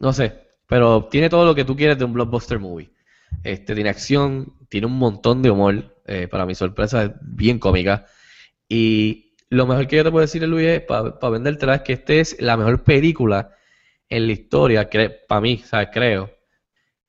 [0.00, 2.92] no sé, pero tiene todo lo que tú quieres de un blockbuster movie.
[3.42, 8.06] Este, tiene acción, tiene un montón de humor, eh, para mi sorpresa es bien cómica.
[8.68, 9.23] Y
[9.54, 12.56] lo mejor que yo te puedo decir, Luis, para vendértela, es que esta es la
[12.56, 13.54] mejor película
[14.08, 14.88] en la historia,
[15.28, 16.30] para mí, o sea, creo,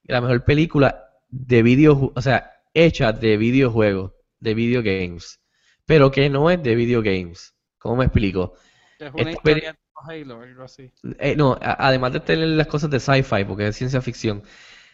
[0.03, 5.41] la mejor película de video, o sea, hecha de videojuegos, de video games,
[5.85, 7.53] pero que no es de video games.
[7.77, 8.53] ¿Cómo me explico?
[8.99, 9.77] Es una Esta historia
[10.07, 10.91] Halo, algo así.
[11.19, 14.43] Eh, no, además de tener las cosas de sci-fi, porque es ciencia ficción,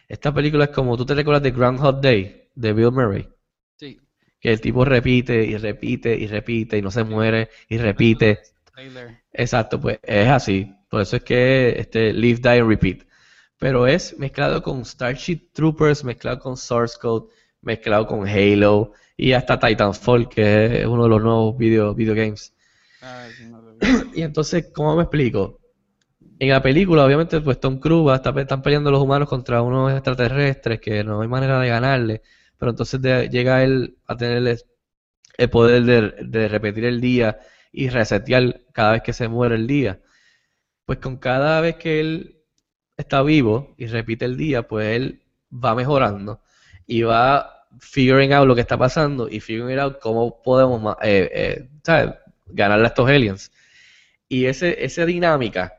[0.08, 3.28] esta película es como, ¿tú te recuerdas de Groundhog Day, de Bill Murray?
[4.42, 8.40] Que el tipo repite y repite y repite y no se muere y repite.
[9.32, 10.74] Exacto, pues es así.
[10.90, 13.04] Por eso es que este Live, Die Repeat.
[13.58, 17.28] Pero es mezclado con Starship Troopers, mezclado con Source Code,
[17.62, 22.56] mezclado con Halo y hasta Titanfall, que es uno de los nuevos video, video games.
[23.02, 23.88] Ay, no lo vi.
[24.16, 25.60] Y entonces, ¿cómo me explico?
[26.40, 29.92] En la película, obviamente, pues Tom Cruise va estar- están peleando los humanos contra unos
[29.94, 32.22] extraterrestres que no hay manera de ganarle.
[32.62, 33.02] Pero entonces
[33.32, 34.48] llega él a tener
[35.38, 37.40] el, poder de, repetir el día
[37.74, 40.02] y resetear cada vez que se muere el día.
[40.86, 42.38] Pues con cada vez que él
[42.98, 45.22] está vivo y repite el día, pues él
[45.54, 46.42] va mejorando
[46.88, 51.70] y va figuring out lo que está pasando y figuring out cómo podemos eh, eh,
[52.48, 53.52] ganarle a estos aliens.
[54.30, 55.74] Y ese, esa dinámica,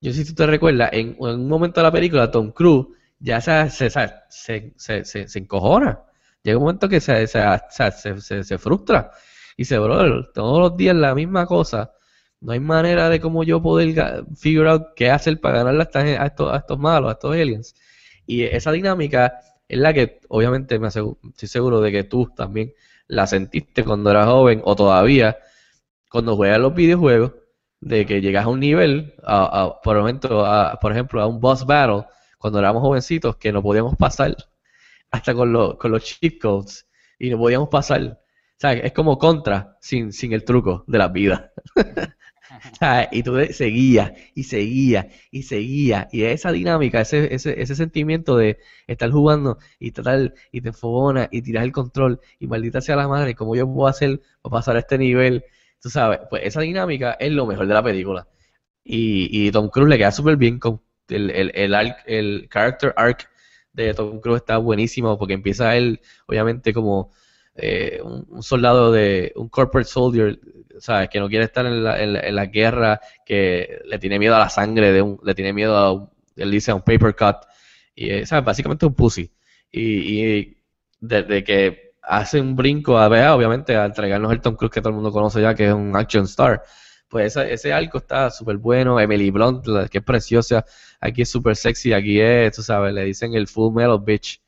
[0.00, 2.88] yo si tú te recuerdas, en, en un momento de la película, Tom Cruise
[3.20, 3.90] ya se, se,
[4.30, 6.00] se- se- se encojona.
[6.42, 9.10] Llega un momento que se, se, se, frustra.
[9.56, 11.92] Y dice, brother, todos los días la misma cosa.
[12.40, 15.82] No hay manera de cómo yo poder figure qué hacer para ganarle
[16.16, 17.74] a, estos, a estos malos, a estos aliens.
[18.26, 22.72] Y esa dinámica es la que, obviamente, me asegu- estoy seguro de que tú también
[23.08, 25.38] la sentiste cuando eras joven o todavía
[26.10, 27.32] cuando juegas los videojuegos,
[27.80, 31.64] de que llegas a un nivel, a- por, ejemplo, a, por ejemplo, a un boss
[31.66, 32.04] battle,
[32.38, 34.36] cuando éramos jovencitos, que no podíamos pasar
[35.10, 36.86] hasta con, los con los cheat codes
[37.18, 38.20] y no podíamos pasar.
[38.62, 41.52] O es como contra sin, sin el truco de la vida.
[43.10, 46.06] Y tú seguías y seguías y seguías.
[46.12, 51.28] Y esa dinámica, ese, ese, ese sentimiento de estar jugando y tratar y te enfogona
[51.30, 54.76] y tiras el control y maldita sea la madre, ¿cómo yo puedo hacer para pasar
[54.76, 55.44] a este nivel?
[55.80, 58.26] Tú sabes, pues esa dinámica es lo mejor de la película.
[58.84, 62.94] Y, y Tom Cruise le queda súper bien con el, el, el, arc- el character
[62.96, 63.28] arc
[63.82, 67.10] de Tom Cruise está buenísimo porque empieza él, obviamente, como
[67.54, 70.38] eh, un, soldado de, un corporate soldier,
[70.78, 71.08] ¿sabes?
[71.08, 74.36] Que no quiere estar en la, en la- en la guerra, que le tiene miedo
[74.36, 77.14] a la sangre, de un, le tiene miedo a, un- él dice, a un paper
[77.16, 77.36] cut,
[77.94, 78.44] y, eh, ¿sabes?
[78.44, 79.30] Básicamente un pussy.
[79.70, 80.56] Y, y
[81.00, 84.90] desde que hace un brinco a ver, obviamente, a entregarnos el Tom Cruise que todo
[84.90, 86.62] el mundo conoce ya, que es un action star,
[87.08, 89.00] pues ese, ese arco está súper bueno.
[89.00, 90.64] Emily Blunt, que es preciosa,
[91.00, 94.42] aquí es súper sexy, aquí es, tú sabes, le dicen el full metal bitch,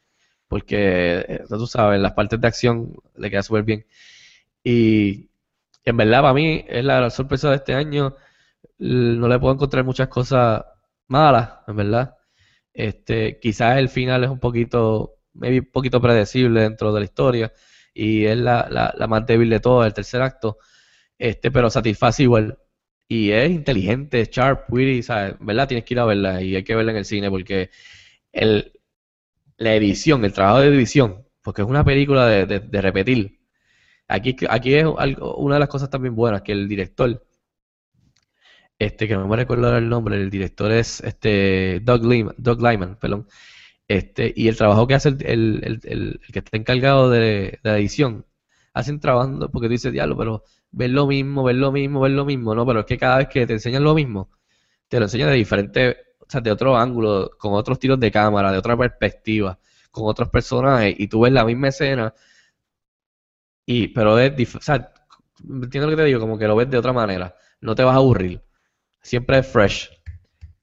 [0.49, 3.87] porque eh, tú sabes, las partes de acción le queda súper bien.
[4.65, 5.31] Y
[5.85, 8.17] en verdad, para mí, es la sorpresa de este año.
[8.79, 10.65] No le puedo encontrar muchas cosas
[11.09, 12.17] malas, en verdad.
[12.73, 17.53] Este, quizás el final es un poquito, maybe un poquito predecible dentro de la historia
[17.95, 20.59] y es la, la, la más débil de todas, el tercer acto,
[21.21, 22.59] este, pero satisface igual.
[23.09, 25.37] Y es inteligente, es sharp, witty, ¿sabes?
[25.41, 25.69] ¿Verdad?
[25.69, 27.71] Tienes que ir a verla y hay que verla en el cine porque
[28.33, 28.73] el,
[29.59, 33.41] la edición, el trabajo de edición, porque es una película de, de- repetir.
[34.09, 37.25] Aquí, aquí es algo, una de las cosas también buenas, que el director,
[38.79, 42.97] este, que no me recuerdo el nombre, el director es este Doug Liman, Doug Lyman,
[42.99, 43.27] perdón.
[43.89, 48.27] Este, y el trabajo que hace el, el- el- que está encargado de la edición,
[48.73, 52.25] hacen trabajando, porque tú dices, diablo, pero ver lo mismo, ver lo mismo, ver lo
[52.25, 54.31] mismo, no, pero es que cada vez que te enseñan lo mismo,
[54.89, 58.53] te lo enseñan de diferente, o sea, de otro ángulo, con otros tiros de cámara,
[58.53, 59.59] de otra perspectiva,
[59.91, 62.15] con otros personajes, y tú ves la misma escena,
[63.67, 64.93] y, pero es, o sea,
[65.49, 67.95] entiendo lo que te digo, como que lo ves de otra manera, no te vas
[67.95, 68.43] a aburrir,
[69.03, 69.91] siempre es fresh.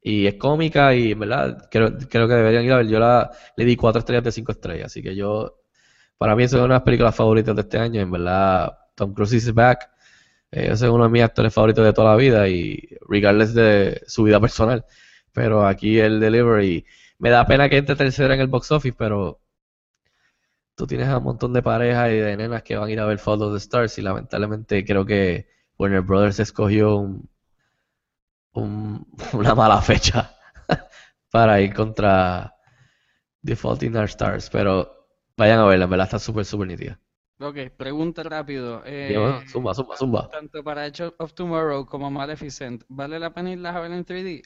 [0.01, 2.87] Y es cómica y verdad creo, creo que deberían ir a ver.
[2.87, 4.87] Yo la, le di cuatro estrellas de cinco estrellas.
[4.87, 5.59] Así que yo,
[6.17, 8.01] para mí, es una de las películas favoritas de este año.
[8.01, 9.89] En verdad, Tom Cruise is back.
[10.51, 14.01] Eh, ese es uno de mis actores favoritos de toda la vida y regardless de
[14.07, 14.85] su vida personal.
[15.33, 16.85] Pero aquí el delivery,
[17.19, 19.41] me da pena que entre tercera en el box office, pero
[20.75, 23.05] tú tienes a un montón de parejas y de nenas que van a ir a
[23.05, 27.29] ver Fall of the Stars y lamentablemente creo que Warner Brothers escogió un,
[28.53, 30.35] un- una mala fecha
[31.31, 32.53] para ir contra
[33.43, 34.96] The Our Stars, pero
[35.37, 36.99] vayan a verla, en verdad está súper, súper nítida.
[37.39, 38.81] Ok, pregunta rápido.
[39.01, 40.29] Bueno, eh, zumba, zumba, zumba.
[40.29, 44.43] tanto para Edge of Tomorrow como Maleficent, ¿vale la pena irlas a ver en 3D?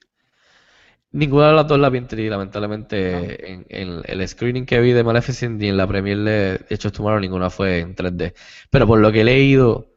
[1.13, 4.93] Ninguna de las dos la vi en 3D, lamentablemente en, en el screening que vi
[4.93, 8.33] de Maleficent y en la premiere de Hechos Tomorrow ninguna fue en 3D.
[8.69, 9.91] Pero por lo que he leído,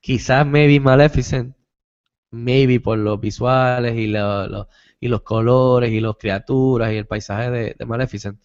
[0.00, 1.56] quizás maybe Maleficent,
[2.32, 4.68] maybe por los visuales y, lo- lo-
[5.00, 8.40] y los colores y las criaturas y el paisaje de, de Maleficent.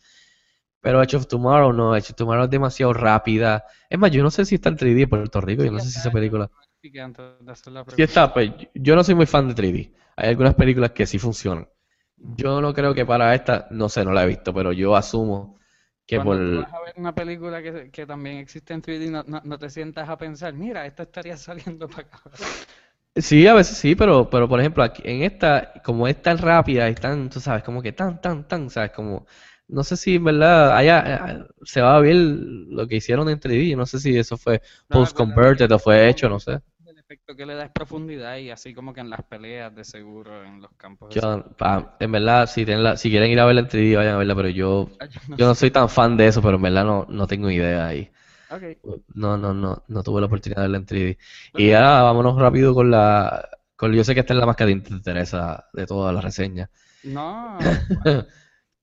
[0.87, 3.65] Pero Edge of Tomorrow no, Edge of Tomorrow es demasiado rápida.
[3.89, 5.91] Es más, yo no sé si está en 3D en Puerto Rico, yo no sé
[5.91, 6.49] si esa película...
[6.81, 9.91] Sí está, pues yo no soy muy fan de 3D.
[10.15, 11.67] Hay algunas películas que sí funcionan.
[12.15, 15.59] Yo no creo que para esta, no sé, no la he visto, pero yo asumo
[16.05, 16.63] que Cuando por...
[16.63, 19.69] vas a ver una película que, que también existe en 3D, no, no, no te
[19.69, 22.21] sientas a pensar, mira, esta estaría saliendo para acá.
[23.13, 26.89] Sí, a veces sí, pero, pero por ejemplo, aquí, en esta, como es tan rápida
[26.89, 29.25] y tan, tú sabes, como que tan, tan, tan, sabes, como,
[29.67, 33.39] no sé si en verdad allá eh, se va a ver lo que hicieron en
[33.39, 36.59] 3D, no sé si eso fue No, post-converted o fue hecho, no sé.
[36.85, 39.83] El efecto que le da es profundidad y así como que en las peleas de
[39.83, 43.45] seguro, en los campos Yo, pa- en verdad, si, tienen la- si quieren ir a
[43.45, 44.89] verla en 3D, vayan a verla, pero yo,
[45.27, 47.87] no yo no soy tan fan de eso, pero en verdad no, no tengo idea
[47.87, 48.11] ahí.
[49.15, 51.17] No, no, no, no tuve la oportunidad de verla en 3D.
[51.55, 54.65] Y ahora vámonos rápido con la, con, yo sé que esta es la más que
[54.65, 56.69] te interesa de todas las reseñas.
[57.03, 57.79] no,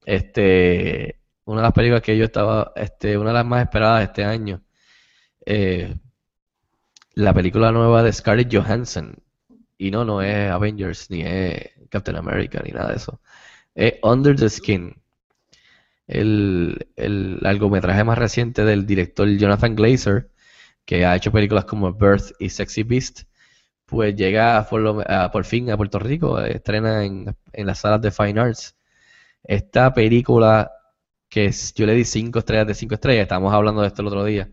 [0.04, 4.04] Este, una de las películas que yo estaba, este, una de las más esperadas de
[4.06, 4.62] este año,
[5.46, 5.94] eh,
[7.14, 9.16] la película nueva de Scarlett Johansson.
[9.78, 13.20] Y no, no es Avengers, ni es Captain America, ni nada de eso.
[13.74, 14.96] Es Under the Skin.
[16.06, 20.30] El, el largometraje más reciente del director Jonathan Glazer,
[20.86, 23.22] que ha hecho películas como Birth y Sexy Beast,
[23.86, 28.10] pues llega por, a- por fin a Puerto Rico, estrena en, en las salas de
[28.12, 28.76] Fine Arts.
[29.44, 30.70] Esta película,
[31.28, 34.08] que es- yo le di 5 estrellas de 5 estrellas, estábamos hablando de esto el
[34.08, 34.50] otro día.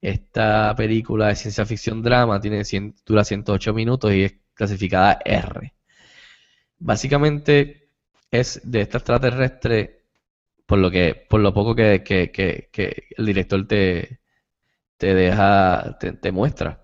[0.00, 5.74] Esta película de ciencia ficción drama tiene 100 dura 108 minutos y es clasificada R.
[6.78, 7.90] Básicamente
[8.30, 10.04] es de esta extraterrestre,
[10.66, 14.20] por lo que, por lo poco que, que- que- que el director te,
[14.98, 16.82] te deja, te, te muestra.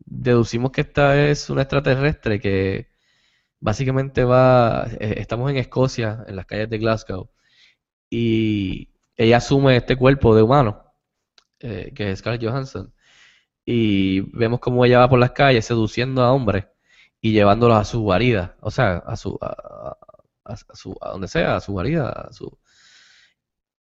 [0.00, 2.88] Deducimos que esta es una extraterrestre que
[3.60, 7.30] básicamente va, eh, estamos en Escocia, en las calles de Glasgow,
[8.10, 10.84] y ella asume este cuerpo de humano,
[11.60, 12.92] eh, que es Scarlett Johansson,
[13.66, 16.66] y vemos cómo ella va por las calles seduciendo a hombres
[17.20, 19.98] y llevándolos a su guarida, o sea, a su, a, a-
[20.46, 22.58] a su, a donde sea, a su guarida, a su,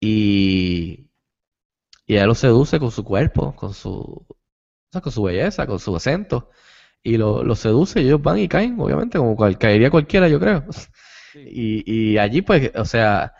[0.00, 1.08] y
[2.06, 4.26] y ella lo seduce con su cuerpo, con su, o
[4.92, 6.50] sea, con su belleza, con su acento.
[7.02, 10.40] Y lo, lo seduce y ellos van y caen, obviamente, como cual, caería cualquiera, yo
[10.40, 10.64] creo.
[11.34, 11.84] Y,
[12.14, 13.34] y allí, pues, o sea,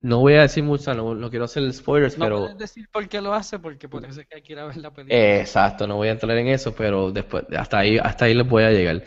[0.00, 2.40] no voy a decir mucho, no, no quiero hacer spoilers, No pero...
[2.40, 4.66] puedes decir por qué lo hace, porque por eso es que hay que ir a
[4.66, 5.38] ver la película.
[5.38, 8.64] Exacto, no voy a entrar en eso, pero después, hasta ahí, hasta ahí les voy
[8.64, 9.04] a llegar.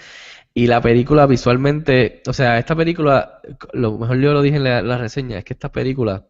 [0.53, 3.41] Y la película visualmente, o sea, esta película,
[3.73, 6.27] lo mejor yo lo dije en la, la reseña, es que esta película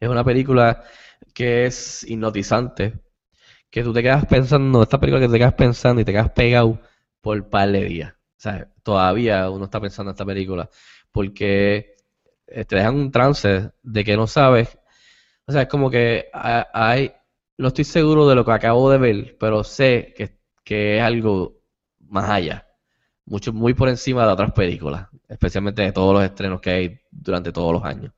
[0.00, 0.82] es una película
[1.34, 3.00] que es hipnotizante,
[3.70, 6.80] que tú te quedas pensando, esta película que te quedas pensando y te quedas pegado
[7.20, 8.12] por par de días.
[8.14, 10.70] O sea, todavía uno está pensando en esta película,
[11.12, 11.96] porque
[12.46, 14.78] eh, te dejan un trance de que no sabes.
[15.46, 17.12] O sea, es como que ha- hay,
[17.58, 21.60] no estoy seguro de lo que acabo de ver, pero sé que, que es algo
[22.08, 22.66] más allá,
[23.26, 27.52] mucho, muy por encima de otras películas, especialmente de todos los estrenos que hay durante
[27.52, 28.12] todos los años.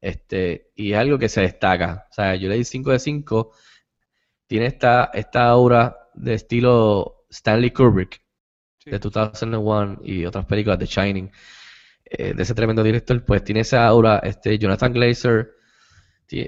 [0.00, 2.06] Este, y es algo que se destaca.
[2.10, 3.52] O sea, yo le di 5 de 5.
[4.50, 8.20] Tiene esta, esta aura de estilo Stanley Kubrick
[8.82, 8.90] Sí.
[8.90, 11.30] de 2001 y otras películas de Shining,
[12.04, 15.50] eh, de ese tremendo director, pues tiene esa aura, este Jonathan Glazer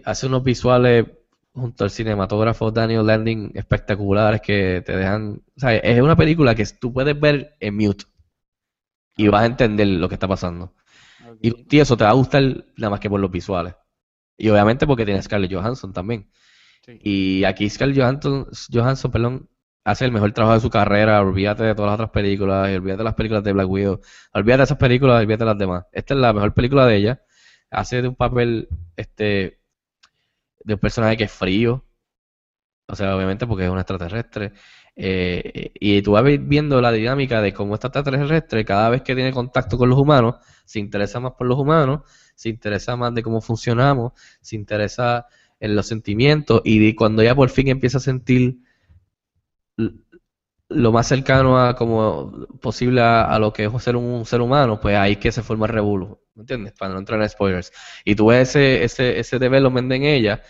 [0.05, 1.07] hace unos visuales
[1.53, 6.65] junto al cinematógrafo Daniel Landing espectaculares que te dejan, o sea, es una película que
[6.81, 8.05] tú puedes ver en mute
[9.17, 10.75] y vas a entender lo que está pasando.
[11.43, 12.43] Y, y eso te va a gustar
[12.77, 13.75] nada más que por los visuales.
[14.39, 16.31] Y obviamente porque tiene Scarlett Johansson también.
[16.87, 17.99] Y aquí Scarlett
[18.73, 19.49] Johansson,
[19.85, 21.21] hace el mejor trabajo de su carrera.
[21.21, 24.01] Olvídate de todas las otras películas, olvídate de las películas de Black Widow,
[24.33, 25.85] olvídate de esas películas, olvídate de las demás.
[25.93, 27.23] Esta es la mejor película de ella.
[27.71, 29.61] Hace de un papel, este,
[30.65, 31.85] de un personaje que es frío.
[32.89, 34.53] O sea, obviamente porque es un extraterrestre.
[34.95, 39.15] Eh, y tú vas vi- viendo la dinámica de cómo este extraterrestre, cada vez que
[39.15, 42.03] tiene contacto con los humanos, se interesa más por los humanos,
[42.35, 45.27] se interesa más de cómo funcionamos, se interesa
[45.63, 48.59] en los sentimientos y cuando ya por fin empieza a sentir
[50.69, 54.97] lo más cercano a como posible a, lo que es ser un, ser humano, pues
[54.97, 56.73] ahí que se forma el revuelo, ¿me entiendes?
[56.77, 57.73] Para no entrar en spoilers.
[58.05, 60.43] Y tú ves ese, ese, ese development en ella,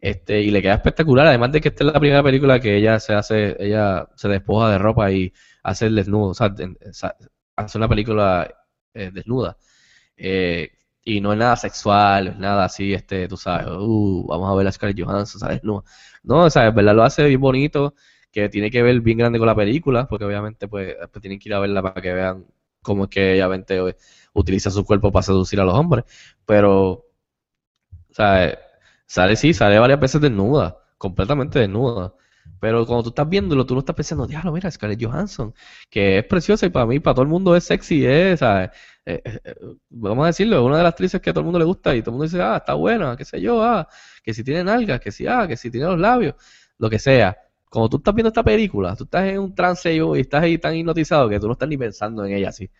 [0.00, 3.00] este, y le queda espectacular, además de que esta es la primera película que ella
[3.00, 5.32] se hace, ella se despoja de ropa y
[5.62, 6.54] hace el desnudo, o sea,
[7.56, 8.54] hace una película
[8.92, 9.56] eh, desnuda.
[10.16, 10.72] Eh,
[11.08, 14.66] y no es nada sexual, es nada así, este, tú sabes, uh, vamos a ver
[14.66, 15.60] a Scarlett Johansson, ¿sabes?
[15.64, 15.82] No,
[16.22, 17.94] no, en verdad lo hace bien bonito,
[18.30, 21.48] que tiene que ver bien grande con la película, porque obviamente pues, pues tienen que
[21.48, 22.44] ir a verla para que vean
[22.82, 23.96] cómo es que ella obviamente, eh,
[24.34, 26.04] utiliza su cuerpo para seducir a los hombres,
[26.44, 27.06] pero,
[28.10, 28.58] sea, eh,
[29.06, 32.14] sale sí, sale varias veces desnuda, completamente desnuda,
[32.60, 35.54] pero cuando tú estás viéndolo, tú no estás pensando, diablo, mira, Scarlett Johansson,
[35.90, 38.70] que es preciosa y para mí, para todo el mundo es sexy, es, ¿sabes?
[39.10, 39.54] Eh, eh, eh,
[39.90, 41.94] vamos a decirlo, es una de las actrices que a todo el mundo le gusta
[41.96, 43.88] y todo el mundo dice, ah, está buena, qué sé yo, ah,
[44.22, 46.34] que si tiene nalgas, que si, ah, que si tiene los labios,
[46.78, 47.36] lo que sea.
[47.70, 50.58] Cuando tú estás viendo esta película, tú estás en un trance y y estás ahí
[50.58, 52.70] tan hipnotizado que tú no estás ni pensando en ella así.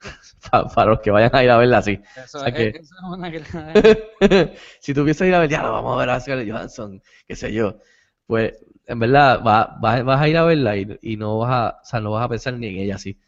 [0.50, 2.00] Pa- Para, los que vayan a ir a verla así.
[2.16, 3.72] Eso, o sea es, que- eso es una gran...
[4.80, 7.52] si tú piensas ir a ver, ya, vamos a ver a Scarlett Johansson, qué sé
[7.52, 7.78] yo,
[8.26, 8.54] pues
[8.86, 11.84] en verdad va- va- vas a ir a verla y, y no vas a, o
[11.84, 13.18] sea, no vas a pensar ni en ella así,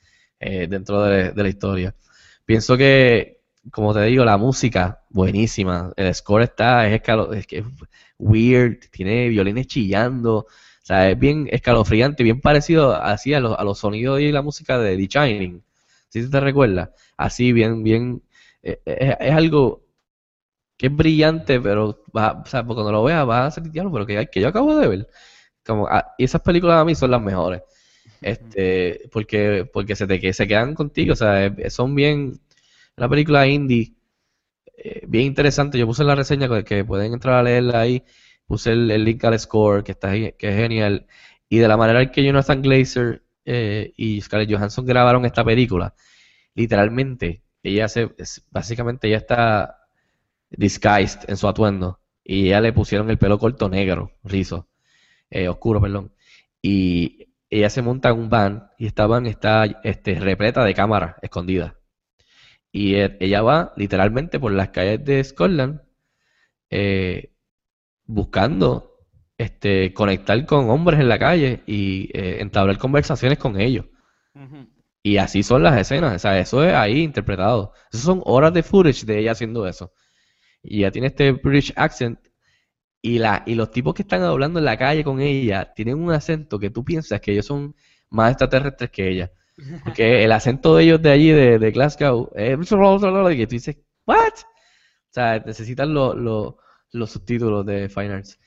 [0.40, 1.94] eh, dentro de, de la historia.
[2.48, 3.42] Pienso que,
[3.72, 7.66] como te digo, la música, buenísima, el score está, es, escalo- es que es
[8.18, 10.46] weird, tiene violines chillando, o
[10.82, 14.78] sea, es bien escalofriante, bien parecido así a los, a los sonidos y la música
[14.78, 15.64] de The Shining,
[16.08, 18.22] si te recuerdas, así bien, bien,
[18.62, 19.84] eh, es, es algo
[20.76, 24.06] que es brillante, pero va, o sea, cuando lo veas vas a decir, diablo, pero
[24.06, 25.08] que, que yo acabo de ver.
[25.66, 27.62] Como, ah, y esas películas a mí son las mejores.
[28.20, 32.40] Este, porque, porque se te se quedan contigo, o sea, eh, son bien,
[32.96, 33.94] una película indie,
[34.76, 35.78] eh, bien interesante.
[35.78, 38.04] Yo puse la reseña que, pueden entrar a leerla ahí,
[38.46, 41.06] puse el, el link al score, que está que es genial.
[41.48, 45.94] Y de la manera que Jonathan Glazer eh, y Scarlett Johansson grabaron esta película,
[46.54, 48.10] literalmente, ella se,
[48.50, 49.88] básicamente ella está
[50.50, 54.68] disguised en su atuendo y ella le pusieron el pelo corto negro, rizo,
[55.30, 56.12] eh, oscuro, perdón.
[56.62, 61.16] Y ella se monta en un van y esta van está este, repleta de cámaras
[61.22, 61.74] escondidas.
[62.72, 65.80] Y e- ella va literalmente por las calles de Scotland
[66.70, 67.32] eh,
[68.06, 68.98] buscando
[69.38, 73.86] este, conectar con hombres en la calle y eh, entablar conversaciones con ellos.
[75.02, 77.72] Y así son las escenas, o sea, eso es ahí interpretado.
[77.90, 79.92] Esas son horas de footage de ella haciendo eso.
[80.62, 82.20] Y ella tiene este British accent
[83.00, 86.12] y, la, y los tipos que están hablando en la calle con ella tienen un
[86.12, 87.74] acento que tú piensas que ellos son
[88.10, 89.32] más extraterrestres que ella.
[89.84, 92.58] Porque el acento de ellos de allí, de, de Glasgow, es...
[92.58, 94.32] que tú dices, ¿what?
[94.32, 96.54] O sea, necesitan los, los,
[96.92, 98.38] los subtítulos de Fine Arts.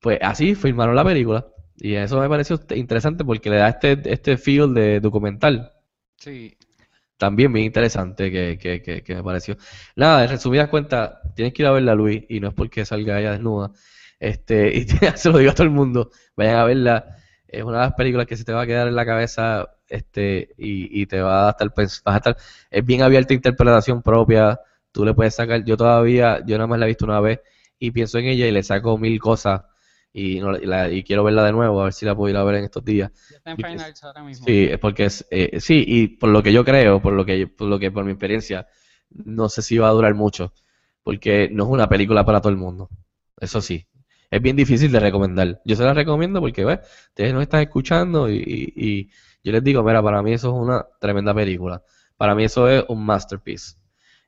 [0.00, 1.46] Pues así filmaron la película.
[1.76, 5.72] Y eso me pareció interesante porque le da este, este feel de documental.
[6.16, 6.57] Sí,
[7.18, 9.56] También bien interesante que, que, que, me pareció.
[9.96, 13.20] Nada, en resumidas cuentas, tienes que ir a verla, Luis, y no es porque salga
[13.20, 13.72] ella desnuda.
[14.20, 17.16] Este, y se lo digo a todo el mundo, vayan a verla.
[17.48, 20.50] Es una de las películas que se te va a quedar en la cabeza, este,
[20.58, 22.36] y, y te va a estar, vas a estar,
[22.70, 24.60] es bien abierta interpretación propia.
[24.92, 27.40] Tú le puedes sacar, yo todavía, yo nada más la he visto una vez
[27.78, 29.62] y pienso en ella y le saco mil cosas
[30.12, 32.36] y, no, y la- y quiero verla de nuevo, a ver si la puedo ir
[32.36, 33.10] a ver en estos días.
[33.30, 34.46] ya está en Y Fine Arts ahora mismo.
[34.46, 37.46] Sí, es porque es, eh, sí, y por lo que yo creo, por lo que,
[37.46, 38.66] por lo que, por mi experiencia,
[39.10, 40.52] no sé si va a durar mucho,
[41.02, 42.88] porque no es una película para todo el mundo.
[43.40, 43.86] Eso sí,
[44.30, 45.60] es bien difícil de recomendar.
[45.64, 49.10] Yo se la recomiendo porque, ves, ustedes nos están escuchando y, y- y
[49.44, 51.82] yo les digo, mira, para mí eso es una tremenda película.
[52.16, 53.76] Para mí eso es un masterpiece.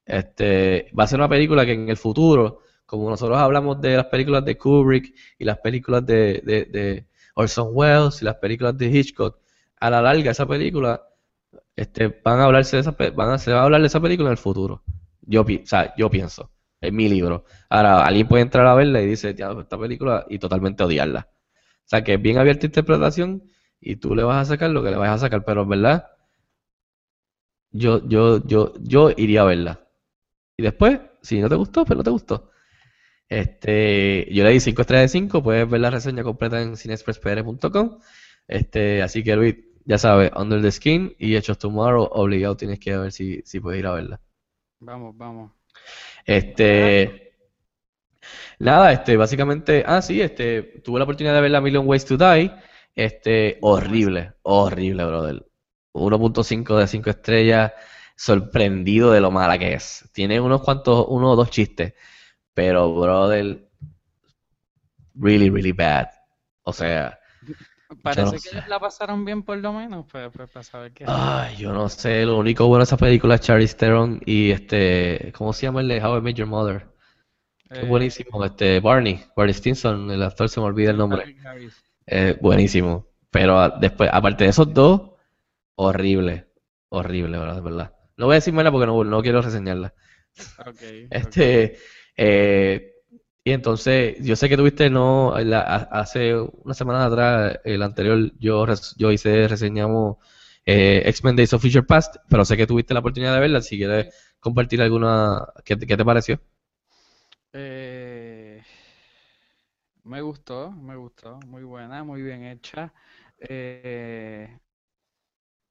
[0.05, 2.61] Este, va a ser una película que en el futuro,
[2.91, 7.07] como nosotros hablamos de las películas de Kubrick y las películas de, de, de
[7.37, 9.39] Orson Welles y las películas de Hitchcock,
[9.79, 11.01] a la larga esa película,
[11.77, 14.31] este, van a hablarse de esa, van a, se va a hablar de esa película
[14.31, 14.83] en el futuro.
[15.23, 16.51] Yo, o sea, yo pienso,
[16.81, 17.45] es mi libro.
[17.69, 21.29] Ahora, alguien puede entrar a verla y dice, "Diablo, esta película, y totalmente odiarla.
[21.31, 23.45] O sea, que es bien abierta interpretación
[23.81, 26.07] y tú le vas a sacar lo que le vas a sacar, pero en verdad,
[27.71, 29.81] yo, yo, yo, yo iría a verla.
[30.57, 32.50] Y después, si no te gustó, pues no te gustó.
[33.31, 38.01] Este, yo le di 5 estrellas de 5, puedes ver la reseña completa en cinexpresspr.com.
[38.49, 42.97] Este, así que Luis, ya sabes, Under the Skin y Hechos Tomorrow, obligado tienes que
[42.97, 44.21] ver si, si puedes ir a verla.
[44.81, 45.53] Vamos, vamos.
[46.27, 47.35] Este,
[48.59, 52.17] nada, este, básicamente, ah, sí, este, tuve la oportunidad de ver la Million Ways to
[52.17, 52.51] Die.
[52.97, 55.47] Este, horrible, horrible, brother.
[55.93, 57.73] 1.5 de 5 estrellas,
[58.17, 60.09] sorprendido de lo mala que es.
[60.13, 61.95] Tiene unos cuantos, uno o dos chistes,
[62.61, 63.71] pero, brother,
[65.15, 66.09] really, really bad.
[66.65, 67.19] O sea,
[68.03, 68.63] Parece no que sé.
[68.67, 71.07] la pasaron bien por lo menos, pues, pues para saber qué.
[71.07, 75.33] ay, yo no sé, lo único bueno de esa película es Charlize Theron y este,
[75.37, 76.87] ¿cómo se llama el de How I Met Your Mother?
[77.73, 81.29] Qué Eh, buenísimo, este, Barney, Barney Stinson, el actor se me olvida el nombre.
[82.07, 83.09] Eh, buenísimo.
[83.31, 85.13] Pero ah, después, aparte de esos dos,
[85.77, 86.49] horrible,
[86.91, 87.57] horrible, ¿verdad?
[87.57, 87.95] De verdad.
[88.17, 89.95] No voy a decir mala porque no, no quiero reseñarla.
[90.67, 90.83] Ok,
[91.25, 91.39] ok.
[91.39, 91.79] Este,
[92.23, 92.93] eh,
[93.43, 98.67] y entonces, yo sé que tuviste, no, hace unas semanas atrás, el anterior, yo,
[98.99, 100.19] yo hice, reseñamos
[100.67, 103.79] eh, X-Men Days of Future Past, pero sé que tuviste la oportunidad de verla, si
[103.79, 106.39] quieres compartir alguna, ¿qué, qué te pareció?
[107.55, 108.63] Eh,
[110.05, 112.93] me gustó, me gustó, muy buena, muy bien hecha.
[113.39, 114.59] Eh,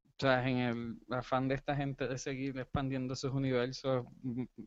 [0.07, 4.07] o sea, en el afán de esta gente de seguir expandiendo sus universos,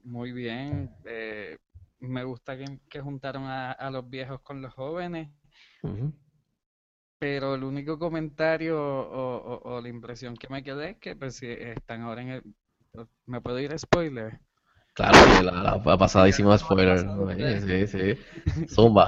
[0.04, 0.88] muy bien.
[1.04, 1.58] Eh,
[2.02, 5.30] me gusta que, que juntaron a, a los viejos con los jóvenes,
[7.18, 11.36] pero el único comentario o, o- o la impresión que me quedé es que pues
[11.36, 12.42] si están ahora en el...
[13.26, 14.40] ¿Me puedo ir a spoiler?
[14.94, 16.98] Claro, la, la, la pasadísima spoiler.
[17.62, 18.18] sí, sí.
[18.68, 19.04] Zumba.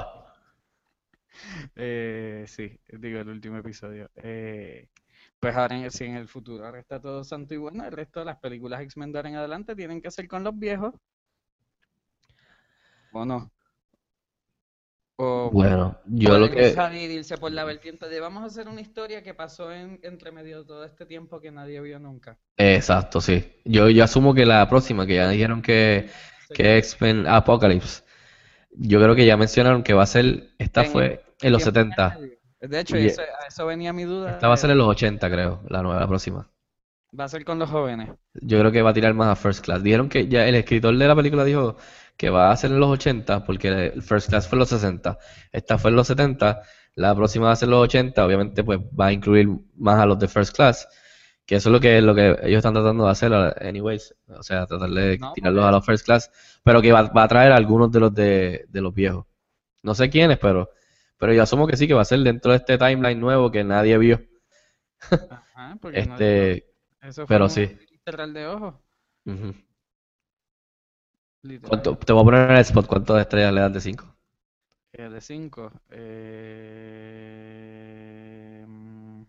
[1.75, 4.09] Eh, sí, digo el último episodio.
[4.15, 4.89] Eh,
[5.39, 7.91] pues ahora en el, si en el futuro ahora está todo santo y bueno, el
[7.91, 10.93] resto de las películas X-Men de ahora en adelante tienen que ser con los viejos.
[13.15, 13.49] ¿O no?
[15.17, 16.73] O Bueno, yo lo que...
[16.73, 20.01] salir y irse por la vertiente de vamos a hacer una historia que pasó en,
[20.03, 22.37] entre medio de todo este tiempo que nadie vio nunca.
[22.57, 23.61] Exacto, sí.
[23.63, 26.09] Yo, yo asumo que la próxima, que ya dijeron que,
[26.53, 28.03] que X-Men Apocalypse,
[28.71, 31.79] yo creo que ya mencionaron que va a ser, esta En fue en los tiempo
[31.79, 32.37] 70, intermedio.
[32.59, 34.31] De hecho, eso, a eso venía mi duda.
[34.31, 36.49] esta va a ser en los 80, creo, la nueva, la próxima.
[37.19, 38.09] Va a ser con los jóvenes.
[38.33, 39.83] Yo creo que va a tirar más a First Class.
[39.83, 41.77] Dijeron que ya el escritor de la película dijo
[42.17, 45.17] que va a ser en los 80 porque el First Class fue en los 60.
[45.51, 46.61] Esta fue en los 70.
[46.95, 48.25] La próxima va a ser en los 80.
[48.25, 50.87] Obviamente, pues va a incluir más a los de First Class.
[51.45, 53.31] Que eso es lo que, lo que ellos están tratando de hacer,
[53.61, 54.15] anyways.
[54.29, 56.31] O sea, tratar de No, tirarlos porque- a los First Class.
[56.63, 59.25] Pero que va, va a traer a algunos de los de, de los viejos.
[59.83, 60.71] No sé quiénes, pero,
[61.19, 63.63] pero yo asumo que sí, que va a ser dentro de este timeline nuevo que
[63.63, 64.21] nadie vio.
[65.11, 66.65] Ajá, porque Este,
[67.07, 67.69] eso fue pero un sí.
[67.91, 68.81] literal de ojo.
[69.25, 69.53] ujú.
[71.43, 71.87] Literal.
[71.87, 74.05] ¿Cuánto- te voy a poner en el spot, ¿cuántas estrellas le das de 5?
[74.93, 75.71] Eh, de 5.
[75.91, 77.05] Eh,
[78.67, 79.23] mm,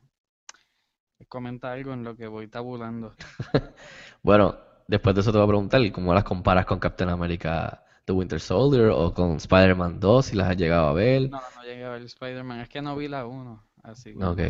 [1.28, 3.14] comenta algo en lo que voy tabulando.
[4.22, 4.56] Bueno,
[4.88, 8.40] después de eso te voy a preguntar cómo las comparas con Captain America The Winter
[8.40, 11.30] Soldier o con Spider-Man 2, si las has llegado a ver.
[11.30, 12.60] No, no llegué a ver Spider-Man.
[12.60, 13.64] Es que no vi la 1.
[13.82, 14.30] Así que.
[14.30, 14.40] Ok.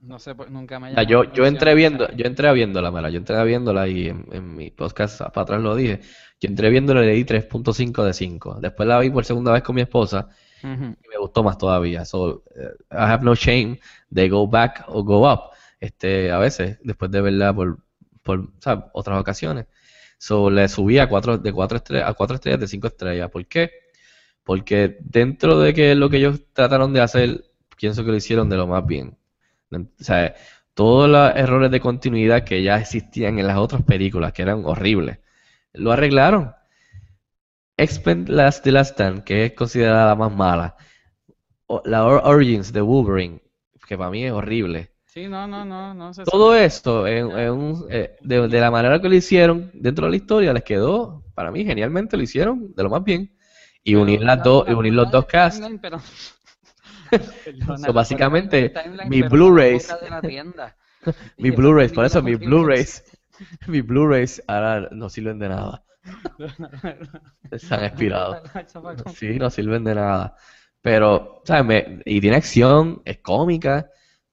[0.00, 3.42] No sé, por- nunca me yo, yo entré viendo, yo entré viéndola, mira, yo entré
[3.44, 6.00] viéndola y en, en mi podcast para atrás lo dije.
[6.40, 8.60] Yo entré viéndola y le di 3.5 de 5.
[8.60, 10.28] Después la vi por segunda vez con mi esposa
[10.62, 12.04] y me gustó más todavía.
[12.04, 15.40] So, eh, I have no shame de go back o go up.
[15.80, 17.78] Este, a veces, después de verla por,
[18.22, 18.84] por ¿sabes?
[18.92, 19.66] otras ocasiones.
[20.18, 23.30] So, le subí a cuatro, de 4 estrellas, a 4 estrellas de 5 estrellas.
[23.30, 23.70] ¿Por qué?
[24.44, 27.44] Porque dentro de que lo que ellos trataron de hacer,
[27.78, 29.16] pienso que lo hicieron de lo más bien.
[29.72, 30.34] O sea,
[30.74, 35.18] todos los errores de continuidad que ya existían en las otras películas, que eran horribles,
[35.72, 36.52] lo arreglaron.
[37.76, 40.76] X-Men Last The Last Stand, que es considerada la más mala.
[41.66, 43.40] O- La Or- Origins de Wolverine,
[43.86, 44.92] que para mí es horrible.
[45.04, 46.64] Sí, no, no, no, no se Todo sabe.
[46.64, 50.16] esto, en, en un- eh, de, de la manera que lo hicieron dentro de la
[50.16, 53.34] historia, les quedó, para mí, genialmente lo hicieron de lo más bien.
[53.82, 55.66] Y Pero unir las la- dos, y unir los dos casts.
[55.80, 56.00] pero-
[57.44, 58.72] Perdona, So, básicamente,
[59.02, 59.96] mi Blu-rays,
[61.38, 63.04] mi Blu-rays, por eso mis Blu-rays,
[63.66, 65.84] mis Blu-rays ahora no sirven de nada.
[67.56, 68.42] Se han expirado.
[69.06, 70.36] Sí, no sirven de nada.
[70.82, 71.64] Pero, ¿sabes?
[71.66, 73.90] Me- y tiene acción, es cómica,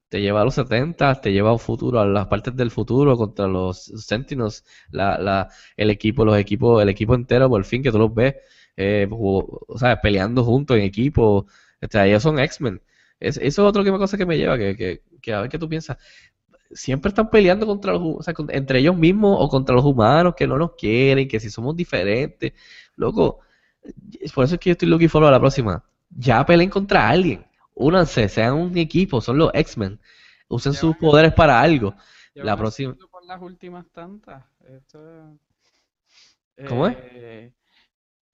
[0.10, 3.18] te lleva a los 70, te lleva a un futuro, a las partes del futuro
[3.18, 7.92] contra los Sentinels, la, la, el equipo, los equipos, el equipo entero, por fin que
[7.92, 8.36] tú los ves,
[8.78, 9.08] eh,
[9.78, 11.48] sea, peleando juntos en equipo.
[11.84, 12.82] O sea, ellos son X-Men.
[13.20, 15.70] Es, eso es otra cosa que me lleva, que, que, que a ver qué tú
[15.70, 15.98] piensas.
[16.72, 20.48] Siempre están peleando contra los, o sea, entre ellos mismos o contra los humanos que
[20.48, 22.54] no nos quieren, que si somos diferentes.
[22.96, 23.40] Loco,
[24.34, 25.84] por eso es que yo estoy looking forward a la próxima.
[26.10, 27.46] Ya peleen contra alguien.
[27.76, 30.00] Únanse, sean un equipo, son los X-Men.
[30.48, 31.96] Usen Ya sus a- poderes para algo.
[32.36, 34.44] Ya La próxima- por las últimas tantas.
[34.68, 35.38] Esto,
[36.68, 36.98] ¿Cómo es?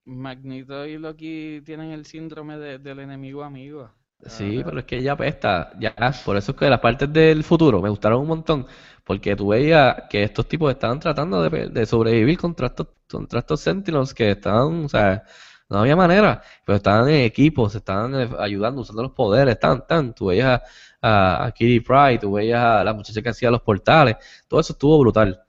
[0.10, 3.90] Magneto y Loki tienen el síndrome de- del enemigo amigo.
[4.26, 5.94] Sí, Ahora- pero es que ya apesta, ya,
[6.26, 8.68] por eso es que las partes del futuro me gustaron un montón,
[9.06, 13.62] porque tú veías que estos tipos estaban tratando de, de sobrevivir contra estos, contra estos
[13.62, 15.24] Sentinels que estaban, o sea,
[15.70, 19.88] no había manera, pero estaban en equipo, se estaban eh, ayudando, usando los poderes, tan,
[19.88, 20.62] tan, tú veías
[21.02, 24.18] a, a, a Kitty Pryde, tú veías a la muchacha que hacía los portales,
[24.50, 25.42] todo eso estuvo brutal.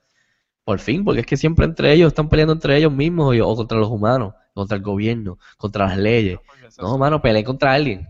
[0.65, 3.57] Por fin, porque es que siempre entre ellos están peleando entre ellos mismos y- o
[3.57, 6.39] contra los humanos, contra el gobierno, contra las leyes.
[6.79, 8.09] No, mano, peleen contra alguien.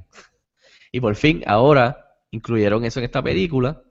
[0.92, 3.82] Y por fin, ahora incluyeron eso en esta película,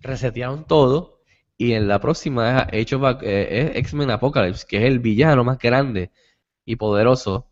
[0.00, 1.22] resetearon todo,
[1.56, 6.10] y en la próxima es, eh, es X-Men Apocalypse, que es el villano más grande
[6.64, 7.48] y poderoso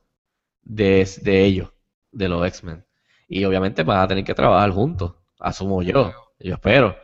[0.62, 1.70] de, de ellos,
[2.12, 2.84] de los X-Men.
[3.28, 6.96] Y obviamente van a tener que trabajar juntos, asumo yo, yo espero,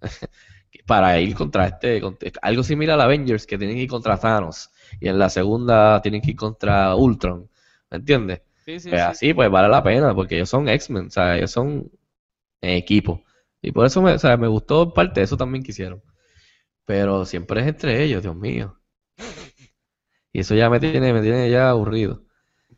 [0.86, 4.70] para ir contra este, contra- algo similar a Avengers, que tienen que ir contra Thanos,
[5.00, 7.48] y en la segunda tienen que ir contra Ultron,
[7.90, 8.42] ¿me entiendes?
[8.60, 9.18] Sí, sí, Pues sí.
[9.18, 11.90] así, pues vale la pena, porque ellos son X-Men, o sea, ellos son
[12.62, 13.22] en equipo.
[13.62, 16.02] Y por eso me, o sea, me gustó parte eso también que hicieron.
[16.86, 18.78] Pero siempre es entre ellos, Dios mío.
[20.32, 22.22] Y eso ya me tiene, me tiene ya aburrido.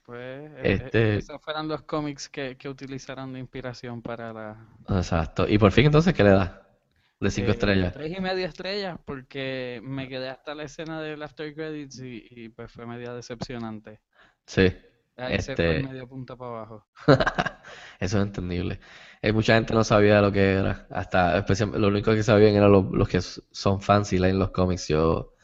[0.05, 4.69] Pues eh, Este- eh, esos fueron los cómics que, que utilizaron de inspiración para la
[4.89, 5.47] Exacto.
[5.49, 6.64] Y por fin entonces, ¿qué le da?
[7.25, 7.93] De cinco eh, estrellas.
[7.93, 12.49] tres y media estrellas porque me quedé hasta la escena del after credits y, y,
[12.51, 14.01] pues fue media decepcionante.
[14.47, 14.73] Sí.
[15.17, 16.87] Ahí se fue Este- el medio punto para abajo.
[18.01, 18.81] Eso es entendible.
[19.23, 20.87] Hay mucha gente no sabía lo que era.
[20.91, 24.51] Hasta, especialmente, lo único que sabían eran los, los que son fans y leen los
[24.51, 24.89] cómics.
[24.89, 25.35] Yo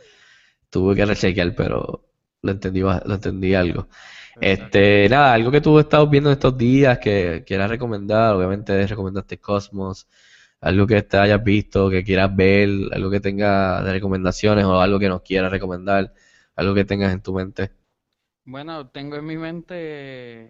[0.71, 2.07] tuve que rechequear, pero
[2.43, 3.89] lo entendí, lo entendí algo.
[4.41, 8.87] Este, nada, algo que tú has estado viendo en estos días que quieras recomendar, obviamente
[8.87, 10.09] recomendaste Cosmos,
[10.61, 14.99] algo que te hayas visto, que quieras ver, algo que tenga de recomendaciones o algo
[14.99, 16.13] que nos quieras recomendar,
[16.55, 17.71] algo que tengas en tu mente.
[18.45, 19.75] Bueno, tengo en mi mente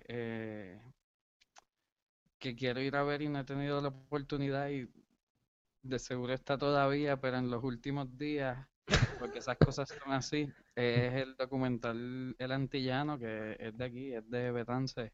[0.08, 0.80] eh,
[2.38, 4.88] que quiero ir a ver y no he tenido la oportunidad y
[5.82, 8.58] de seguro está todavía, pero en los últimos días,
[9.18, 14.28] porque esas cosas son así, es el documental El Antillano, que es de aquí, es
[14.28, 15.12] de Betance,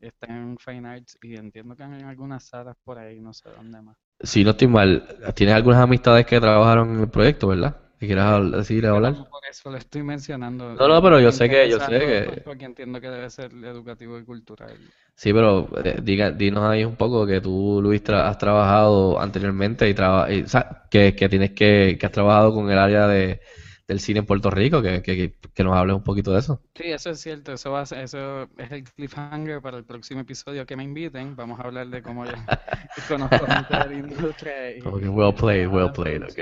[0.00, 3.80] está en Fine Arts y entiendo que en algunas salas por ahí, no sé dónde
[3.80, 3.96] más.
[4.22, 5.04] Si no estoy mal,
[5.34, 7.76] tienes algunas amistades que trabajaron en el proyecto, ¿verdad?
[7.98, 9.14] Que quieras decir, hablar.
[9.14, 10.74] Por eso lo estoy mencionando.
[10.74, 14.18] No, no, pero yo sé que- yo sé que- Porque entiendo que debe ser educativo
[14.18, 14.70] y cultural.
[15.14, 19.88] Sí, pero eh, diga, dinos ahí un poco que tú, Luis, tra- has trabajado anteriormente
[19.88, 23.06] y, traba- y, o sea, que, que tienes que, que has trabajado con el área
[23.06, 23.40] de,
[23.88, 26.60] del cine en Puerto Rico, que, que, que nos hables un poquito de eso.
[26.74, 30.20] Sí, eso es cierto, eso va a ser- eso es el cliffhanger para el próximo
[30.20, 31.36] episodio que me inviten.
[31.36, 32.34] Vamos a hablar de cómo yo
[33.06, 36.38] conozco de la industria y, Ok, y well played, well played, ok.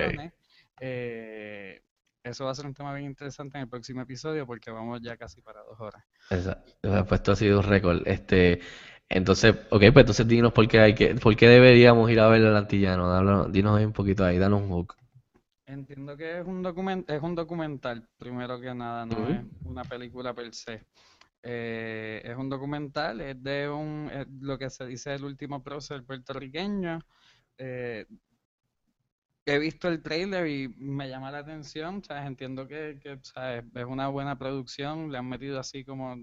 [0.80, 1.82] Eh,
[2.22, 5.16] eso va a ser un tema bien interesante en el próximo episodio porque vamos ya
[5.16, 6.04] casi para dos horas.
[6.30, 8.02] Eh, pues esto ha sido un récord.
[8.06, 8.60] Este,
[9.08, 12.42] Entonces, ok, pues entonces dinos por qué hay que, por qué deberíamos ir a ver
[12.42, 13.08] el antillano.
[13.10, 14.96] Dalo- dinos ahí un poquito ahí, danos un hook.
[15.70, 20.34] Entiendo que es un document es un documental, primero que nada, no es una película
[20.34, 20.84] per se.
[21.42, 26.04] Eh, es un documental, es de un, es lo que se dice el último prócer
[26.04, 26.98] puertorriqueño.
[27.56, 28.04] Eh,
[29.46, 32.26] he visto el trailer y me llama la atención, ¿sabes?
[32.26, 33.64] Entiendo que, que, ¿sabes?
[33.72, 36.16] Es una buena producción, le han metido así como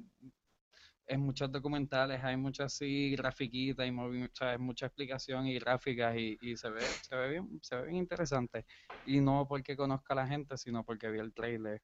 [1.08, 3.92] en muchos documentales hay mucha así grafiquita y
[4.34, 4.60] ¿sabes?
[4.60, 8.66] mucha explicación y gráficas y, y se ve, se ve bien, se ve bien interesante.
[9.06, 11.82] Y no porque conozca a la gente, sino porque vi el trailer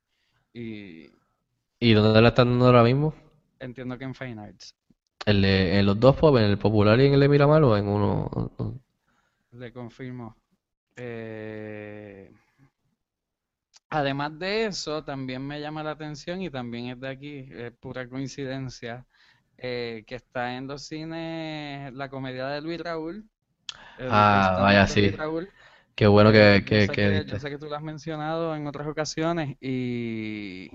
[0.54, 1.10] y
[1.80, 3.14] ¿Y dónde la están dando ahora mismo?
[3.60, 4.76] entiendo que en Fine Arts
[5.26, 7.76] ¿El de- ¿En los dos pop, en el popular y en el de Miramar o
[7.78, 8.30] en uno?
[9.54, 10.36] le confirmo.
[10.96, 12.32] Eh,
[13.90, 18.08] además de eso, también me llama la atención y también es de aquí, es pura
[18.10, 19.06] coincidencia,
[19.58, 23.30] eh, que está en los cines la comedia de Luis Raúl.
[24.08, 25.12] Ah, vaya, sí.
[25.18, 25.54] Raúl.
[25.96, 28.68] Qué bueno que, Yo que, sé que yo sé que tú lo has mencionado en
[28.68, 30.70] otras ocasiones y,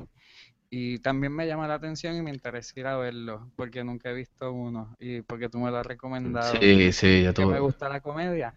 [0.70, 4.14] y también me llama la atención y me interesa ir a verlo porque nunca he
[4.14, 7.60] visto uno y porque tú me lo has recomendado Sí, sí, yo que me tuve.
[7.60, 8.54] gusta la comedia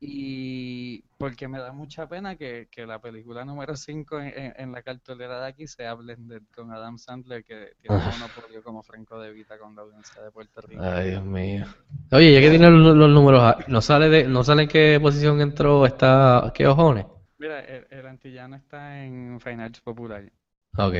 [0.00, 4.72] y porque me da mucha pena que, que la película número 5 en, en- en
[4.72, 9.18] la cartelera de aquí sea Blended con Adam Sandler que tiene un monopolio como Franco
[9.20, 10.82] De Vita con la audiencia de Puerto Rico.
[10.82, 11.66] Ay, Dios mío.
[12.12, 14.98] Oye, ya que tiene los, los números, ah, ¿no sale de, no sale en qué
[15.00, 17.06] posición entró esta, qué ojones?
[17.38, 20.30] Mira, el, el antillano está en Fine Arts Popular.
[20.78, 20.94] Ok.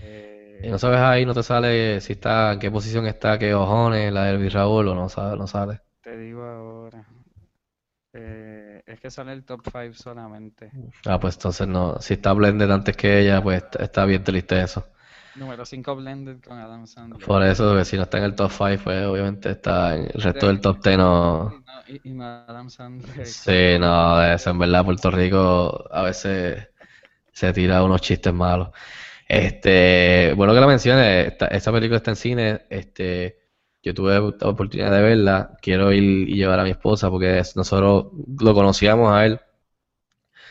[0.00, 3.54] Eh, Y no sabes ahí, no te sale si está, en qué posición está, qué
[3.54, 5.80] ojones, la del Raúl o no sabe, no sale.
[6.02, 7.04] Te digo ahora.
[8.12, 8.43] Eh,
[8.86, 10.72] es que sale el top 5 solamente.
[11.06, 14.84] Ah, pues entonces no, si está Blended antes que ella, pues está, bien triste eso.
[15.34, 17.26] Número 5 Blended con Adam Sandler.
[17.26, 20.22] Por eso, que si no está en el top 5, pues obviamente está en el
[20.22, 21.54] resto del top 10 no.
[21.54, 23.26] Y no, y- y no Adam Sandler.
[23.26, 26.68] Sí, no, eso en verdad Puerto Rico a veces
[27.32, 28.70] se tira unos chistes malos.
[29.28, 33.38] Este, bueno que la menciones, esta, esta película está en cine, este,
[33.84, 38.06] yo tuve la oportunidad de verla, quiero ir y llevar a mi esposa porque nosotros
[38.40, 39.40] lo conocíamos a él,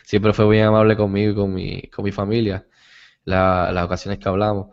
[0.03, 2.65] siempre fue bien amable conmigo y con mi, con mi familia,
[3.25, 4.69] la- las ocasiones que hablamos,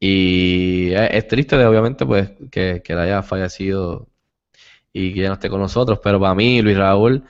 [0.00, 4.08] y es, triste obviamente pues que, que él haya fallecido
[4.92, 7.24] y que ya no esté con nosotros, pero para mí Luis Raúl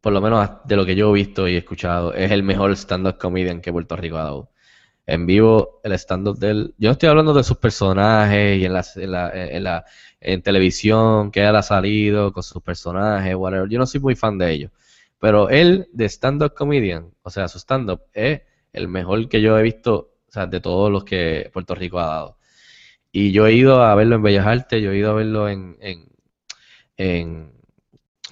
[0.00, 3.18] por lo menos de lo que yo he visto y escuchado, es el mejor stand-up
[3.18, 4.51] comedian que Puerto Rico ha dado.
[5.06, 8.72] En vivo, el stand-up de él, yo no estoy hablando de sus personajes y en
[8.72, 9.84] la, en la, en la-
[10.20, 13.68] en televisión, que él ha salido con sus personajes, whatever.
[13.68, 14.70] Yo no soy muy fan de ellos.
[15.18, 18.42] Pero él, de stand-up comedian, o sea, su stand-up, es
[18.72, 22.06] el mejor que yo he visto, o sea, de todos los que Puerto Rico ha
[22.06, 22.38] dado.
[23.12, 25.76] Y yo he ido a verlo en Bellas Artes, yo he ido a verlo en,
[25.80, 26.08] en,
[26.96, 27.52] en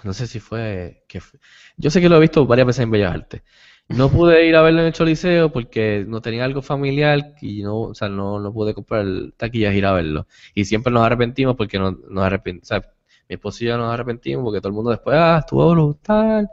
[0.04, 1.40] no sé si fue, que fue-
[1.76, 3.42] Yo sé que lo he visto varias veces en Bellas Artes.
[3.90, 7.80] No pude ir a verlo en el Choliseo porque no tenía algo familiar y no,
[7.80, 9.04] o sea, no, no pude comprar
[9.36, 10.26] taquillas e ir a verlo.
[10.54, 12.70] Y siempre nos arrepentimos porque no, nos arrepentimos,
[13.28, 16.48] mi esposo y yo nos arrepentimos porque todo el mundo después, ah, estuvo brutal,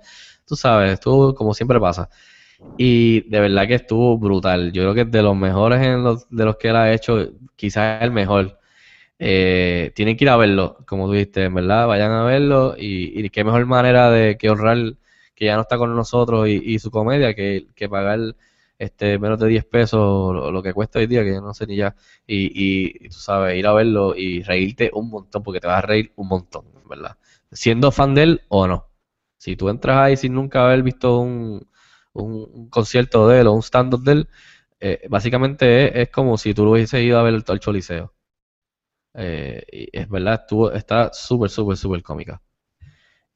[0.47, 2.09] tú sabes, estuvo como siempre pasa.
[2.77, 4.71] Y de verdad que estuvo brutal.
[4.71, 8.01] Yo creo que de los mejores en los, de los que él ha hecho, quizás
[8.03, 8.59] el mejor.
[9.19, 13.19] Eh, tienen que ir a verlo, como tú dijiste, en verdad, vayan a verlo y,
[13.19, 14.95] y qué mejor manera de que honrar
[15.37, 18.35] que ya no está con nosotros y, su comedia que, que pagar
[18.79, 19.99] este menos de 10 pesos
[20.35, 21.95] lo, lo que cuesta hoy día, que yo no sé ni ya,
[22.25, 22.51] y,
[23.05, 26.11] y, tú sabes, ir a verlo y reírte un montón, porque te vas a reír
[26.15, 27.17] un montón, ¿verdad?
[27.51, 28.87] Siendo fan de él o no.
[29.37, 31.67] Si tú entras ahí sin nunca haber visto un,
[32.13, 34.29] un, concierto de él o un stand-up de él,
[34.79, 38.13] eh, básicamente es, como si tú lo hubieses ido a ver el, el Choliseo.
[39.13, 42.41] Eh, y es verdad, estuvo, está súper, súper, súper cómica.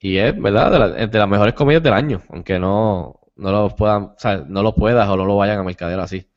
[0.02, 3.70] Y es verdad, de, la- de las mejores comedias del año, aunque no, no lo
[3.76, 6.28] puedan, o sea, no lo puedas o no lo vayan a mercadear así,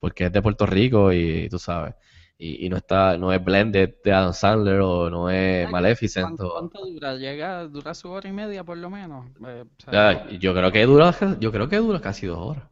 [0.00, 1.94] porque es de Puerto Rico y tú sabes,
[2.38, 6.24] y, y no está, no es Blended de Adam Sandler o no es Ay, Maleficent
[6.38, 7.14] ¿Cuánto, dura?
[7.16, 9.26] Llega, dura su hora y media por lo menos.
[9.46, 12.64] Eh, o sea, Ya, yo creo que dura, yo creo que dura casi dos horas.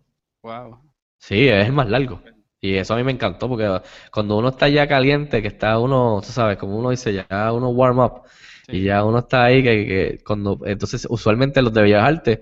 [0.42, 0.78] wow.
[1.20, 2.20] Sí, es el más largo.
[2.60, 3.80] Y eso a mí me encantó porque
[4.12, 7.68] cuando uno está ya caliente, que está uno, tú sabes, como uno dice, ya uno
[7.70, 8.22] warm up,
[8.70, 12.40] y ya uno está ahí, que, que cuando, entonces usualmente los de Bellas Artes,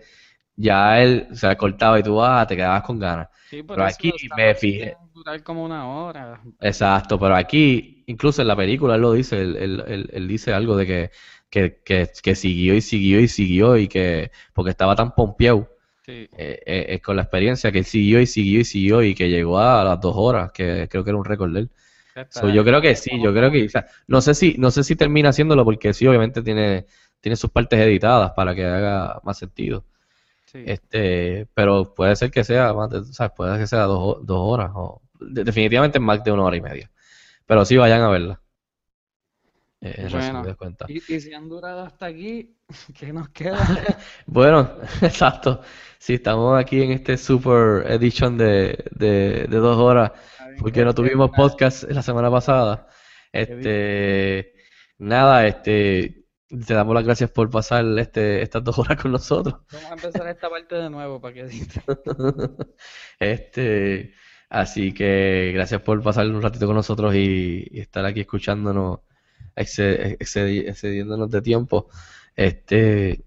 [0.57, 3.29] ya él se cortaba y tú, ah, te quedabas con ganas.
[3.45, 4.97] Sí, Pero eso aquí me fijé.
[5.15, 6.43] durar como una hora.
[6.61, 10.53] Exacto, pero aquí, incluso en la película, él lo dice, él, él- él- él dice
[10.55, 11.11] algo de que,
[11.51, 15.69] que, que, que siguió y siguió y siguió y que, porque estaba tan pompeado
[16.07, 16.29] Sí.
[16.33, 19.59] eh, eh, con la experiencia, que él siguió y siguió y siguió y que llegó
[19.59, 21.71] a las dos horas, que creo que era un récord de él.
[22.29, 24.85] So, yo creo que sí, yo creo que, o sea, no sé si, no sé
[24.85, 26.87] si termina haciéndolo porque sí, obviamente tiene,
[27.21, 29.85] tiene sus partes editadas para que haga más sentido.
[30.47, 30.73] sí.
[30.73, 33.33] Este, pero puede ser que sea más de, ¿sabes?
[33.37, 36.91] Puede que sea dos, dos horas o de- definitivamente más de una hora y media.
[37.47, 38.43] Pero sí vayan a verla.
[39.81, 40.43] Eh, Bueno.
[40.89, 42.57] Y, y si han durado hasta aquí,
[42.99, 43.59] ¿qué nos queda?
[44.27, 44.71] Bueno,
[45.03, 45.61] exacto.
[45.99, 50.13] Sí, estamos aquí en este super edition de, de, de dos horas.
[50.59, 52.89] porque no tuvimos podcast la semana pasada.
[53.33, 54.55] Este,
[54.99, 56.27] nada, este,
[56.67, 59.57] te damos las gracias por pasar este, estas dos horas con nosotros.
[59.73, 61.49] Vamos a empezar esta parte de nuevo para que.
[63.19, 64.15] Este,
[64.49, 69.01] así que gracias por pasar un ratito con nosotros y, y estar aquí escuchándonos,
[69.57, 71.89] exce- excedi- excediéndonos de tiempo.
[72.37, 73.25] Este,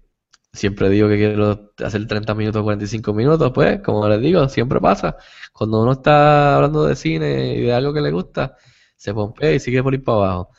[0.52, 5.16] siempre digo que quiero hacer 30 minutos, 45 minutos, pues, como les digo, siempre pasa.
[5.52, 8.56] Cuando uno está hablando de cine y de algo que le gusta,
[8.96, 10.50] se pompea y sigue por ir para abajo.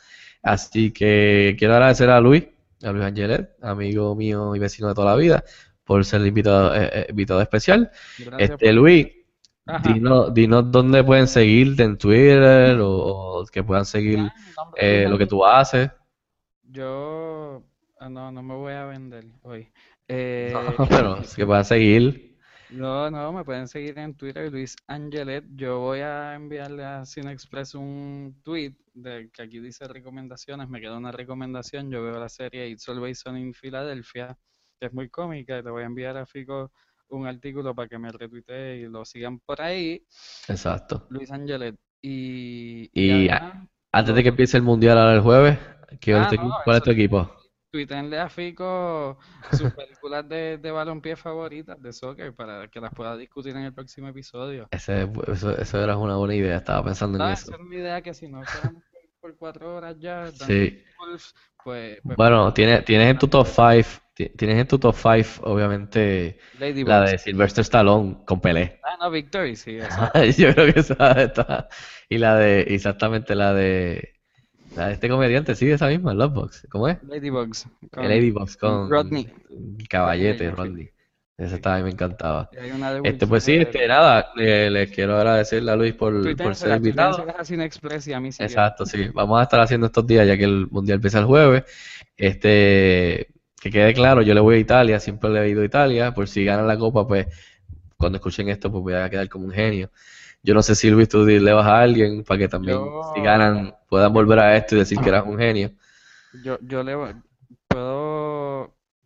[0.42, 2.44] Así que quiero agradecer a Luis,
[2.82, 5.44] a Luis Angelet, amigo mío y vecino de toda la vida,
[5.84, 7.90] por ser el invitado, eh, eh, invitado especial.
[8.18, 9.08] Gracias Este, Luis.
[9.84, 14.30] Dinos, dinos dónde pueden seguirte en Twitter o, o que puedan seguir no,
[14.76, 15.90] eh, lo que tú haces.
[16.62, 17.62] Yo
[17.98, 19.70] ah, no, no me voy a vender hoy.
[20.08, 20.52] Eh,
[20.90, 22.36] Pero que puedan seguir.
[22.68, 25.44] no, no, me pueden seguir en Twitter, Luis Angelet.
[25.54, 30.68] Yo voy a enviarle a CineExpress un tweet de que aquí dice recomendaciones.
[30.68, 31.90] Me queda una recomendación.
[31.90, 34.36] Yo veo la serie It's Always Sunny in Philadelphia,
[34.78, 36.72] que es muy cómica, y le voy a enviar a Fico
[37.16, 40.04] un artículo para que me retuitee y lo sigan por ahí.
[40.48, 41.02] Exacto.
[41.08, 41.76] Luis Angelet.
[42.02, 45.58] Y, Y además, Antes de que empiece el mundial ahora el jueves,
[46.00, 47.30] ¿qué- Ah, no, ¿cuál es tu equipo?
[47.70, 49.18] tuítenle a Fico
[49.50, 53.74] sus películas de, de balompié favoritas de soccer para que las pueda discutir en el
[53.74, 54.70] próximo episodio.
[54.72, 57.46] Ese, eso, eso era una buena idea, estaba pensando en Ah, eso.
[57.46, 58.82] esa es mi idea que si no fuéramos
[59.22, 60.82] por, cuatro horas ya Sí.
[60.98, 61.34] Pues,
[61.64, 63.88] pues Bueno, tienes, tienes en tu top 5,
[64.36, 68.80] tienes en tu top 5, obviamente, Lady la de Sylvester Stallone con Pelé.
[68.84, 69.78] Ah, no, Victory, sí.
[70.38, 71.68] Yo creo que esa está.
[72.08, 74.16] Y la de, exactamente la de,
[74.76, 76.66] la de este comediante, sí, esa misma, Lovebox.
[76.68, 76.98] ¿Cómo es?
[77.04, 77.68] Ladybugs.
[77.92, 79.32] con- El Ladybox con Rodney.
[79.88, 80.50] Caballete.
[80.50, 80.90] Rodney.
[81.38, 82.50] Esa mí me encantaba.
[83.02, 87.16] Este, pues sí, este, nada, eh, les quiero agradecerle a Luis por, por ser invitado.
[87.16, 89.08] tuítenselas a Cinexpress y a mí sí Exacto, sí.
[89.14, 91.64] Vamos a estar haciendo estos días ya que el mundial empieza el jueves.
[92.16, 93.28] Este,
[93.60, 96.28] que quede claro, yo le voy a Italia, siempre le he ido a Italia, por
[96.28, 97.26] si ganan la copa, pues
[97.96, 99.90] cuando escuchen esto, pues voy a quedar como un genio.
[100.42, 103.22] Yo no sé si Luis tú le vas a alguien para que también, Yo- si
[103.22, 105.70] ganan, puedan volver a esto y decir que eras un genio.
[106.42, 106.96] Yo, yo le
[107.68, 108.41] puedo,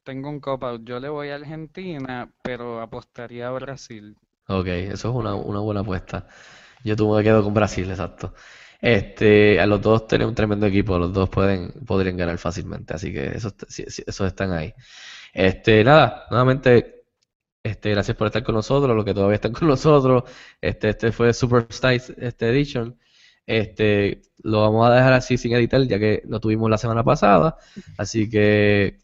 [0.06, 4.16] tengo un cop-out, yo le voy a Argentina, pero apostaría a Brasil.
[4.46, 6.28] Ok, eso es una, una buena apuesta.
[6.84, 8.32] Yo tú me quedo con Brasil, exacto.
[8.80, 13.12] Este, a los dos tienen un tremendo equipo, los dos pueden, podrían ganar fácilmente, así
[13.12, 14.72] que esos, esos están ahí.
[15.34, 17.04] Este, nada, nuevamente,
[17.64, 20.22] este, gracias por estar con nosotros, los que todavía están con nosotros.
[20.60, 22.96] Este, este fue Super Styles, este edition.
[23.44, 27.56] Este, lo vamos a dejar así sin editar, ya que no tuvimos la semana pasada.
[27.98, 28.98] Así que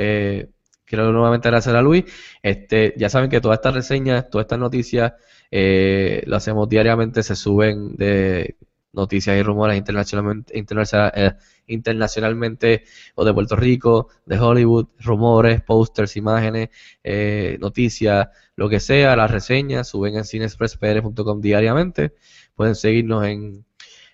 [0.00, 0.48] eh,
[0.84, 2.04] quiero nuevamente agradecer a Luis.
[2.42, 5.12] Este, ya saben que todas estas reseñas, todas estas noticias,
[5.50, 8.56] eh, lo hacemos diariamente, se suben de
[8.92, 11.32] noticias y rumores internacionalmente, internacional- eh,
[11.66, 12.84] internacionalmente
[13.14, 16.70] o de Puerto Rico, de Hollywood, rumores, posters, imágenes,
[17.04, 22.14] eh, noticias, lo que sea, las reseñas, suben en cinexpresspr.com diariamente.
[22.54, 23.64] Pueden seguirnos en,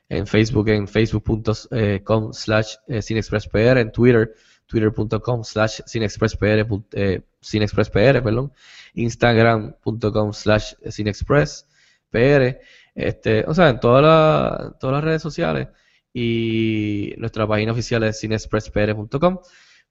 [0.08, 4.34] en Facebook, en facebook.com slash eh, cinexpresspr, en Twitter,
[4.74, 8.52] twitter.com slash cinexpresspr, eh, cinexpresspr, perdón,
[8.94, 12.58] instagram.com slash cinexpresspr,
[12.94, 15.68] este, o sea, en todas las, todas las redes sociales
[16.12, 19.38] y nuestra página oficial es cinexpresspr.com.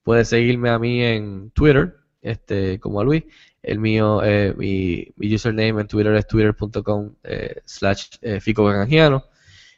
[0.04, 3.24] Puedes seguirme a mí en Twitter, este, como a Luis.
[3.62, 8.40] El mío, eh, mi, mi username en Twitter es twitter.com eh, slash eh,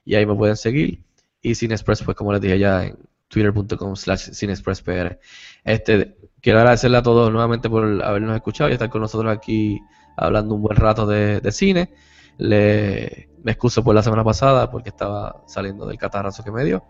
[0.05, 1.03] y ahí me pueden seguir.
[1.41, 5.19] Y Cinexpress, pues como les dije ya, en twitter.com slash cinexpresspr.
[5.63, 9.79] Este, quiero agradecerle a todos nuevamente por habernos escuchado y estar con nosotros aquí
[10.17, 11.93] hablando un buen rato de, de cine.
[12.37, 16.83] Le, me excuso por la semana pasada porque estaba saliendo del catarrazo que me dio.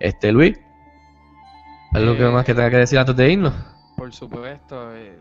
[0.00, 0.58] Este, Luis,
[1.92, 3.54] ¿algo que Eh, más que tenga que decir antes de irnos?
[3.96, 5.20] Por supuesto, eh,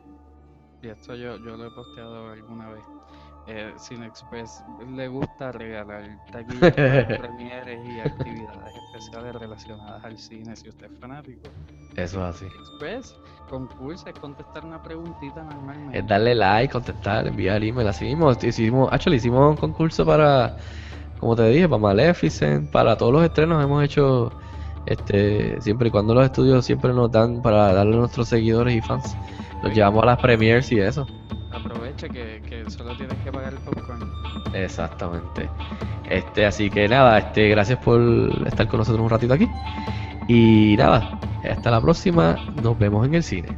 [0.82, 2.84] y esto yo, yo lo he posteado alguna vez.
[3.48, 4.64] Eh, Cinexpress
[4.96, 6.74] le gusta regalar taquillas
[7.20, 10.56] premieres y actividades especiales relacionadas al cine.
[10.56, 11.50] Si usted es fanático,
[11.96, 12.46] Eso es así.
[12.46, 13.16] Express,
[13.48, 16.00] concurso es contestar una preguntita normalmente.
[16.00, 18.32] Es darle like, contestar, enviar email, así mismo.
[18.32, 20.58] Hicimos, actually, hicimos un concurso para
[21.20, 24.32] como te dije, para Maleficent, para todos los estrenos hemos hecho,
[24.86, 28.82] este, siempre y cuando los estudios siempre nos dan para darle a nuestros seguidores y
[28.82, 29.16] fans,
[29.64, 31.08] los llevamos a las premieres y eso.
[31.56, 34.12] Aprovecha que, que solo tienes que pagar el popcorn.
[34.54, 35.50] Exactamente.
[36.10, 38.02] Este, así que nada, este, gracias por
[38.46, 39.48] estar con nosotros un ratito aquí.
[40.28, 41.20] Y nada,
[41.50, 43.58] hasta la próxima, nos vemos en el cine.